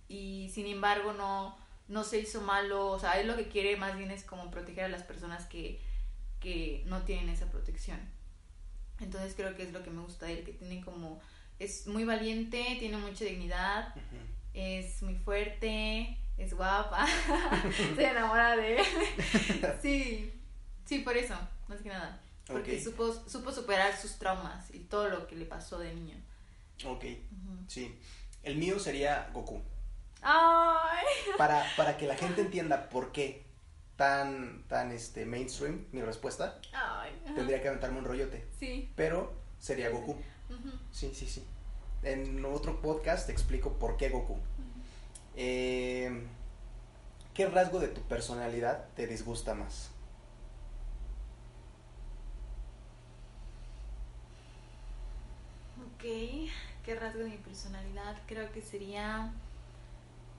y 0.08 0.50
sin 0.54 0.66
embargo 0.66 1.12
no, 1.12 1.56
no 1.88 2.04
se 2.04 2.20
hizo 2.20 2.40
malo, 2.40 2.86
o 2.86 2.98
sea, 2.98 3.20
él 3.20 3.26
lo 3.26 3.36
que 3.36 3.48
quiere 3.48 3.76
más 3.76 3.96
bien 3.98 4.10
es 4.10 4.24
como 4.24 4.50
proteger 4.50 4.84
a 4.84 4.88
las 4.88 5.02
personas 5.02 5.44
que, 5.46 5.80
que 6.40 6.82
no 6.86 7.02
tienen 7.02 7.28
esa 7.28 7.50
protección. 7.50 7.98
Entonces 9.00 9.34
creo 9.34 9.54
que 9.56 9.64
es 9.64 9.72
lo 9.72 9.82
que 9.82 9.90
me 9.90 10.02
gusta 10.02 10.26
de 10.26 10.34
él, 10.34 10.44
que 10.44 10.52
tiene 10.52 10.80
como, 10.84 11.20
es 11.58 11.86
muy 11.86 12.04
valiente, 12.04 12.76
tiene 12.78 12.96
mucha 12.96 13.24
dignidad, 13.24 13.94
es 14.52 15.02
muy 15.02 15.16
fuerte, 15.16 16.16
es 16.38 16.54
guapa, 16.54 17.06
se 17.96 18.04
enamora 18.04 18.56
de 18.56 18.76
él. 18.76 18.84
sí, 19.82 20.32
sí, 20.84 20.98
por 21.00 21.16
eso, 21.16 21.34
más 21.68 21.80
que 21.80 21.88
nada. 21.88 22.20
Porque 22.46 22.82
supo, 22.82 23.12
supo 23.26 23.50
superar 23.50 23.96
sus 23.96 24.18
traumas 24.18 24.72
y 24.74 24.80
todo 24.80 25.08
lo 25.08 25.26
que 25.26 25.34
le 25.34 25.46
pasó 25.46 25.78
de 25.78 25.94
niño. 25.94 26.16
Ok, 26.84 27.04
sí. 27.68 27.98
El 28.42 28.56
mío 28.56 28.78
sería 28.78 29.30
Goku. 29.32 29.62
Ay, 30.20 31.06
Para, 31.38 31.64
para 31.76 31.96
que 31.96 32.06
la 32.06 32.16
gente 32.16 32.42
entienda 32.42 32.88
por 32.88 33.12
qué 33.12 33.43
tan, 33.96 34.64
tan 34.68 34.92
este, 34.92 35.24
mainstream, 35.24 35.86
mi 35.92 36.02
respuesta, 36.02 36.60
ay. 36.72 37.12
tendría 37.34 37.62
que 37.62 37.68
aventarme 37.68 37.98
un 37.98 38.04
rollote. 38.04 38.46
Sí. 38.58 38.90
Pero 38.96 39.32
sería 39.58 39.90
Goku. 39.90 40.16
Sí, 40.92 41.12
sí, 41.14 41.26
sí. 41.26 41.44
En 42.02 42.44
otro 42.44 42.80
podcast 42.80 43.26
te 43.26 43.32
explico 43.32 43.72
por 43.78 43.96
qué 43.96 44.08
Goku. 44.10 44.38
Eh, 45.36 46.26
¿Qué 47.32 47.46
rasgo 47.46 47.80
de 47.80 47.88
tu 47.88 48.00
personalidad 48.02 48.86
te 48.94 49.06
disgusta 49.06 49.54
más? 49.54 49.90
Ok, 55.78 56.02
¿qué 56.84 56.94
rasgo 56.94 57.20
de 57.20 57.30
mi 57.30 57.38
personalidad? 57.38 58.16
Creo 58.26 58.50
que 58.52 58.62
sería... 58.62 59.32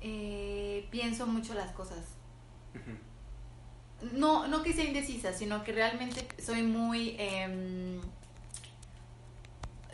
eh, 0.02 0.88
pienso 0.92 1.26
mucho 1.28 1.54
las 1.54 1.72
cosas. 1.72 2.00
No, 4.14 4.48
no 4.48 4.62
que 4.64 4.74
sea 4.74 4.84
indecisa, 4.86 5.34
sino 5.34 5.64
que 5.64 5.72
realmente 5.72 6.28
soy 6.42 6.64
muy... 6.64 7.16
em, 7.20 8.02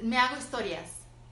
me 0.02 0.18
hago 0.18 0.38
historias 0.38 0.90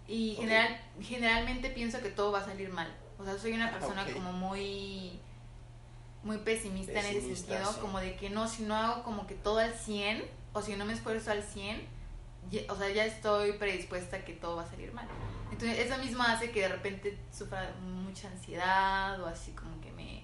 y 0.08 0.36
general, 0.36 0.80
generalmente 1.02 1.70
pienso 1.70 2.02
que 2.02 2.10
todo 2.10 2.32
va 2.32 2.40
a 2.40 2.46
salir 2.46 2.70
mal. 2.70 2.92
O 3.18 3.24
sea, 3.26 3.38
soy 3.38 3.54
una 3.54 3.68
Ah, 3.68 3.72
persona 3.72 4.06
como 4.14 4.32
muy 4.34 5.20
muy 6.22 6.38
pesimista, 6.40 6.92
en 7.00 7.06
ese 7.18 7.34
sentido, 7.36 7.72
sí. 7.74 7.80
como 7.80 8.00
de 8.00 8.16
que 8.18 8.30
no, 8.30 8.48
si 8.48 8.64
no 8.64 8.76
hago 8.76 9.04
como 9.04 9.26
que 9.26 9.36
todo 9.36 9.60
al 9.60 9.74
100 9.74 10.22
o 10.54 10.62
si 10.62 10.76
no 10.76 10.84
me 10.86 10.92
esfuerzo 10.94 11.32
al 11.32 11.44
100, 11.44 11.82
ya- 12.52 12.62
o 12.72 12.76
sea, 12.76 12.90
ya 12.90 13.06
estoy 13.06 13.54
predispuesta 13.54 14.18
a 14.18 14.26
que 14.26 14.34
todo 14.34 14.58
va 14.58 14.64
a 14.64 14.70
salir 14.70 14.92
mal. 14.94 15.08
Entonces, 15.52 15.80
eso 15.80 15.98
mismo 15.98 16.22
hace 16.24 16.52
que 16.52 16.62
de 16.62 16.68
repente 16.68 17.18
sufra 17.36 17.74
mucha 17.82 18.28
ansiedad 18.28 19.22
o 19.22 19.28
así 19.28 19.52
como 19.54 19.80
que 19.82 19.92
me... 19.94 20.24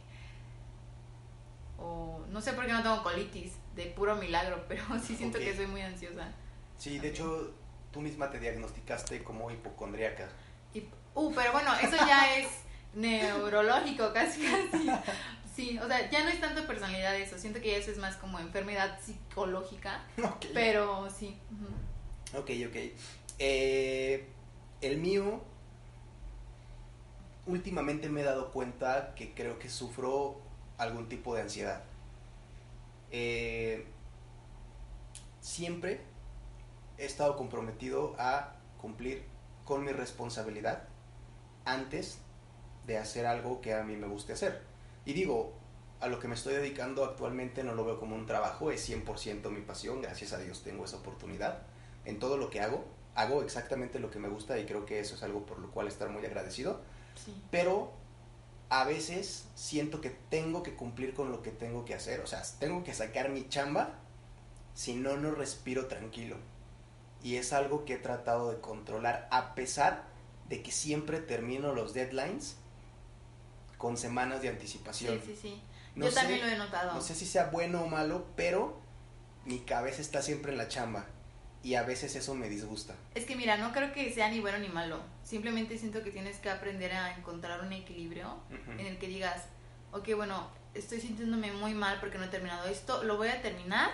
O 1.78 2.26
no 2.30 2.42
sé 2.42 2.54
por 2.54 2.66
qué 2.66 2.74
no 2.74 2.84
tengo 2.84 3.04
colitis, 3.04 3.54
de 3.76 3.86
puro 3.88 4.16
milagro, 4.16 4.66
pero 4.68 4.84
sí 5.00 5.16
siento 5.16 5.40
que 5.40 5.56
soy 5.56 5.68
muy 5.68 5.82
ansiosa. 5.82 6.32
Sí, 6.78 7.00
de 7.00 7.10
hecho, 7.10 7.54
tú 7.92 8.02
misma 8.02 8.30
te 8.30 8.40
diagnosticaste 8.40 9.24
como 9.24 9.50
hipocondríaca. 9.52 10.30
Uh, 11.14 11.34
pero 11.34 11.54
bueno, 11.54 11.74
eso 11.76 11.96
ya 11.96 12.38
es 12.40 12.48
neurológico, 12.94 14.12
casi, 14.14 14.42
casi. 14.42 14.90
Sí, 15.56 15.80
o 15.80 15.88
sea, 15.88 16.10
ya 16.10 16.24
no 16.24 16.30
es 16.30 16.42
tanto 16.42 16.68
personalidad 16.68 17.16
eso, 17.16 17.38
siento 17.38 17.62
que 17.62 17.78
eso 17.78 17.90
es 17.90 17.98
más 17.98 18.18
como 18.18 18.40
enfermedad 18.40 19.00
psicológica, 19.02 20.04
pero 20.54 21.10
sí. 21.10 21.38
ujú. 21.52 22.40
Ok, 22.40 22.52
ok. 22.68 22.76
Eh, 23.40 24.28
el 24.82 24.98
mío, 24.98 25.42
últimamente 27.46 28.10
me 28.10 28.22
he 28.22 28.24
dado 28.26 28.52
cuenta 28.52 29.14
que 29.16 29.34
creo 29.34 29.58
que 29.58 29.70
sufro 29.70 30.42
algún 30.78 31.08
tipo 31.08 31.36
de 31.36 31.42
ansiedad. 31.42 31.84
Eh, 33.12 33.86
siempre 35.40 36.02
he 36.98 37.06
estado 37.06 37.36
comprometido 37.36 38.16
a 38.18 38.56
cumplir 38.82 39.24
con 39.64 39.84
mi 39.84 39.92
responsabilidad 39.92 40.84
antes 41.66 42.20
de 42.86 42.98
hacer 42.98 43.26
algo 43.26 43.62
que 43.62 43.74
a 43.74 43.84
mí 43.84 43.96
me 43.96 44.08
guste 44.08 44.34
hacer. 44.34 44.62
Y 45.06 45.14
digo, 45.14 45.54
a 46.00 46.08
lo 46.08 46.20
que 46.20 46.28
me 46.28 46.36
estoy 46.36 46.54
dedicando 46.54 47.04
actualmente 47.04 47.64
no 47.64 47.74
lo 47.74 47.86
veo 47.86 48.00
como 48.00 48.16
un 48.16 48.26
trabajo, 48.26 48.72
es 48.72 48.88
100% 48.88 49.50
mi 49.50 49.62
pasión, 49.62 50.02
gracias 50.02 50.34
a 50.34 50.38
Dios 50.38 50.64
tengo 50.64 50.86
esa 50.86 50.98
oportunidad. 50.98 51.64
En 52.06 52.20
todo 52.20 52.38
lo 52.38 52.50
que 52.50 52.62
hago, 52.62 52.86
hago 53.16 53.42
exactamente 53.42 54.00
lo 54.00 54.12
que 54.12 54.20
me 54.20 54.28
gusta 54.28 54.60
y 54.60 54.66
creo 54.66 54.86
que 54.86 55.00
eso 55.00 55.16
es 55.16 55.24
algo 55.24 55.46
por 55.46 55.60
lo 55.60 55.72
cual 55.72 55.88
estar 55.88 56.10
muy 56.10 56.26
agradecido. 56.26 56.82
Sí. 57.16 57.42
Pero 57.50 57.92
a 58.70 58.84
veces 58.84 59.46
siento 59.56 60.02
que 60.02 60.10
tengo 60.10 60.64
que 60.64 60.76
cumplir 60.76 61.14
con 61.14 61.32
lo 61.32 61.42
que 61.42 61.52
tengo 61.52 61.86
que 61.86 61.94
hacer, 61.94 62.22
o 62.22 62.28
sea, 62.28 62.42
tengo 62.60 62.84
que 62.84 62.94
sacar 62.94 63.30
mi 63.30 63.48
chamba, 63.48 63.94
si 64.74 64.96
no, 64.96 65.18
no 65.18 65.32
respiro 65.32 65.88
tranquilo. 65.88 66.38
Y 67.24 67.38
es 67.38 67.54
algo 67.54 67.86
que 67.86 67.94
he 67.94 67.98
tratado 67.98 68.52
de 68.52 68.60
controlar, 68.62 69.28
a 69.32 69.56
pesar 69.56 70.04
de 70.50 70.62
que 70.62 70.72
siempre 70.72 71.20
termino 71.20 71.74
los 71.74 71.94
deadlines 71.94 72.58
con 73.78 73.98
semanas 73.98 74.42
de 74.42 74.50
anticipación. 74.50 75.20
Sí, 75.26 75.34
sí, 75.34 75.40
sí. 75.42 75.62
No 75.96 76.06
Yo 76.06 76.12
sé- 76.12 76.20
también 76.20 76.42
lo 76.42 76.48
he 76.48 76.58
notado. 76.58 76.94
No 76.94 77.02
sé 77.02 77.16
si 77.16 77.26
sea 77.26 77.46
bueno 77.46 77.82
o 77.84 77.88
malo, 77.88 78.26
pero 78.36 78.80
mi 79.46 79.60
cabeza 79.60 80.02
está 80.02 80.22
siempre 80.22 80.52
en 80.52 80.58
la 80.58 80.68
chamba. 80.68 81.06
Y 81.66 81.74
a 81.74 81.82
veces 81.82 82.16
eso 82.16 82.36
me 82.36 82.48
disgusta. 82.48 82.94
Es 83.16 83.26
que 83.26 83.36
mira, 83.36 83.58
no 83.58 83.74
creo 83.74 83.92
que 83.92 84.14
sea 84.14 84.30
ni 84.30 84.40
bueno 84.40 84.60
ni 84.60 84.70
malo. 84.70 85.00
Simplemente 85.24 85.80
siento 85.80 86.04
que 86.04 86.12
tienes 86.12 86.38
que 86.38 86.52
aprender 86.52 86.94
a 86.94 87.18
encontrar 87.18 87.60
un 87.62 87.74
equilibrio 87.74 88.38
en 88.78 88.86
el 88.86 89.00
que 89.00 89.08
digas, 89.08 89.46
ok, 89.92 90.10
bueno, 90.16 90.48
estoy 90.76 91.02
sintiéndome 91.02 91.52
muy 91.54 91.74
mal 91.74 92.00
porque 92.00 92.20
no 92.20 92.26
he 92.26 92.28
terminado 92.28 92.68
esto, 92.68 93.04
lo 93.04 93.18
voy 93.18 93.30
a 93.30 93.42
terminar, 93.42 93.90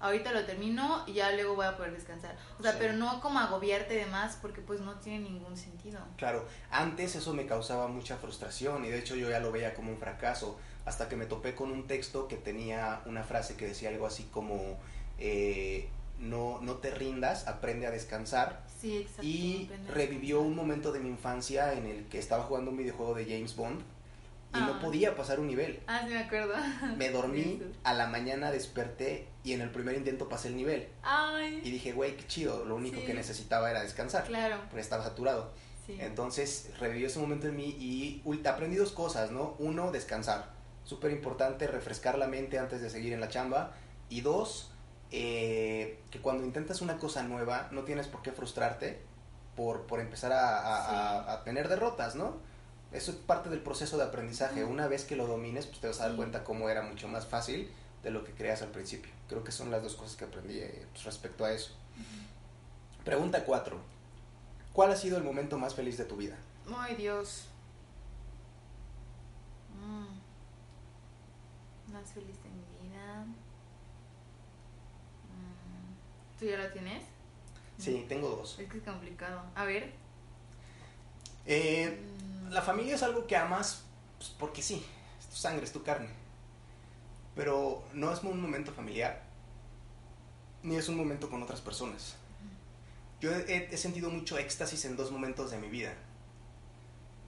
ahorita 0.00 0.32
lo 0.32 0.46
termino 0.46 1.04
y 1.06 1.12
ya 1.12 1.30
luego 1.32 1.54
voy 1.54 1.66
a 1.66 1.76
poder 1.76 1.92
descansar. 1.92 2.34
O 2.58 2.62
sea, 2.62 2.72
Sí. 2.72 2.78
pero 2.80 2.94
no 2.94 3.20
como 3.20 3.40
agobiarte 3.40 3.92
de 3.92 4.06
más 4.06 4.36
porque 4.40 4.62
pues 4.62 4.80
no 4.80 4.94
tiene 4.94 5.18
ningún 5.28 5.58
sentido. 5.58 6.00
Claro, 6.16 6.48
antes 6.70 7.14
eso 7.14 7.34
me 7.34 7.44
causaba 7.44 7.88
mucha 7.88 8.16
frustración 8.16 8.86
y 8.86 8.88
de 8.88 8.98
hecho 8.98 9.16
yo 9.16 9.28
ya 9.28 9.38
lo 9.38 9.52
veía 9.52 9.74
como 9.74 9.92
un 9.92 9.98
fracaso, 9.98 10.58
hasta 10.86 11.10
que 11.10 11.16
me 11.16 11.26
topé 11.26 11.54
con 11.54 11.72
un 11.72 11.86
texto 11.86 12.26
que 12.26 12.36
tenía 12.36 13.02
una 13.04 13.22
frase 13.22 13.54
que 13.54 13.66
decía 13.66 13.90
algo 13.90 14.06
así 14.06 14.24
como, 14.32 14.78
eh, 15.18 15.90
no, 16.22 16.60
no 16.62 16.76
te 16.76 16.90
rindas, 16.90 17.46
aprende 17.48 17.86
a 17.86 17.90
descansar. 17.90 18.62
Sí, 18.80 18.98
exacto. 18.98 19.22
Y 19.24 19.70
revivió 19.92 20.40
un 20.40 20.54
momento 20.56 20.92
de 20.92 21.00
mi 21.00 21.08
infancia 21.08 21.72
en 21.74 21.86
el 21.86 22.04
que 22.06 22.18
estaba 22.18 22.44
jugando 22.44 22.70
un 22.70 22.76
videojuego 22.78 23.14
de 23.14 23.24
James 23.26 23.54
Bond 23.56 23.80
y 24.54 24.58
no 24.58 24.74
Ah. 24.74 24.80
podía 24.80 25.14
pasar 25.16 25.40
un 25.40 25.46
nivel. 25.48 25.80
Ah, 25.86 26.02
sí 26.06 26.12
me 26.12 26.18
acuerdo. 26.18 26.54
Me 26.96 27.10
dormí, 27.10 27.60
a 27.84 27.94
la 27.94 28.06
mañana 28.06 28.50
desperté 28.50 29.26
y 29.44 29.52
en 29.52 29.60
el 29.62 29.70
primer 29.70 29.96
intento 29.96 30.28
pasé 30.28 30.48
el 30.48 30.56
nivel. 30.56 30.80
Y 30.82 30.88
Ay, 31.02 31.60
dije, 31.62 31.92
güey, 31.92 32.16
qué 32.16 32.26
chido, 32.26 32.64
lo 32.64 32.76
único 32.76 33.00
Sí. 33.00 33.06
que 33.06 33.14
necesitaba 33.14 33.70
era 33.70 33.82
descansar, 33.82 34.24
claro. 34.24 34.58
porque 34.68 34.80
estaba 34.80 35.02
saturado. 35.04 35.52
Sí. 35.86 35.96
Entonces 36.00 36.70
revivió 36.78 37.08
ese 37.08 37.18
momento 37.18 37.48
en 37.48 37.56
mí 37.56 37.76
y 37.80 38.22
ult- 38.24 38.46
aprendí 38.46 38.76
dos 38.76 38.92
cosas, 38.92 39.30
¿no? 39.32 39.56
Uno, 39.58 39.90
descansar. 39.90 40.52
Súper 40.84 41.10
importante 41.12 41.66
refrescar 41.66 42.18
la 42.18 42.26
mente 42.28 42.58
antes 42.58 42.80
de 42.82 42.90
seguir 42.90 43.12
en 43.12 43.20
la 43.20 43.28
chamba. 43.28 43.72
Y 44.08 44.20
dos, 44.20 44.71
eh, 45.12 46.00
que 46.10 46.20
cuando 46.20 46.44
intentas 46.44 46.80
una 46.80 46.98
cosa 46.98 47.22
nueva 47.22 47.68
no 47.70 47.82
tienes 47.82 48.06
por 48.08 48.22
qué 48.22 48.32
frustrarte 48.32 49.00
por, 49.56 49.82
por 49.86 50.00
empezar 50.00 50.32
a, 50.32 50.58
a- 50.58 50.88
Sí. 50.88 50.94
a- 51.28 51.32
a 51.34 51.44
tener 51.44 51.68
derrotas, 51.68 52.14
¿no? 52.16 52.36
Eso 52.92 53.10
es 53.12 53.16
parte 53.18 53.48
del 53.50 53.60
proceso 53.60 53.96
de 53.98 54.04
aprendizaje. 54.04 54.64
Una 54.64 54.86
vez 54.88 55.04
que 55.04 55.16
lo 55.16 55.26
domines, 55.26 55.66
pues 55.66 55.80
te 55.80 55.86
vas 55.88 56.00
a 56.00 56.08
dar 56.08 56.16
cuenta 56.16 56.44
cómo 56.44 56.68
era 56.68 56.82
mucho 56.82 57.08
más 57.08 57.26
fácil 57.26 57.70
de 58.02 58.10
lo 58.10 58.24
que 58.24 58.32
creas 58.32 58.62
al 58.62 58.68
principio. 58.68 59.10
Creo 59.28 59.44
que 59.44 59.52
son 59.52 59.70
las 59.70 59.82
dos 59.82 59.94
cosas 59.94 60.16
que 60.16 60.24
aprendí 60.24 60.58
eh, 60.58 60.86
pues, 60.92 61.04
respecto 61.04 61.44
a 61.44 61.52
eso. 61.52 61.72
Pregunta 63.04 63.44
4. 63.44 63.78
¿Cuál 64.72 64.92
ha 64.92 64.96
sido 64.96 65.16
el 65.18 65.24
momento 65.24 65.58
más 65.58 65.74
feliz 65.74 65.96
de 65.98 66.04
tu 66.04 66.16
vida? 66.16 66.36
Ay, 66.76 66.94
Dios. 66.96 67.46
Mm. 69.78 70.06
Más 71.92 72.10
feliz 72.12 72.36
de 72.42 72.48
mi 72.50 72.64
vida. 72.88 73.24
Mm. 75.28 75.94
¿Tú 76.42 76.48
ya 76.48 76.56
lo 76.56 76.68
tienes? 76.72 77.04
Sí, 77.78 78.04
tengo 78.08 78.28
dos. 78.28 78.58
Es 78.58 78.68
que 78.68 78.78
es 78.78 78.82
complicado. 78.82 79.44
A 79.54 79.64
ver. 79.64 79.92
Eh, 81.46 82.00
Mm. 82.02 82.50
la 82.50 82.62
familia 82.62 82.96
es 82.96 83.02
algo 83.04 83.28
que 83.28 83.36
amas 83.36 83.84
pues, 84.18 84.30
porque 84.30 84.60
sí, 84.60 84.84
es 85.20 85.26
tu 85.28 85.36
sangre, 85.36 85.64
es 85.64 85.72
tu 85.72 85.84
carne. 85.84 86.08
Pero 87.36 87.84
no 87.92 88.12
es 88.12 88.24
un 88.24 88.42
momento 88.42 88.72
familiar, 88.72 89.22
ni 90.64 90.74
es 90.74 90.88
un 90.88 90.96
momento 90.96 91.30
con 91.30 91.40
otras 91.44 91.60
personas. 91.60 92.16
Yo 93.20 93.30
he, 93.32 93.68
he 93.72 93.76
sentido 93.76 94.10
mucho 94.10 94.36
éxtasis 94.36 94.84
en 94.84 94.96
dos 94.96 95.12
momentos 95.12 95.52
de 95.52 95.58
mi 95.58 95.68
vida. 95.68 95.94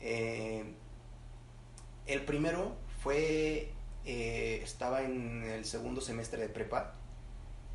Eh, 0.00 0.64
el 2.06 2.24
primero 2.24 2.74
fue, 3.00 3.72
eh, 4.04 4.60
estaba 4.64 5.02
en 5.02 5.44
el 5.44 5.64
segundo 5.64 6.00
semestre 6.00 6.40
de 6.40 6.48
prepa 6.48 6.94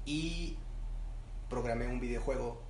y 0.05 0.57
programé 1.49 1.87
un 1.87 1.99
videojuego 1.99 2.61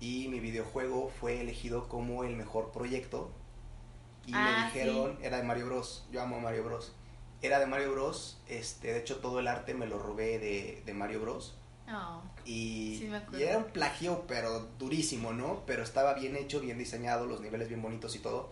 y 0.00 0.28
mi 0.28 0.40
videojuego 0.40 1.10
fue 1.20 1.40
elegido 1.40 1.88
como 1.88 2.24
el 2.24 2.36
mejor 2.36 2.72
proyecto. 2.72 3.30
Y 4.26 4.32
me 4.32 4.38
Ah, 4.38 4.70
dijeron 4.72 5.18
era 5.22 5.36
de 5.38 5.42
Mario 5.42 5.66
Bros. 5.66 6.06
Yo 6.10 6.22
amo 6.22 6.36
a 6.36 6.40
Mario 6.40 6.64
Bros. 6.64 6.92
Era 7.42 7.58
de 7.58 7.66
Mario 7.66 7.92
Bros. 7.92 8.38
Este 8.48 8.92
de 8.92 8.98
hecho 9.00 9.16
todo 9.18 9.40
el 9.40 9.48
arte 9.48 9.74
me 9.74 9.86
lo 9.86 9.98
robé 9.98 10.38
de, 10.38 10.82
de 10.84 10.94
Mario 10.94 11.20
Bros. 11.20 11.56
Oh, 11.92 12.22
y, 12.44 12.98
Sí, 12.98 13.42
era 13.42 13.58
un 13.58 13.64
plagio 13.64 14.24
pero 14.28 14.60
durísimo 14.78 15.32
no 15.32 15.64
pero 15.66 15.82
estaba 15.82 16.14
bien 16.14 16.36
hecho 16.36 16.60
bien 16.60 16.78
diseñado 16.78 17.26
los 17.26 17.40
niveles 17.40 17.68
bien 17.68 17.82
bonitos 17.82 18.14
y 18.14 18.20
todo. 18.20 18.50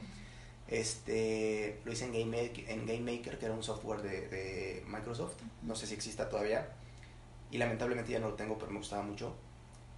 Este 0.67 1.81
lo 1.85 1.93
hice 1.93 2.05
en 2.07 2.13
Game 2.13 2.43
Maker, 2.43 2.69
en 2.71 2.87
Game 2.87 3.01
Maker 3.17 3.39
que 3.39 3.47
era 3.47 3.55
un 3.55 3.63
software 3.63 4.03
de, 4.03 4.29
de 4.29 4.85
Microsoft. 4.87 5.37
No 5.63 5.75
sé 5.75 5.87
si 5.87 5.95
exista 5.95 6.29
todavía 6.29 6.75
y 7.51 7.59
lamentablemente 7.59 8.13
ya 8.13 8.19
no 8.19 8.29
lo 8.31 8.35
tengo 8.35 8.59
pero 8.59 8.71
me 8.71 8.79
gustaba 8.79 9.03
mucho 9.03 9.35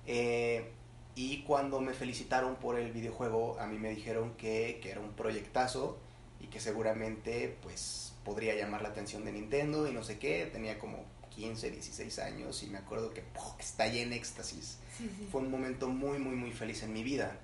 Eh, 0.07 0.73
y 1.15 1.43
cuando 1.43 1.81
me 1.81 1.93
felicitaron 1.93 2.57
por 2.57 2.79
el 2.79 2.93
videojuego 2.93 3.59
a 3.61 3.67
mí 3.67 3.79
me 3.79 3.91
dijeron 3.91 4.35
que, 4.37 4.79
que 4.83 4.91
era 4.91 5.01
un 5.01 5.13
proyectazo 5.13 5.99
y 6.41 6.47
que 6.47 6.59
seguramente 6.61 7.57
pues 7.63 8.15
podría 8.25 8.55
llamar 8.55 8.83
la 8.83 8.89
atención 8.89 9.25
de 9.25 9.33
Nintendo 9.33 9.89
y 9.89 9.93
no 9.93 10.03
sé 10.03 10.19
qué 10.19 10.49
tenía 10.53 10.79
como 10.79 11.05
15 11.31 11.71
16 11.71 12.19
años 12.21 12.63
y 12.63 12.67
me 12.69 12.79
acuerdo 12.79 13.13
que 13.13 13.23
¡puf! 13.23 13.59
estallé 13.59 14.03
en 14.03 14.13
éxtasis 14.13 14.79
sí, 14.97 15.11
sí. 15.17 15.29
fue 15.31 15.41
un 15.43 15.51
momento 15.51 15.89
muy, 15.89 16.19
muy, 16.19 16.37
muy 16.37 16.53
feliz 16.53 16.83
en 16.83 16.93
mi 16.93 17.03
vida. 17.03 17.39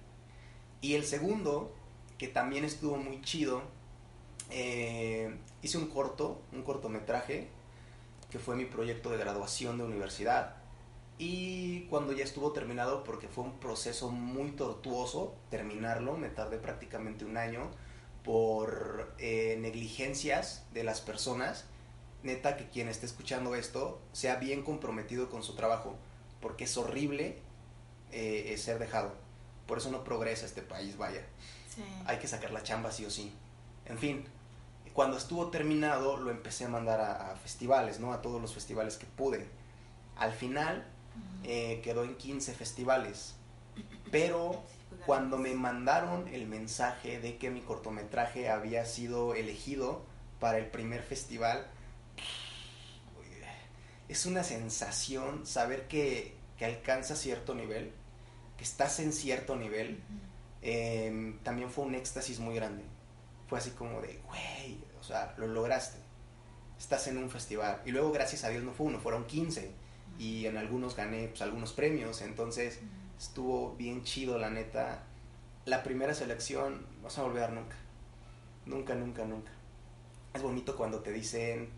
Y 0.81 0.95
el 0.95 1.05
segundo, 1.05 1.75
que 2.19 2.29
también 2.29 2.65
estuvo 2.65 2.97
muy 2.97 3.21
chido, 3.23 3.63
eh, 4.51 5.35
hice 5.63 5.79
un 5.79 5.89
corto, 5.89 6.43
un 6.53 6.63
cortometraje, 6.63 7.49
que 8.37 8.43
fue 8.43 8.55
mi 8.55 8.67
proyecto 8.67 9.09
de 9.09 9.17
graduación 9.17 9.79
de 9.79 9.85
universidad. 9.85 10.57
Y 11.17 11.87
cuando 11.87 12.13
ya 12.13 12.23
estuvo 12.23 12.53
terminado, 12.53 13.03
porque 13.03 13.29
fue 13.29 13.45
un 13.45 13.59
proceso 13.59 14.11
muy 14.11 14.51
tortuoso 14.51 15.35
terminarlo, 15.49 16.19
me 16.19 16.29
tardé 16.29 16.59
prácticamente 16.59 17.25
un 17.25 17.39
año 17.39 17.71
por 18.23 19.15
eh, 19.17 19.57
negligencias 19.59 20.67
de 20.75 20.85
las 20.85 21.01
personas. 21.01 21.65
Neta, 22.25 22.59
que 22.59 22.69
quien 22.69 22.89
esté 22.89 23.07
escuchando 23.07 23.55
esto 23.55 24.03
sea 24.13 24.37
bien 24.37 24.63
comprometido 24.63 25.31
con 25.31 25.43
su 25.43 25.55
trabajo, 25.55 25.97
porque 26.43 26.65
es 26.65 26.77
horrible 26.77 27.39
eh, 28.13 28.53
eh, 28.53 28.59
ser 28.59 28.79
dejado. 28.79 29.15
Por 29.67 29.79
eso 29.79 29.91
no 29.91 30.05
progresa 30.05 30.45
este 30.45 30.61
país, 30.61 30.99
vaya. 30.99 31.25
Sí. 31.75 31.83
Hay 32.05 32.19
que 32.19 32.29
sacar 32.29 32.51
la 32.51 32.63
chamba 32.63 32.93
sí 32.93 33.07
o 33.07 33.11
sí. 33.11 33.33
En 33.87 33.97
fin, 33.97 34.27
cuando 34.97 35.19
estuvo 35.19 35.51
terminado 35.51 36.17
lo 36.17 36.31
empecé 36.31 36.65
a 36.65 36.69
mandar 36.69 37.03
a, 37.03 37.33
a 37.33 37.37
festivales, 37.37 38.01
¿no? 38.01 38.15
A 38.15 38.23
todos 38.23 38.41
los 38.41 38.55
festivales 38.55 38.97
que 38.97 39.05
pude. 39.05 39.47
Al 40.17 40.33
final 40.33 40.87
eh, 41.45 41.83
quedó 41.85 42.03
en 42.03 42.17
15 42.17 42.55
festivales. 42.55 43.35
Pero 44.11 44.65
pues, 44.89 45.03
cuando 45.05 45.37
me 45.37 45.53
mandaron 45.55 46.27
el 46.29 46.47
mensaje 46.47 47.21
de 47.21 47.37
que 47.37 47.51
mi 47.51 47.61
cortometraje 47.61 48.49
había 48.49 48.87
sido 48.87 49.35
elegido 49.35 50.03
para 50.41 50.57
el 50.57 50.67
primer 50.71 51.03
festival, 51.03 51.67
es 54.09 54.25
una 54.25 54.45
sensación 54.45 55.45
saber 55.45 55.89
que, 55.89 56.37
que 56.57 56.65
alcanzas 56.65 57.19
cierto 57.19 57.55
nivel, 57.55 57.93
que 58.57 58.65
estás 58.65 58.99
en 59.01 59.13
cierto 59.13 59.57
nivel. 59.57 60.01
Eh, 60.63 61.37
también 61.43 61.69
fue 61.69 61.85
un 61.85 61.95
éxtasis 61.95 62.39
muy 62.39 62.55
grande. 62.55 62.96
Fue 63.47 63.59
así 63.59 63.71
como 63.71 64.01
de, 64.01 64.21
güey, 64.27 64.79
o 65.01 65.03
sea, 65.03 65.35
lo 65.39 65.47
lograste. 65.47 65.99
Estás 66.79 67.07
en 67.07 67.19
un 67.19 67.31
festival. 67.31 67.81
Y 67.85 67.93
luego, 67.93 68.13
gracias 68.13 68.45
a 68.45 68.49
Dios, 68.49 68.65
no 68.65 68.73
fue 68.73 68.87
uno, 68.87 68.99
fueron 68.99 69.27
15. 69.27 69.71
Y 70.19 70.47
en 70.47 70.57
algunos 70.57 70.97
gané 70.97 71.29
pues, 71.29 71.43
algunos 71.43 71.73
premios. 71.73 72.23
Entonces, 72.23 72.81
estuvo 73.19 73.75
bien 73.77 74.03
chido, 74.03 74.39
la 74.39 74.51
neta. 74.51 75.05
La 75.65 75.83
primera 75.83 76.15
selección 76.15 76.87
no 77.03 77.11
se 77.11 77.21
va 77.21 77.27
a 77.27 77.31
olvidar 77.31 77.53
nunca. 77.53 77.77
Nunca, 78.67 78.95
nunca, 78.95 79.25
nunca. 79.25 79.53
Es 80.35 80.43
bonito 80.43 80.77
cuando 80.77 81.01
te 81.01 81.13
dicen 81.13 81.71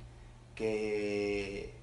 que, 0.54 1.74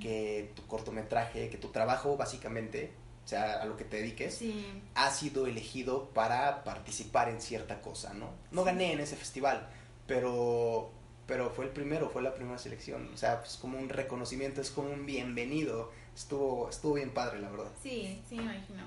que 0.00 0.52
tu 0.54 0.66
cortometraje, 0.66 1.48
que 1.48 1.56
tu 1.56 1.68
trabajo 1.68 2.16
básicamente, 2.16 2.92
sea, 3.30 3.62
a 3.62 3.64
lo 3.64 3.76
que 3.76 3.84
te 3.84 3.96
dediques, 3.98 4.34
Sí. 4.34 4.82
ha 4.94 5.10
sido 5.10 5.46
elegido 5.46 6.10
para 6.10 6.62
participar 6.64 7.28
en 7.28 7.40
cierta 7.40 7.80
cosa, 7.80 8.12
¿no? 8.14 8.30
No 8.50 8.62
Sí. 8.62 8.66
gané 8.66 8.92
en 8.92 9.00
ese 9.00 9.16
festival, 9.16 9.68
pero 10.06 10.90
pero 11.26 11.48
fue 11.50 11.64
el 11.66 11.70
primero, 11.70 12.10
fue 12.10 12.22
la 12.22 12.34
primera 12.34 12.58
selección, 12.58 13.08
o 13.14 13.16
sea, 13.16 13.38
pues 13.38 13.56
como 13.56 13.78
un 13.78 13.88
reconocimiento, 13.88 14.60
es 14.60 14.70
como 14.72 14.90
un 14.90 15.06
bienvenido, 15.06 15.92
estuvo 16.12 16.68
estuvo 16.68 16.94
bien 16.94 17.10
padre, 17.10 17.38
la 17.40 17.48
verdad. 17.50 17.70
Sí, 17.80 18.20
sí, 18.28 18.34
me 18.34 18.42
imagino. 18.42 18.82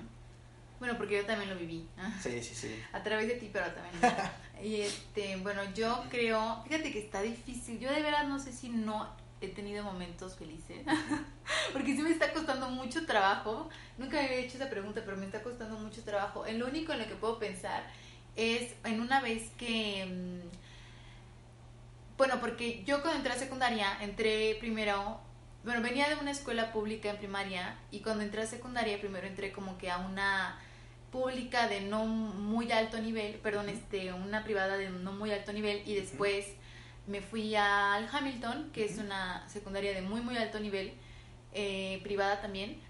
Bueno, 0.78 0.98
porque 0.98 1.16
yo 1.16 1.24
también 1.24 1.48
lo 1.48 1.56
viví. 1.56 1.88
Sí, 2.22 2.42
sí, 2.42 2.54
sí. 2.54 2.82
A 2.92 3.02
través 3.02 3.28
de 3.28 3.36
ti, 3.36 3.48
pero 3.50 3.64
también. 3.72 4.14
y 4.62 4.82
este, 4.82 5.36
bueno, 5.36 5.62
yo 5.74 6.04
creo, 6.10 6.62
fíjate 6.64 6.92
que 6.92 6.98
está 6.98 7.22
difícil. 7.22 7.78
Yo 7.78 7.90
de 7.90 8.02
veras 8.02 8.28
no 8.28 8.38
sé 8.38 8.52
si 8.52 8.68
no 8.68 9.08
he 9.44 9.48
tenido 9.48 9.84
momentos 9.84 10.36
felices. 10.36 10.84
Porque 11.72 11.94
sí 11.94 12.02
me 12.02 12.10
está 12.10 12.32
costando 12.32 12.68
mucho 12.70 13.06
trabajo. 13.06 13.68
Nunca 13.98 14.18
me 14.18 14.26
había 14.26 14.38
hecho 14.38 14.56
esa 14.56 14.70
pregunta, 14.70 15.02
pero 15.04 15.16
me 15.16 15.26
está 15.26 15.42
costando 15.42 15.78
mucho 15.78 16.02
trabajo. 16.02 16.46
En 16.46 16.58
lo 16.58 16.66
único 16.66 16.92
en 16.92 17.00
lo 17.00 17.06
que 17.06 17.14
puedo 17.14 17.38
pensar 17.38 17.84
es 18.36 18.74
en 18.84 19.00
una 19.00 19.20
vez 19.20 19.50
que 19.56 20.06
mm, 20.06 20.64
bueno, 22.16 22.38
porque 22.40 22.84
yo 22.84 23.00
cuando 23.00 23.18
entré 23.18 23.32
a 23.32 23.36
secundaria, 23.36 23.98
entré 24.00 24.56
primero, 24.60 25.18
bueno, 25.64 25.82
venía 25.82 26.08
de 26.08 26.14
una 26.14 26.30
escuela 26.30 26.72
pública 26.72 27.10
en 27.10 27.16
primaria 27.16 27.76
y 27.90 28.00
cuando 28.00 28.22
entré 28.22 28.42
a 28.42 28.46
secundaria 28.46 29.00
primero 29.00 29.26
entré 29.26 29.52
como 29.52 29.78
que 29.78 29.90
a 29.90 29.98
una 29.98 30.56
pública 31.10 31.66
de 31.66 31.80
no 31.80 32.06
muy 32.06 32.70
alto 32.70 33.00
nivel, 33.00 33.34
perdón, 33.36 33.68
este, 33.68 34.12
una 34.12 34.44
privada 34.44 34.76
de 34.76 34.90
no 34.90 35.12
muy 35.12 35.32
alto 35.32 35.52
nivel 35.52 35.82
y 35.86 35.94
después 35.94 36.46
me 37.06 37.20
fui 37.20 37.54
al 37.54 38.08
Hamilton, 38.10 38.70
que 38.72 38.84
es 38.84 38.98
una 38.98 39.48
secundaria 39.48 39.92
de 39.92 40.02
muy 40.02 40.20
muy 40.20 40.36
alto 40.36 40.60
nivel, 40.60 40.92
eh, 41.52 42.00
privada 42.02 42.40
también, 42.40 42.80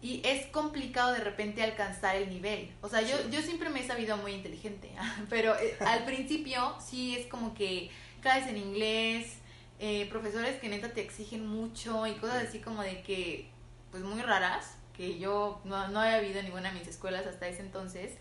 y 0.00 0.20
es 0.24 0.46
complicado 0.46 1.12
de 1.12 1.20
repente 1.20 1.62
alcanzar 1.62 2.16
el 2.16 2.28
nivel. 2.28 2.72
O 2.80 2.88
sea, 2.88 3.02
yo, 3.02 3.16
yo 3.30 3.40
siempre 3.40 3.70
me 3.70 3.80
he 3.80 3.86
sabido 3.86 4.16
muy 4.16 4.32
inteligente, 4.32 4.90
pero 5.30 5.56
eh, 5.58 5.76
al 5.80 6.04
principio 6.06 6.74
sí 6.80 7.16
es 7.16 7.26
como 7.26 7.54
que 7.54 7.90
clases 8.20 8.48
en 8.48 8.56
inglés, 8.56 9.38
eh, 9.78 10.06
profesores 10.10 10.60
que 10.60 10.68
neta 10.68 10.92
te 10.92 11.00
exigen 11.00 11.46
mucho 11.46 12.06
y 12.06 12.14
cosas 12.14 12.48
así 12.48 12.58
como 12.60 12.82
de 12.82 13.02
que, 13.02 13.50
pues 13.90 14.02
muy 14.02 14.22
raras 14.22 14.76
que 14.96 15.18
yo 15.18 15.60
no, 15.64 15.88
no 15.88 16.00
había 16.00 16.16
habido 16.16 16.38
en 16.38 16.46
ninguna 16.46 16.72
de 16.72 16.78
mis 16.78 16.88
escuelas 16.88 17.26
hasta 17.26 17.48
ese 17.48 17.62
entonces. 17.62 18.12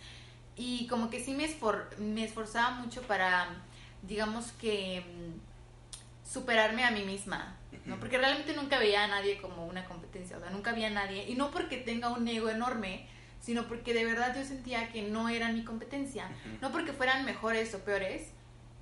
Y 0.56 0.88
como 0.88 1.10
que 1.10 1.20
sí 1.20 1.34
me, 1.34 1.50
me 1.98 2.24
esforzaba 2.24 2.72
mucho 2.72 3.02
para, 3.04 3.62
digamos 4.04 4.52
que, 4.54 5.02
mm, 5.02 6.32
superarme 6.32 6.86
a 6.86 6.92
mí 6.92 7.04
misma, 7.04 7.58
¿no? 7.86 8.00
Porque 8.00 8.18
realmente 8.18 8.54
nunca 8.54 8.80
veía 8.80 9.04
a 9.04 9.08
nadie 9.08 9.38
como 9.42 9.66
una 9.66 9.86
competencia, 9.86 10.38
o 10.38 10.40
sea, 10.40 10.50
nunca 10.50 10.70
había 10.70 10.88
a 10.88 10.92
nadie, 10.92 11.28
y 11.28 11.36
no 11.36 11.52
porque 11.52 11.78
tenga 11.78 12.10
un 12.10 12.26
ego 12.28 12.50
enorme, 12.50 13.08
sino 13.42 13.68
porque 13.68 13.94
de 13.94 14.06
verdad 14.06 14.34
yo 14.36 14.46
sentía 14.46 14.92
que 14.94 15.02
no 15.02 15.28
era 15.28 15.50
mi 15.50 15.66
competencia, 15.66 16.30
no 16.62 16.72
porque 16.72 16.94
fueran 16.94 17.26
mejores 17.26 17.74
o 17.76 17.80
peores, 17.80 18.30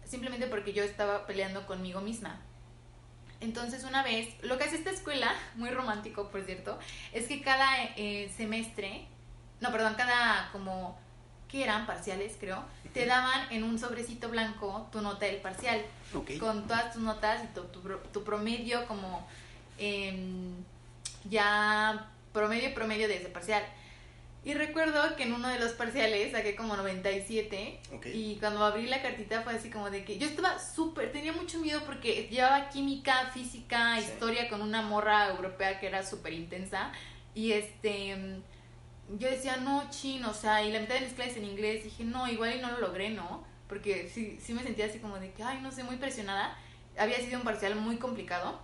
simplemente 0.05 0.47
porque 0.47 0.73
yo 0.73 0.83
estaba 0.83 1.25
peleando 1.25 1.65
conmigo 1.65 2.01
misma. 2.01 2.39
Entonces 3.39 3.83
una 3.83 4.03
vez, 4.03 4.35
lo 4.43 4.57
que 4.57 4.65
hace 4.65 4.75
esta 4.75 4.91
escuela, 4.91 5.33
muy 5.55 5.69
romántico 5.69 6.29
por 6.29 6.43
cierto, 6.43 6.77
es 7.13 7.27
que 7.27 7.41
cada 7.41 7.83
eh, 7.95 8.31
semestre, 8.35 9.07
no, 9.61 9.71
perdón, 9.71 9.95
cada 9.95 10.51
como, 10.51 10.99
¿qué 11.49 11.63
eran? 11.63 11.85
Parciales 11.85 12.37
creo, 12.39 12.63
te 12.93 13.05
daban 13.05 13.51
en 13.51 13.63
un 13.63 13.77
sobrecito 13.77 14.29
blanco 14.29 14.87
tu 14.91 15.01
nota 15.01 15.25
del 15.25 15.37
parcial, 15.37 15.81
con 16.39 16.67
todas 16.67 16.93
tus 16.93 17.01
notas 17.01 17.43
y 17.43 17.47
tu, 17.53 17.63
tu, 18.11 18.23
promedio 18.23 18.85
como 18.87 19.27
em, 19.77 20.53
ya 21.29 22.09
promedio 22.31 22.73
promedio 22.73 23.07
de 23.07 23.17
ese 23.17 23.29
parcial. 23.29 23.63
Y 24.45 24.53
recuerdo 24.53 25.17
que 25.17 25.23
en 25.23 25.33
uno 25.33 25.49
de 25.49 25.59
los 25.59 25.73
parciales 25.73 26.31
saqué 26.31 26.55
como 26.55 26.77
97 26.77 27.79
y 28.13 28.35
cuando 28.35 28.63
abrí 28.63 28.87
la 28.87 29.01
cartita 29.01 29.41
fue 29.41 29.53
así 29.53 29.69
como 29.69 29.89
de 29.89 30.05
que 30.05 30.17
yo 30.17 30.27
estaba 30.27 30.57
súper, 30.59 31.11
tenía 31.11 31.33
mucho 31.33 31.59
miedo 31.59 31.81
porque 31.85 32.29
llevaba 32.31 32.69
química, 32.69 33.31
física, 33.33 33.99
historia 33.99 34.47
con 34.47 34.61
una 34.61 34.81
morra 34.81 35.27
europea 35.27 35.79
que 35.79 35.87
era 35.87 36.05
súper 36.05 36.33
intensa 36.33 36.93
y 37.35 37.51
este, 37.51 38.39
yo 39.17 39.29
decía, 39.29 39.57
no, 39.57 39.89
chin, 39.89 40.23
o 40.25 40.33
sea, 40.33 40.63
y 40.63 40.71
la 40.71 40.79
mitad 40.79 40.95
de 40.95 41.01
mis 41.01 41.13
clases 41.13 41.37
en 41.37 41.45
inglés 41.45 41.83
dije, 41.83 42.03
no, 42.03 42.27
igual 42.27 42.57
y 42.57 42.61
no 42.61 42.71
lo 42.71 42.79
logré, 42.79 43.09
¿no? 43.09 43.43
Porque 43.67 44.09
sí, 44.13 44.39
sí 44.41 44.53
me 44.53 44.63
sentía 44.63 44.85
así 44.85 44.99
como 44.99 45.19
de 45.19 45.31
que, 45.31 45.43
ay, 45.43 45.59
no 45.61 45.71
sé, 45.71 45.83
muy 45.83 45.97
presionada. 45.97 46.57
Había 46.97 47.17
sido 47.17 47.37
un 47.37 47.43
parcial 47.43 47.75
muy 47.75 47.97
complicado. 47.97 48.59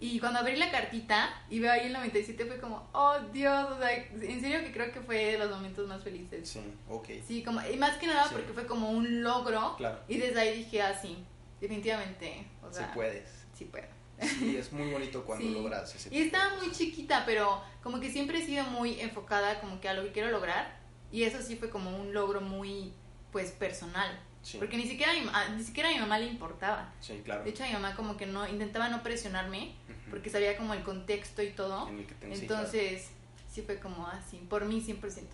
Y 0.00 0.18
cuando 0.18 0.38
abrí 0.38 0.56
la 0.56 0.70
cartita 0.70 1.28
y 1.50 1.60
veo 1.60 1.70
ahí 1.70 1.86
el 1.86 1.92
97 1.92 2.46
fue 2.46 2.58
como, 2.58 2.88
oh 2.92 3.18
Dios, 3.32 3.70
o 3.70 3.78
sea, 3.78 3.92
en 3.92 4.40
serio 4.40 4.60
que 4.60 4.72
creo 4.72 4.90
que 4.92 5.00
fue 5.00 5.32
de 5.32 5.38
los 5.38 5.50
momentos 5.50 5.86
más 5.86 6.02
felices. 6.02 6.48
Sí, 6.48 6.60
ok. 6.88 7.08
Sí, 7.26 7.42
como, 7.42 7.60
y 7.60 7.76
más 7.76 7.98
que 7.98 8.06
nada 8.06 8.26
porque 8.32 8.52
fue 8.54 8.66
como 8.66 8.90
un 8.90 9.22
logro. 9.22 9.76
Claro. 9.76 10.00
Y 10.08 10.16
desde 10.16 10.40
ahí 10.40 10.56
dije, 10.56 10.80
ah, 10.80 10.98
sí, 11.00 11.22
definitivamente. 11.60 12.46
O 12.66 12.72
sea, 12.72 12.86
sí 12.86 12.92
puedes. 12.94 13.44
Sí 13.52 13.66
puedo. 13.66 13.99
Sí, 14.20 14.56
es 14.56 14.72
muy 14.72 14.90
bonito 14.90 15.24
cuando 15.24 15.48
logras 15.50 15.94
ese 15.94 16.14
Y 16.14 16.22
estaba 16.22 16.56
muy 16.56 16.70
chiquita, 16.72 17.24
pero 17.24 17.62
como 17.82 18.00
que 18.00 18.10
siempre 18.10 18.38
he 18.38 18.46
sido 18.46 18.64
muy 18.64 19.00
enfocada 19.00 19.60
como 19.60 19.80
que 19.80 19.88
a 19.88 19.94
lo 19.94 20.04
que 20.04 20.12
quiero 20.12 20.30
lograr. 20.30 20.78
Y 21.12 21.24
eso 21.24 21.42
sí 21.42 21.56
fue 21.56 21.70
como 21.70 21.96
un 21.96 22.12
logro 22.12 22.40
muy, 22.40 22.92
pues, 23.32 23.50
personal. 23.50 24.20
Porque 24.58 24.76
ni 24.76 24.86
siquiera, 24.86 25.12
a 25.12 25.48
mi, 25.48 25.56
ni 25.56 25.62
siquiera 25.62 25.90
a 25.90 25.92
mi 25.92 25.98
mamá 25.98 26.18
le 26.18 26.26
importaba. 26.26 26.92
Sí, 27.00 27.20
claro. 27.24 27.44
De 27.44 27.50
hecho, 27.50 27.62
a 27.62 27.66
mi 27.66 27.72
mamá 27.72 27.94
como 27.94 28.16
que 28.16 28.26
no 28.26 28.48
intentaba 28.48 28.88
no 28.88 29.02
presionarme 29.02 29.74
porque 30.08 30.30
sabía 30.30 30.56
como 30.56 30.74
el 30.74 30.82
contexto 30.82 31.42
y 31.42 31.50
todo. 31.50 31.88
Entonces, 32.22 33.08
sí, 33.50 33.62
fue 33.62 33.78
como 33.78 34.06
así, 34.06 34.38
por 34.48 34.64
mí 34.64 34.82
100%. 34.82 35.24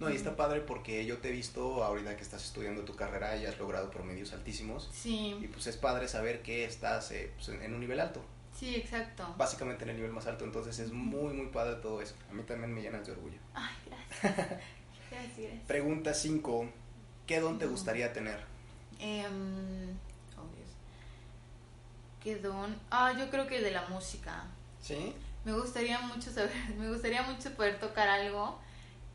No, 0.00 0.10
y 0.10 0.16
está 0.16 0.34
padre 0.34 0.60
porque 0.60 1.06
yo 1.06 1.18
te 1.18 1.28
he 1.28 1.32
visto 1.32 1.84
ahorita 1.84 2.16
que 2.16 2.22
estás 2.22 2.44
estudiando 2.44 2.82
tu 2.82 2.96
carrera 2.96 3.36
y 3.36 3.46
has 3.46 3.58
logrado 3.58 3.90
promedios 3.90 4.32
altísimos. 4.32 4.90
Sí. 4.92 5.36
Y 5.40 5.46
pues 5.46 5.66
es 5.68 5.76
padre 5.76 6.08
saber 6.08 6.42
que 6.42 6.64
estás 6.64 7.12
eh, 7.12 7.30
pues, 7.36 7.48
en 7.48 7.72
un 7.72 7.80
nivel 7.80 8.00
alto. 8.00 8.20
Sí, 8.54 8.76
exacto. 8.76 9.34
Básicamente 9.36 9.84
en 9.84 9.90
el 9.90 9.96
nivel 9.96 10.12
más 10.12 10.26
alto, 10.26 10.44
entonces 10.44 10.78
es 10.78 10.92
muy, 10.92 11.34
muy 11.34 11.46
padre 11.46 11.76
todo 11.76 12.00
eso. 12.00 12.14
A 12.30 12.32
mí 12.32 12.42
también 12.44 12.72
me 12.72 12.82
llenas 12.82 13.06
de 13.06 13.12
orgullo. 13.12 13.38
Ay, 13.52 13.74
gracias. 13.86 14.22
gracias, 15.10 15.38
gracias. 15.38 15.66
Pregunta 15.66 16.14
5. 16.14 16.70
¿Qué 17.26 17.40
don 17.40 17.58
te 17.58 17.66
gustaría 17.66 18.12
tener? 18.12 18.38
Eh, 19.00 19.26
¿Qué 22.24 22.36
don? 22.36 22.74
Ah, 22.90 23.12
yo 23.18 23.28
creo 23.28 23.46
que 23.46 23.58
el 23.58 23.64
de 23.64 23.70
la 23.70 23.86
música. 23.88 24.44
¿Sí? 24.80 25.14
Me 25.44 25.52
gustaría 25.52 26.00
mucho 26.00 26.30
saber, 26.30 26.50
me 26.78 26.88
gustaría 26.88 27.22
mucho 27.22 27.50
poder 27.54 27.78
tocar 27.78 28.08
algo 28.08 28.58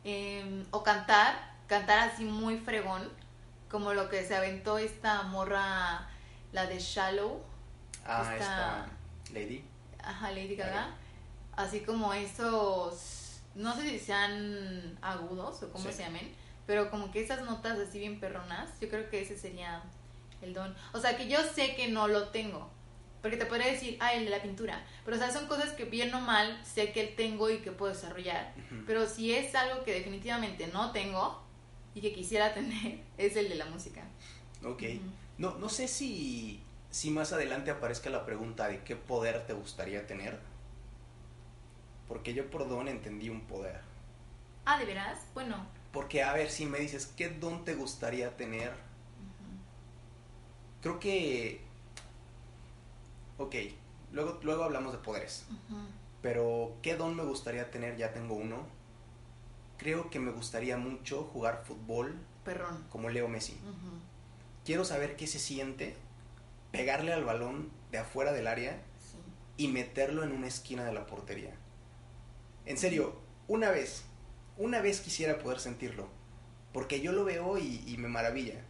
em, 0.04 0.64
o 0.70 0.84
cantar, 0.84 1.54
cantar 1.66 1.98
así 1.98 2.24
muy 2.24 2.58
fregón, 2.58 3.10
como 3.68 3.92
lo 3.94 4.08
que 4.08 4.24
se 4.24 4.36
aventó 4.36 4.78
esta 4.78 5.24
morra, 5.24 6.08
la 6.52 6.66
de 6.66 6.78
Shallow. 6.78 7.42
Ah, 8.06 8.36
esta, 8.38 8.86
Lady. 9.32 9.64
Ajá, 9.98 10.30
Lady 10.30 10.56
Gaga. 10.56 10.94
Así 11.52 11.80
como 11.80 12.12
esos, 12.14 13.40
no 13.54 13.74
sé 13.76 13.82
si 13.88 13.98
sean 13.98 14.98
agudos 15.02 15.62
o 15.62 15.72
cómo 15.72 15.90
se 15.90 16.02
llamen, 16.02 16.32
pero 16.66 16.90
como 16.90 17.10
que 17.10 17.22
esas 17.22 17.42
notas 17.42 17.78
así 17.78 17.98
bien 17.98 18.20
perronas, 18.20 18.70
yo 18.80 18.88
creo 18.88 19.10
que 19.10 19.22
ese 19.22 19.36
sería 19.36 19.82
el 20.42 20.54
don. 20.54 20.74
O 20.92 21.00
sea, 21.00 21.16
que 21.16 21.28
yo 21.28 21.42
sé 21.42 21.74
que 21.74 21.88
no 21.88 22.08
lo 22.08 22.28
tengo, 22.28 22.70
porque 23.20 23.36
te 23.36 23.46
podría 23.46 23.66
decir, 23.66 23.96
ah, 24.00 24.14
el 24.14 24.24
de 24.24 24.30
la 24.30 24.40
pintura. 24.40 24.82
Pero, 25.04 25.16
o 25.16 25.20
sea, 25.20 25.30
son 25.30 25.46
cosas 25.46 25.72
que 25.72 25.84
bien 25.84 26.14
o 26.14 26.20
mal 26.20 26.58
sé 26.64 26.92
que 26.92 27.04
tengo 27.04 27.50
y 27.50 27.58
que 27.58 27.72
puedo 27.72 27.92
desarrollar. 27.92 28.54
Pero 28.86 29.06
si 29.06 29.34
es 29.34 29.54
algo 29.54 29.84
que 29.84 29.92
definitivamente 29.92 30.68
no 30.68 30.92
tengo 30.92 31.42
y 31.94 32.00
que 32.00 32.12
quisiera 32.12 32.54
tener, 32.54 33.00
es 33.18 33.36
el 33.36 33.48
de 33.48 33.56
la 33.56 33.66
música. 33.66 34.02
Ok. 34.64 34.82
no, 35.38 35.58
no 35.58 35.68
sé 35.68 35.88
si, 35.88 36.62
si 36.90 37.10
más 37.10 37.32
adelante 37.32 37.70
aparezca 37.70 38.10
la 38.10 38.24
pregunta 38.24 38.68
de 38.68 38.82
qué 38.82 38.96
poder 38.96 39.46
te 39.46 39.52
gustaría 39.52 40.06
tener. 40.06 40.38
Porque 42.08 42.34
yo 42.34 42.50
por 42.50 42.68
don 42.68 42.88
entendí 42.88 43.28
un 43.28 43.42
poder. 43.42 43.80
Ah, 44.64 44.78
¿de 44.78 44.84
veras? 44.84 45.20
Bueno. 45.34 45.66
Porque, 45.92 46.22
a 46.22 46.32
ver, 46.32 46.50
si 46.50 46.66
me 46.66 46.78
dices, 46.78 47.06
¿qué 47.16 47.28
don 47.28 47.64
te 47.64 47.74
gustaría 47.74 48.36
tener? 48.36 48.72
Creo 50.80 50.98
que 50.98 51.60
ok, 53.40 53.54
luego, 54.12 54.38
luego 54.42 54.64
hablamos 54.64 54.92
de 54.92 54.98
poderes. 54.98 55.46
Pero, 56.22 56.76
¿qué 56.82 56.96
don 56.96 57.16
me 57.16 57.24
gustaría 57.24 57.70
tener? 57.70 57.96
Ya 57.96 58.12
tengo 58.12 58.34
uno. 58.34 58.66
Creo 59.78 60.10
que 60.10 60.18
me 60.18 60.30
gustaría 60.30 60.76
mucho 60.76 61.24
jugar 61.32 61.64
fútbol. 61.64 62.18
Perrón. 62.44 62.84
Como 62.90 63.08
Leo 63.08 63.28
Messi. 63.28 63.58
Quiero 64.64 64.84
saber 64.84 65.16
qué 65.16 65.26
se 65.26 65.38
siente 65.38 65.96
pegarle 66.72 67.12
al 67.12 67.24
balón 67.24 67.70
de 67.90 67.98
afuera 67.98 68.32
del 68.32 68.46
área 68.46 68.82
y 69.56 69.68
meterlo 69.68 70.24
en 70.24 70.32
una 70.32 70.46
esquina 70.46 70.84
de 70.84 70.92
la 70.92 71.06
portería. 71.06 71.54
En 72.66 72.78
serio, 72.78 73.20
una 73.48 73.70
vez, 73.70 74.04
una 74.56 74.80
vez 74.80 75.00
quisiera 75.00 75.38
poder 75.38 75.60
sentirlo. 75.60 76.08
Porque 76.72 77.00
yo 77.00 77.12
lo 77.12 77.24
veo 77.24 77.58
y, 77.58 77.96
me 77.98 78.08
maravilla. 78.08 78.64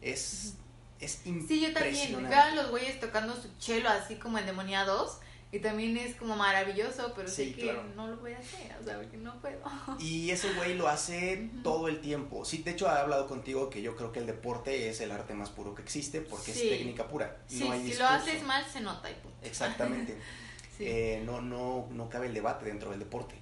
Es, 0.00 0.54
es 0.98 1.24
impresionante. 1.24 1.54
Sí, 1.54 1.60
yo 1.60 1.72
también. 2.18 2.30
Veo 2.30 2.40
a 2.40 2.54
los 2.54 2.70
güeyes 2.70 2.98
tocando 2.98 3.36
su 3.36 3.48
chelo 3.58 3.88
así 3.88 4.16
como 4.16 4.38
endemoniados. 4.38 5.20
Y 5.50 5.60
también 5.60 5.96
es 5.96 6.14
como 6.16 6.36
maravilloso, 6.36 7.12
pero 7.16 7.26
sí, 7.26 7.46
sé 7.46 7.54
que 7.54 7.80
no 7.96 8.06
lo 8.06 8.18
voy 8.18 8.32
a 8.32 8.38
hacer, 8.38 8.76
o 8.78 8.84
sea, 8.84 8.98
porque 8.98 9.16
no 9.16 9.40
puedo. 9.40 9.58
Y 9.98 10.30
ese 10.30 10.52
güey 10.52 10.74
lo 10.74 10.88
hace 10.88 11.50
todo 11.62 11.88
el 11.88 12.00
tiempo. 12.00 12.44
Sí, 12.44 12.58
de 12.58 12.72
hecho 12.72 12.86
he 12.86 12.90
hablado 12.90 13.26
contigo 13.26 13.70
que 13.70 13.80
yo 13.80 13.96
creo 13.96 14.12
que 14.12 14.18
el 14.18 14.26
deporte 14.26 14.90
es 14.90 15.00
el 15.00 15.10
arte 15.10 15.32
más 15.32 15.48
puro 15.48 15.74
que 15.74 15.80
existe 15.80 16.20
porque 16.20 16.50
es 16.50 16.60
técnica 16.60 17.08
pura. 17.08 17.38
Sí, 17.46 17.66
si 17.86 17.94
lo 17.94 18.06
haces 18.06 18.42
mal 18.42 18.62
se 18.70 18.82
nota 18.82 19.10
y 19.10 19.14
punto. 19.14 19.38
Exactamente. 19.42 20.18
eh, 20.80 21.22
no, 21.24 21.40
no, 21.40 21.88
no 21.92 22.10
cabe 22.10 22.26
el 22.26 22.34
debate 22.34 22.66
dentro 22.66 22.90
del 22.90 22.98
deporte. 22.98 23.34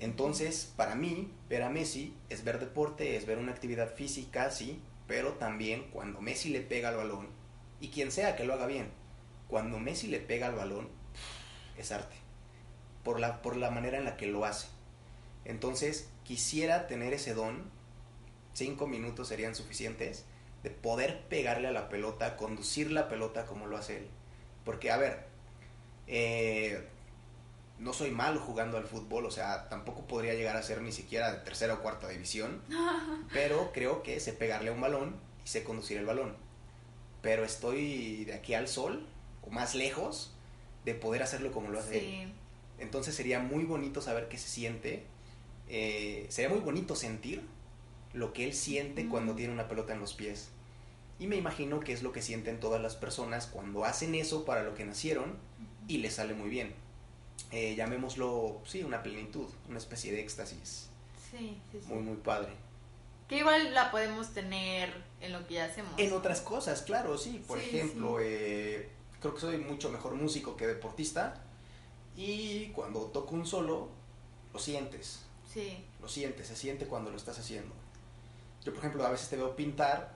Entonces, 0.00 0.72
para 0.76 0.94
mí, 0.94 1.32
ver 1.48 1.64
a 1.64 1.70
Messi 1.70 2.14
es 2.28 2.44
ver 2.44 2.60
deporte, 2.60 3.16
es 3.16 3.26
ver 3.26 3.38
una 3.38 3.50
actividad 3.50 3.92
física, 3.92 4.50
sí, 4.52 4.80
pero 5.08 5.32
también 5.32 5.88
cuando 5.92 6.20
Messi 6.20 6.50
le 6.50 6.60
pega 6.60 6.90
al 6.90 6.96
balón, 6.96 7.26
y 7.80 7.88
quien 7.88 8.12
sea 8.12 8.36
que 8.36 8.44
lo 8.44 8.54
haga 8.54 8.66
bien, 8.66 8.90
cuando 9.48 9.80
Messi 9.80 10.06
le 10.06 10.20
pega 10.20 10.46
al 10.46 10.54
balón, 10.54 10.88
es 11.78 11.92
arte, 11.92 12.16
por 13.04 13.20
la, 13.20 13.42
por 13.42 13.56
la 13.56 13.70
manera 13.70 13.98
en 13.98 14.04
la 14.04 14.16
que 14.16 14.26
lo 14.26 14.44
hace. 14.44 14.68
Entonces, 15.44 16.08
quisiera 16.24 16.86
tener 16.86 17.14
ese 17.14 17.34
don, 17.34 17.70
cinco 18.52 18.86
minutos 18.86 19.28
serían 19.28 19.54
suficientes, 19.54 20.24
de 20.62 20.70
poder 20.70 21.22
pegarle 21.28 21.68
a 21.68 21.72
la 21.72 21.88
pelota, 21.88 22.36
conducir 22.36 22.90
la 22.90 23.08
pelota 23.08 23.46
como 23.46 23.66
lo 23.66 23.76
hace 23.76 23.98
él. 23.98 24.08
Porque, 24.64 24.90
a 24.90 24.96
ver, 24.96 25.26
eh, 26.06 26.86
no 27.78 27.92
soy 27.92 28.10
malo 28.10 28.40
jugando 28.40 28.76
al 28.76 28.84
fútbol, 28.84 29.26
o 29.26 29.30
sea, 29.30 29.68
tampoco 29.68 30.06
podría 30.06 30.34
llegar 30.34 30.56
a 30.56 30.62
ser 30.62 30.82
ni 30.82 30.92
siquiera 30.92 31.32
de 31.32 31.38
tercera 31.38 31.74
o 31.74 31.80
cuarta 31.80 32.08
división, 32.08 32.62
pero 33.32 33.70
creo 33.72 34.02
que 34.02 34.20
sé 34.20 34.32
pegarle 34.32 34.70
a 34.70 34.72
un 34.72 34.80
balón 34.80 35.16
y 35.44 35.48
sé 35.48 35.64
conducir 35.64 35.98
el 35.98 36.06
balón. 36.06 36.36
Pero 37.22 37.44
estoy 37.44 38.24
de 38.24 38.34
aquí 38.34 38.54
al 38.54 38.68
sol, 38.68 39.06
o 39.42 39.50
más 39.50 39.74
lejos, 39.74 40.34
de 40.84 40.94
poder 40.94 41.22
hacerlo 41.22 41.52
como 41.52 41.68
lo 41.70 41.78
hace 41.78 42.00
Sí. 42.00 42.14
él. 42.22 42.32
Entonces 42.78 43.14
sería 43.14 43.40
muy 43.40 43.64
bonito 43.64 44.00
saber 44.00 44.28
qué 44.28 44.38
se 44.38 44.48
siente, 44.48 45.02
eh, 45.68 46.26
sería 46.28 46.48
muy 46.50 46.60
bonito 46.60 46.94
sentir 46.94 47.42
lo 48.14 48.32
que 48.32 48.44
él 48.44 48.54
siente 48.54 49.04
Mm. 49.04 49.10
cuando 49.10 49.34
tiene 49.34 49.52
una 49.52 49.68
pelota 49.68 49.92
en 49.92 50.00
los 50.00 50.14
pies. 50.14 50.48
Y 51.20 51.26
me 51.26 51.36
imagino 51.36 51.80
que 51.80 51.92
es 51.92 52.02
lo 52.02 52.12
que 52.12 52.22
sienten 52.22 52.60
todas 52.60 52.80
las 52.80 52.94
personas 52.94 53.46
cuando 53.46 53.84
hacen 53.84 54.14
eso 54.14 54.44
para 54.44 54.62
lo 54.62 54.74
que 54.74 54.84
nacieron 54.84 55.36
y 55.88 55.98
les 55.98 56.14
sale 56.14 56.34
muy 56.34 56.48
bien. 56.48 56.72
Eh, 57.50 57.74
llamémoslo, 57.74 58.60
sí, 58.64 58.82
una 58.84 59.02
plenitud, 59.02 59.46
una 59.68 59.78
especie 59.78 60.12
de 60.12 60.20
éxtasis. 60.20 60.88
Sí, 61.30 61.58
sí, 61.72 61.80
sí. 61.80 61.86
Muy, 61.92 62.02
muy 62.02 62.16
padre. 62.16 62.50
Que 63.28 63.38
igual 63.38 63.74
la 63.74 63.90
podemos 63.90 64.32
tener 64.32 64.90
en 65.20 65.32
lo 65.32 65.46
que 65.46 65.54
ya 65.54 65.64
hacemos. 65.66 65.92
En 65.98 66.12
otras 66.12 66.40
cosas, 66.40 66.82
claro, 66.82 67.18
sí. 67.18 67.42
Por 67.46 67.58
Sí, 67.60 67.66
ejemplo, 67.66 68.18
eh, 68.20 68.88
creo 69.20 69.34
que 69.34 69.40
soy 69.40 69.58
mucho 69.58 69.90
mejor 69.90 70.14
músico 70.14 70.56
que 70.56 70.66
deportista. 70.66 71.42
Y 72.16 72.68
cuando 72.68 73.00
toco 73.06 73.34
un 73.34 73.46
solo, 73.46 73.88
lo 74.52 74.58
sientes. 74.58 75.20
Sí. 75.52 75.84
Lo 76.00 76.08
sientes, 76.08 76.46
se 76.48 76.56
siente 76.56 76.86
cuando 76.86 77.10
lo 77.10 77.16
estás 77.16 77.38
haciendo. 77.38 77.74
Yo, 78.64 78.72
por 78.72 78.80
ejemplo, 78.80 79.06
a 79.06 79.10
veces 79.10 79.28
te 79.28 79.36
veo 79.36 79.54
pintar 79.54 80.12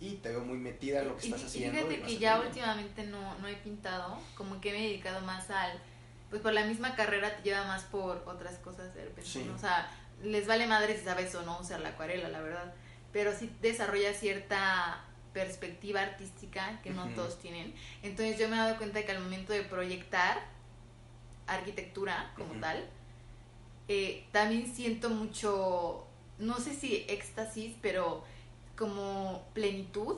y 0.00 0.14
te 0.16 0.30
veo 0.30 0.40
muy 0.40 0.56
metida 0.58 1.00
en 1.02 1.08
lo 1.08 1.16
que 1.16 1.26
Y 1.26 1.28
estás 1.30 1.42
y 1.42 1.46
haciendo. 1.46 1.78
fíjate 1.78 1.94
y 2.12 2.14
que 2.14 2.18
ya 2.18 2.36
bien. 2.36 2.48
últimamente 2.48 3.04
no, 3.04 3.38
no 3.38 3.48
he 3.48 3.56
pintado, 3.56 4.18
como 4.36 4.60
que 4.60 4.72
me 4.72 4.78
he 4.78 4.88
dedicado 4.88 5.20
más 5.22 5.50
al, 5.50 5.78
pues 6.30 6.40
por 6.40 6.52
la 6.52 6.64
misma 6.64 6.94
carrera 6.94 7.36
te 7.36 7.42
lleva 7.42 7.66
más 7.66 7.82
por 7.84 8.22
otras 8.26 8.58
cosas 8.58 8.94
de 8.94 9.04
repente, 9.04 9.28
Sí. 9.28 9.50
O 9.54 9.58
sea, 9.58 9.90
les 10.22 10.46
vale 10.46 10.66
madre 10.66 10.96
si 10.98 11.04
sabes 11.04 11.34
o 11.34 11.42
no 11.42 11.60
usar 11.60 11.80
la 11.80 11.90
acuarela, 11.90 12.28
la 12.28 12.40
verdad, 12.40 12.72
pero 13.12 13.36
sí 13.36 13.52
desarrolla 13.60 14.12
cierta 14.14 15.04
perspectiva 15.32 16.02
artística 16.02 16.80
que 16.82 16.90
no 16.90 17.08
todos 17.10 17.38
tienen. 17.38 17.74
Entonces 18.02 18.38
yo 18.38 18.48
me 18.48 18.56
he 18.56 18.58
dado 18.58 18.76
cuenta 18.76 19.04
que 19.04 19.12
al 19.12 19.22
momento 19.22 19.52
de 19.52 19.62
proyectar 19.62 20.38
arquitectura 21.46 22.32
como 22.36 22.52
Ujú. 22.52 22.60
tal, 22.60 22.84
eh, 23.88 24.26
también 24.32 24.72
siento 24.72 25.10
mucho, 25.10 26.06
no 26.38 26.58
sé 26.58 26.74
si 26.74 27.04
éxtasis, 27.08 27.74
pero 27.80 28.22
como 28.76 29.44
plenitud, 29.54 30.16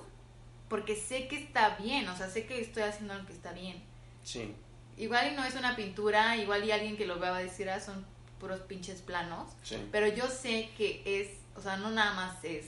porque 0.68 0.96
sé 0.96 1.28
que 1.28 1.36
está 1.36 1.76
bien, 1.76 2.08
o 2.08 2.16
sea, 2.16 2.28
sé 2.28 2.46
que 2.46 2.60
estoy 2.60 2.82
haciendo 2.82 3.14
lo 3.14 3.26
que 3.26 3.32
está 3.32 3.52
bien. 3.52 3.82
Sí, 4.22 4.54
Igual 4.96 5.32
y 5.32 5.34
no 5.34 5.44
es 5.44 5.54
una 5.54 5.76
pintura, 5.76 6.36
igual 6.36 6.62
y 6.64 6.72
alguien 6.72 6.94
que 6.94 7.06
lo 7.06 7.18
vea 7.18 7.30
va 7.30 7.38
a 7.38 7.42
decir, 7.42 7.70
ah, 7.70 7.80
son 7.80 8.04
puros 8.38 8.60
pinches 8.60 9.00
planos, 9.00 9.48
sí. 9.62 9.76
pero 9.90 10.06
yo 10.08 10.28
sé 10.28 10.68
que 10.76 11.02
es, 11.06 11.28
o 11.56 11.62
sea, 11.62 11.78
no 11.78 11.90
nada 11.90 12.12
más 12.12 12.44
es 12.44 12.66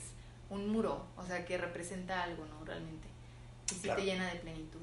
un 0.53 0.69
muro, 0.69 1.05
o 1.17 1.25
sea, 1.25 1.45
que 1.45 1.57
representa 1.57 2.23
algo, 2.23 2.45
¿no? 2.45 2.63
Realmente. 2.65 3.07
Y 3.71 3.75
sí 3.75 3.81
Claro. 3.81 3.99
te 3.99 4.05
llena 4.05 4.27
de 4.31 4.39
plenitud. 4.39 4.79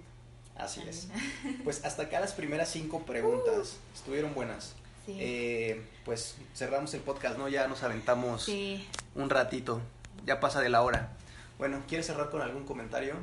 Así 0.56 0.82
es. 0.88 1.08
Pues 1.64 1.84
hasta 1.84 2.04
acá 2.04 2.20
las 2.20 2.32
primeras 2.32 2.68
cinco 2.70 3.02
preguntas. 3.04 3.78
Estuvieron 3.94 4.34
buenas. 4.34 4.74
Sí. 5.06 5.16
Eh, 5.18 5.82
pues 6.04 6.36
cerramos 6.54 6.92
el 6.94 7.00
podcast, 7.00 7.38
¿no? 7.38 7.48
Ya 7.48 7.66
nos 7.68 7.82
aventamos 7.82 8.44
sí. 8.44 8.86
un 9.14 9.30
ratito. 9.30 9.80
Ya 10.26 10.38
pasa 10.40 10.60
de 10.60 10.68
la 10.68 10.82
hora. 10.82 11.12
Bueno, 11.58 11.82
¿quieres 11.88 12.06
cerrar 12.06 12.30
con 12.30 12.42
algún 12.42 12.64
comentario? 12.64 13.14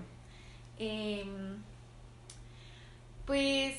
Em, 0.80 1.58
pues 3.26 3.76